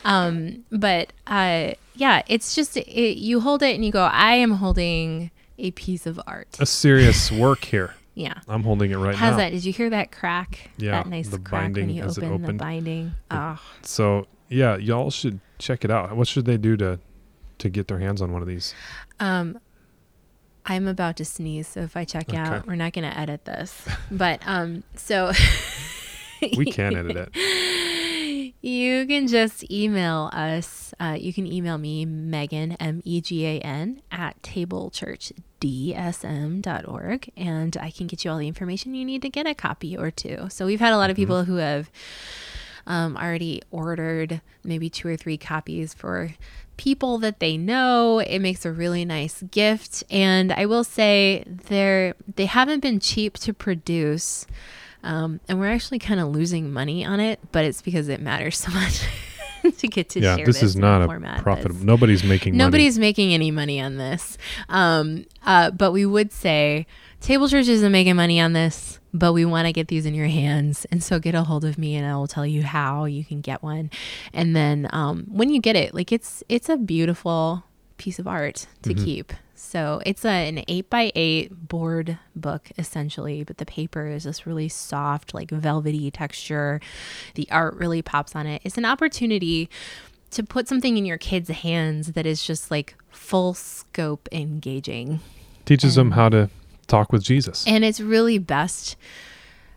Um, 0.05 0.65
but 0.71 1.13
uh, 1.27 1.73
yeah, 1.95 2.23
it's 2.27 2.55
just 2.55 2.77
it, 2.77 3.19
you 3.19 3.41
hold 3.41 3.63
it 3.63 3.75
and 3.75 3.85
you 3.85 3.91
go, 3.93 4.03
I 4.05 4.35
am 4.35 4.53
holding 4.53 5.31
a 5.59 5.71
piece 5.73 6.07
of 6.07 6.21
art. 6.27 6.57
A 6.61 6.67
serious 6.67 7.31
work 7.33 7.65
here. 7.65 7.95
Yeah. 8.17 8.35
I'm 8.47 8.63
holding 8.63 8.93
it 8.93 8.97
right 8.97 9.13
How's 9.17 9.21
now. 9.21 9.27
How's 9.31 9.37
that? 9.39 9.51
Did 9.51 9.65
you 9.65 9.73
hear 9.73 9.91
that 9.91 10.13
crack? 10.13 10.71
Yeah, 10.77 10.93
that 11.03 11.09
nice 11.09 11.29
the 11.31 11.37
crack 11.39 11.65
when 11.65 11.73
binding 11.73 11.91
you 11.97 12.05
open 12.05 12.29
the 12.29 12.33
opened. 12.45 12.59
binding. 12.61 13.11
Oh, 13.33 13.61
So 13.83 14.29
yeah, 14.49 14.77
y'all 14.77 15.11
should 15.11 15.41
check 15.59 15.85
it 15.85 15.91
out. 15.91 16.15
What 16.17 16.29
should 16.29 16.45
they 16.45 16.57
do 16.57 16.77
to 16.77 17.01
to 17.59 17.69
get 17.69 17.89
their 17.89 17.99
hands 17.99 18.23
on 18.23 18.33
one 18.33 18.41
of 18.41 18.47
these? 18.47 18.73
Um, 19.19 19.59
I'm 20.65 20.87
about 20.87 21.17
to 21.17 21.25
sneeze, 21.25 21.67
so 21.67 21.81
if 21.81 21.97
I 21.97 22.05
check 22.05 22.29
Okay. 22.29 22.39
out, 22.39 22.69
we're 22.69 22.77
not 22.77 22.93
going 22.93 23.11
to 23.11 23.19
edit 23.19 23.47
this. 23.47 23.85
But 24.13 24.41
um, 24.47 24.85
so 24.95 25.33
We 26.57 26.67
can 26.67 26.95
edit 26.97 27.17
it. 27.17 27.31
You 28.65 29.07
can 29.07 29.29
just 29.29 29.71
email 29.71 30.31
us. 30.33 30.95
Uh, 30.99 31.19
you 31.21 31.35
can 31.35 31.47
email 31.47 31.77
me, 31.77 32.07
Megan, 32.07 32.73
M 32.73 33.03
E 33.05 33.21
G 33.21 33.47
A 33.47 33.61
N, 33.61 34.01
at 34.11 34.41
tablechurchdsm.org, 34.43 37.31
and 37.37 37.77
I 37.77 37.91
can 37.91 38.07
get 38.07 38.25
you 38.25 38.31
all 38.31 38.39
the 38.39 38.49
information 38.49 38.95
you 38.95 39.05
need 39.05 39.21
to 39.23 39.29
get 39.29 39.47
a 39.47 39.55
copy 39.55 39.95
or 39.97 40.11
two. 40.11 40.47
So 40.49 40.65
we've 40.65 40.81
had 40.81 40.95
a 40.95 40.97
lot 40.97 41.11
of 41.11 41.17
people 41.17 41.45
who 41.45 41.57
have 41.57 41.91
um, 42.87 43.19
already 43.19 43.61
ordered 43.71 44.41
maybe 44.63 44.89
two 44.89 45.09
or 45.09 45.17
three 45.17 45.37
copies 45.37 45.93
for 45.93 46.31
people 46.79 47.19
that 47.19 47.41
they 47.41 47.59
know. 47.59 48.21
It 48.21 48.39
makes 48.39 48.65
a 48.65 48.73
really 48.73 49.05
nice 49.05 49.43
gift, 49.43 50.05
and 50.11 50.51
I 50.53 50.65
will 50.65 50.85
say 50.85 51.45
they're 51.47 52.15
they 52.37 52.47
haven't 52.47 52.81
been 52.81 52.99
cheap 52.99 53.37
to 53.41 53.53
produce, 53.53 54.47
um, 55.05 55.41
and 55.49 55.61
we're 55.61 55.71
actually 55.71 55.99
kind 56.01 56.19
of 56.21 56.29
losing 56.29 56.73
money 56.73 57.05
on 57.05 57.21
it, 57.21 57.39
but 57.53 57.65
it's 57.65 57.83
because 57.83 58.09
it 58.09 58.21
matters 58.21 58.59
so 58.65 58.73
much. 58.73 59.03
to 59.79 59.89
get 59.89 60.11
to 60.11 60.21
yeah, 60.21 60.37
share 60.37 60.45
this 60.45 60.57
this 60.57 60.63
is 60.63 60.77
not 60.77 61.01
a 61.01 61.07
format 61.07 61.41
profitable. 61.43 61.81
Nobody's 61.85 62.23
making 62.23 62.55
Nobody's 62.55 62.99
making 62.99 63.33
any 63.33 63.51
money 63.51 63.81
on 63.81 63.97
this. 63.97 64.37
Um, 64.69 65.25
uh, 65.43 65.71
but 65.71 65.91
we 65.93 66.05
would 66.05 66.33
say 66.33 66.87
Table 67.23 67.49
Church 67.49 67.69
isn't 67.69 67.91
making 67.91 68.15
money 68.17 68.39
on 68.41 68.53
this, 68.53 68.99
but 69.15 69.33
we 69.33 69.47
want 69.47 69.67
to 69.67 69.73
get 69.73 69.89
these 69.89 70.05
in 70.05 70.13
your 70.13 70.27
hands. 70.27 70.85
And 70.91 71.03
so 71.03 71.19
get 71.19 71.35
a 71.35 71.45
hold 71.45 71.65
of 71.65 71.79
me 71.79 71.97
and 71.97 72.07
I 72.07 72.15
will 72.17 72.27
tell 72.27 72.45
you 72.45 72.63
how 72.63 73.07
you 73.07 73.25
can 73.25 73.41
get 73.41 73.63
one. 73.63 73.91
And 74.35 74.55
then 74.55 74.87
um, 74.93 75.25
when 75.29 75.49
you 75.49 75.63
get 75.63 75.77
it, 75.77 75.95
like 75.95 76.13
it's 76.13 76.43
it's 76.51 76.69
a 76.69 76.77
beautiful 76.77 77.65
piece 77.97 78.19
of 78.19 78.27
art 78.29 78.67
to 78.83 78.91
Mm-hmm. 78.93 79.05
keep. 79.05 79.33
So 79.65 80.01
it's 80.05 80.25
a, 80.25 80.49
an 80.49 80.63
eight 80.69 80.89
by 80.91 81.11
eight 81.15 81.69
board 81.69 82.19
book 82.37 82.71
essentially, 82.79 83.43
but 83.43 83.59
the 83.59 83.67
paper 83.67 84.07
is 84.07 84.25
this 84.25 84.47
really 84.47 84.69
soft, 84.69 85.35
like 85.35 85.51
velvety 85.51 86.11
texture. 86.11 86.81
The 87.35 87.49
art 87.51 87.75
really 87.75 88.03
pops 88.03 88.37
on 88.37 88.47
it. 88.47 88.63
It's 88.65 88.79
an 88.79 88.85
opportunity 88.85 89.69
to 90.31 90.43
put 90.43 90.69
something 90.69 90.97
in 90.97 91.05
your 91.05 91.19
kids' 91.19 91.49
hands 91.49 92.13
that 92.13 92.27
is 92.27 92.45
just 92.45 92.71
like 92.71 92.95
full 93.11 93.55
scope 93.55 94.29
engaging. 94.31 95.21
Teaches 95.65 95.95
them 95.95 96.13
how 96.13 96.29
to 96.29 96.51
talk 96.87 97.13
with 97.13 97.23
Jesus. 97.23 97.65
And 97.67 97.85
it's 97.85 98.01
really 98.01 98.39
best 98.39 98.97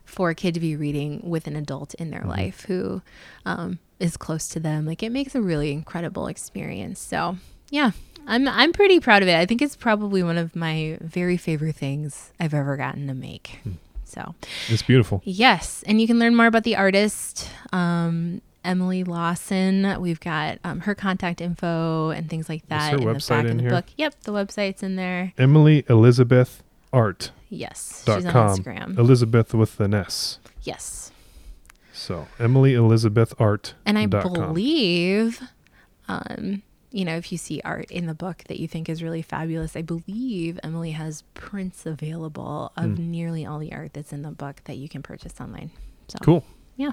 for 0.03 0.29
a 0.29 0.35
kid 0.35 0.53
to 0.53 0.59
be 0.59 0.75
reading 0.75 1.21
with 1.23 1.47
an 1.47 1.55
adult 1.55 1.93
in 1.95 2.11
their 2.11 2.23
life 2.23 2.65
who 2.65 3.01
um, 3.45 3.79
is 3.99 4.17
close 4.17 4.47
to 4.49 4.59
them. 4.59 4.85
Like 4.85 5.01
it 5.01 5.11
makes 5.11 5.33
a 5.33 5.41
really 5.41 5.71
incredible 5.71 6.27
experience. 6.27 6.99
So 6.99 7.37
yeah, 7.69 7.91
I'm 8.27 8.47
I'm 8.47 8.73
pretty 8.73 8.99
proud 8.99 9.21
of 9.23 9.27
it. 9.29 9.35
I 9.35 9.45
think 9.45 9.61
it's 9.61 9.75
probably 9.75 10.21
one 10.21 10.37
of 10.37 10.55
my 10.55 10.97
very 11.01 11.37
favorite 11.37 11.75
things 11.75 12.31
I've 12.39 12.53
ever 12.53 12.75
gotten 12.77 13.07
to 13.07 13.13
make. 13.13 13.59
So 14.05 14.35
It's 14.69 14.83
beautiful. 14.83 15.21
Yes, 15.25 15.83
and 15.87 15.99
you 15.99 16.07
can 16.07 16.19
learn 16.19 16.35
more 16.35 16.45
about 16.45 16.63
the 16.63 16.75
artist, 16.75 17.49
um, 17.73 18.41
Emily 18.63 19.03
Lawson. 19.03 19.99
We've 20.01 20.19
got 20.19 20.59
um, 20.63 20.81
her 20.81 20.95
contact 20.95 21.41
info 21.41 22.09
and 22.11 22.29
things 22.29 22.47
like 22.49 22.67
that 22.69 22.91
her 22.93 22.97
in 22.99 23.05
the 23.17 23.25
back 23.27 23.45
in 23.45 23.51
of 23.51 23.57
the 23.57 23.61
here? 23.63 23.69
book. 23.71 23.85
Yep, 23.97 24.21
the 24.23 24.31
website's 24.31 24.81
in 24.83 24.95
there. 24.97 25.33
Emily 25.37 25.83
Elizabeth 25.89 26.63
Art. 26.93 27.31
Yes, 27.49 28.03
she's 28.05 28.25
on 28.25 28.31
com. 28.31 28.57
Instagram. 28.57 28.97
Elizabeth 28.97 29.53
with 29.53 29.79
an 29.79 29.93
S. 29.93 30.39
Yes, 30.63 31.11
So 31.93 32.27
Emily 32.39 32.73
Elizabeth 32.73 33.33
Art. 33.39 33.73
and 33.85 33.97
I 33.97 34.05
believe, 34.05 35.41
um, 36.09 36.61
you 36.91 37.03
know, 37.05 37.17
if 37.17 37.31
you 37.31 37.37
see 37.37 37.61
art 37.65 37.91
in 37.91 38.05
the 38.07 38.13
book 38.13 38.43
that 38.47 38.59
you 38.59 38.67
think 38.67 38.87
is 38.89 39.03
really 39.03 39.21
fabulous, 39.21 39.75
I 39.75 39.81
believe 39.81 40.59
Emily 40.63 40.91
has 40.91 41.23
prints 41.33 41.85
available 41.85 42.71
of 42.77 42.95
Hmm. 42.97 43.11
nearly 43.11 43.45
all 43.45 43.59
the 43.59 43.73
art 43.73 43.93
that's 43.93 44.13
in 44.13 44.21
the 44.21 44.31
book 44.31 44.61
that 44.65 44.77
you 44.77 44.87
can 44.87 45.01
purchase 45.03 45.39
online. 45.41 45.71
So 46.07 46.17
Cool. 46.21 46.45
Yeah. 46.77 46.91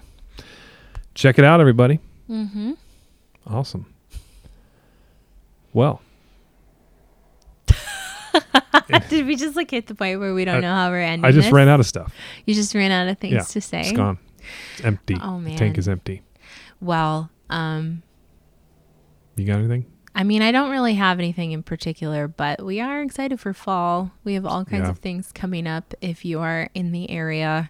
Check 1.15 1.39
it 1.39 1.45
out, 1.45 1.61
everybody. 1.61 2.01
Mm-hmm. 2.29 2.73
Awesome. 3.47 3.87
Well, 5.73 6.01
Did 9.09 9.27
we 9.27 9.37
just 9.37 9.55
like 9.57 9.71
hit 9.71 9.87
the 9.87 9.95
point 9.95 10.19
where 10.21 10.35
we 10.35 10.45
don't 10.45 10.57
I- 10.57 10.61
know 10.61 10.75
how 10.75 10.91
we're 10.91 11.01
ending? 11.01 11.25
I 11.25 11.31
just 11.31 11.47
this? 11.47 11.53
ran 11.53 11.69
out 11.69 11.81
of 11.81 11.87
stuff. 11.87 12.13
You 12.47 12.55
just 12.55 12.75
ran 12.75 12.91
out 12.91 13.09
of 13.09 13.19
things 13.19 13.35
Yeah, 13.35 13.43
to 13.43 13.61
say. 13.61 13.81
It's 13.83 13.93
gone. 13.93 14.19
It's 14.75 14.85
empty. 14.85 15.17
Oh 15.23 15.41
The 15.41 15.55
tank 15.57 15.79
is 15.79 15.89
empty. 15.89 16.23
Well, 16.81 17.31
um, 17.49 18.03
You 19.37 19.47
got 19.47 19.59
anything? 19.59 19.87
I 20.15 20.23
mean, 20.23 20.43
I 20.43 20.53
don't 20.53 20.71
really 20.71 20.95
have 20.95 21.19
anything 21.19 21.51
in 21.53 21.63
particular, 21.65 22.29
but 22.29 22.65
we 22.65 22.81
are 22.81 23.03
excited 23.03 23.41
for 23.41 23.53
fall. 23.53 24.13
We 24.23 24.35
have 24.35 24.47
all 24.47 24.65
kinds 24.65 24.85
Yeah. 24.85 24.91
of 24.91 24.99
things 24.99 25.33
coming 25.33 25.67
up. 25.67 25.93
If 26.01 26.25
you 26.25 26.39
are 26.41 26.69
in 26.75 26.93
the 26.93 27.11
area, 27.11 27.69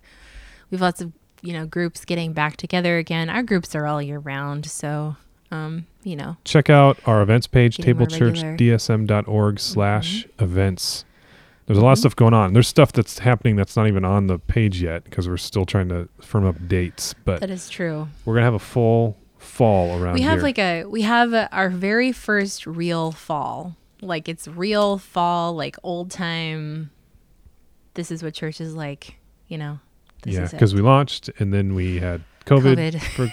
we 0.71 0.77
have 0.77 0.83
lots 0.83 1.01
of 1.01 1.13
you 1.41 1.53
know 1.55 1.67
groups 1.67 2.05
getting 2.05 2.33
back 2.33 2.57
together 2.59 2.99
again. 2.99 3.31
Our 3.31 3.43
groups 3.43 3.75
are 3.75 3.87
all 3.87 4.03
year 4.03 4.19
round, 4.19 4.67
so 4.67 5.17
um, 5.51 5.87
you 6.03 6.17
know, 6.17 6.37
Check 6.45 6.69
out 6.69 6.99
our 7.07 7.23
events 7.23 7.47
page, 7.47 7.79
regular. 7.79 8.07
Mm-hmm. 8.07 8.57
tablechurchdsm.org 8.57 9.61
slash 9.61 10.27
events. 10.39 11.05
There's 11.67 11.79
a 11.79 11.83
lot 11.83 11.93
of 11.93 11.99
stuff 11.99 12.15
going 12.17 12.35
on. 12.35 12.53
There's 12.53 12.69
stuff 12.69 12.93
that's 12.93 13.21
happening 13.21 13.57
that's 13.57 13.75
not 13.77 13.87
even 13.89 14.05
on 14.05 14.27
the 14.27 14.39
page 14.39 14.83
yet 14.83 15.05
because 15.05 15.29
we're 15.29 15.37
still 15.39 15.65
trying 15.65 15.89
to 15.89 16.09
firm 16.21 16.45
up 16.45 16.57
dates. 16.69 17.15
But 17.25 17.41
that 17.41 17.49
is 17.51 17.71
true. 17.71 18.09
we're 18.27 18.35
gonna 18.35 18.45
have 18.45 18.53
a 18.55 18.59
full 18.59 19.17
fall 19.55 19.97
around 20.01 20.15
we 20.15 20.23
have 20.23 20.35
here. 20.39 20.43
like 20.43 20.59
a 20.59 20.85
we 20.85 21.03
have 21.03 21.33
a, 21.33 21.49
our 21.55 21.71
very 21.71 22.11
first 22.13 22.67
real 22.67 23.13
fall 23.13 23.77
like 24.01 24.29
it's 24.29 24.49
real 24.49 24.99
fall 24.99 25.55
like 25.55 25.77
old 25.83 26.11
time 26.11 26.91
this 27.95 28.11
is 28.11 28.23
what 28.23 28.35
church 28.35 28.61
is 28.61 28.75
like 28.75 29.17
you 29.49 29.57
know 29.57 29.79
this 30.23 30.35
yeah, 30.35 30.49
because 30.51 30.75
we 30.75 30.81
launched 30.81 31.31
and 31.39 31.53
then 31.55 31.75
we 31.75 31.99
had 32.01 32.23
COVID, 32.47 32.77
COVID. 32.95 33.01
for 33.03 33.33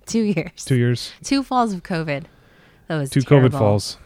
two 0.06 0.22
years 0.22 0.64
two 0.64 0.76
years, 0.76 1.12
two 1.22 1.42
falls 1.42 1.72
of 1.72 1.82
covid 1.82 2.24
that 2.86 2.96
was 2.96 3.10
two 3.10 3.20
terrible. 3.20 3.48
COVID 3.50 3.58
falls. 3.58 3.98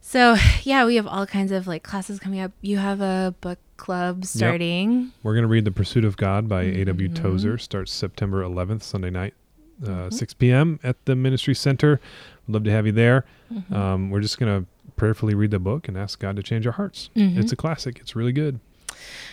so 0.00 0.36
yeah 0.64 0.84
we 0.84 0.96
have 0.96 1.06
all 1.06 1.26
kinds 1.26 1.52
of 1.52 1.66
like 1.66 1.82
classes 1.82 2.18
coming 2.18 2.40
up 2.40 2.52
you 2.60 2.78
have 2.78 3.00
a 3.00 3.34
book 3.40 3.58
club 3.76 4.24
starting 4.24 5.12
We're 5.22 5.34
gonna 5.34 5.46
read 5.48 5.64
The 5.64 5.70
Pursuit 5.72 6.04
of 6.04 6.16
God 6.16 6.48
by 6.48 6.62
A.W. 6.62 7.08
Mhm. 7.08 7.14
Tozer. 7.16 7.58
Starts 7.58 7.90
September 7.92 8.42
11th, 8.44 8.82
Sunday 8.84 9.10
night, 9.10 9.34
uh, 9.82 9.86
Mhm. 10.08 10.12
6 10.12 10.34
p.m. 10.34 10.78
at 10.82 11.04
the 11.06 11.14
Ministry 11.16 11.54
Center. 11.54 12.00
We'd 12.46 12.52
love 12.54 12.64
to 12.64 12.70
have 12.70 12.86
you 12.86 12.92
there. 12.92 13.24
Mhm. 13.52 13.72
Um, 13.72 14.10
we're 14.10 14.20
just 14.20 14.38
gonna 14.38 14.64
prayerfully 14.96 15.34
read 15.34 15.50
the 15.50 15.58
book 15.58 15.88
and 15.88 15.96
ask 15.96 16.18
God 16.20 16.36
to 16.36 16.42
change 16.42 16.66
our 16.66 16.72
hearts. 16.74 17.10
Mhm. 17.16 17.36
It's 17.38 17.52
a 17.52 17.56
classic. 17.56 17.98
It's 18.00 18.14
really 18.16 18.32
good. 18.32 18.60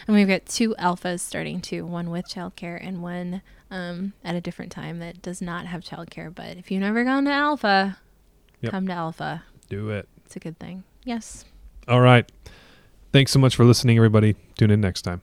and 0.08 0.16
we've 0.16 0.28
got 0.28 0.46
two 0.48 0.74
alphas 0.80 1.20
starting 1.20 1.60
too 1.62 1.86
one 1.86 2.10
with 2.10 2.26
childcare 2.28 2.80
and 2.82 3.04
one 3.04 3.42
um, 3.70 4.14
at 4.24 4.34
a 4.34 4.42
different 4.42 4.72
time 4.72 4.98
that 5.00 5.22
does 5.22 5.42
not 5.42 5.68
have 5.68 5.82
childcare 5.82 6.34
but 6.34 6.58
if 6.58 6.72
you've 6.72 6.80
never 6.82 7.04
gone 7.04 7.26
to 7.26 7.32
alpha 7.32 7.98
Yep. 8.62 8.72
come 8.72 8.88
to 8.88 8.94
alpha 8.94 9.44
Do 9.68 9.90
it. 9.90 10.08
It's 10.26 10.36
a 10.36 10.40
good 10.40 10.58
thing. 10.60 10.84
Yes. 11.04 11.46
All 11.88 12.02
right. 12.02 12.28
Thanks 13.12 13.32
so 13.32 13.38
much 13.40 13.56
for 13.56 13.66
listening, 13.66 13.98
everybody. 13.98 14.36
Tune 14.58 14.72
in 14.72 14.82
next 14.82 15.02
time. 15.04 15.22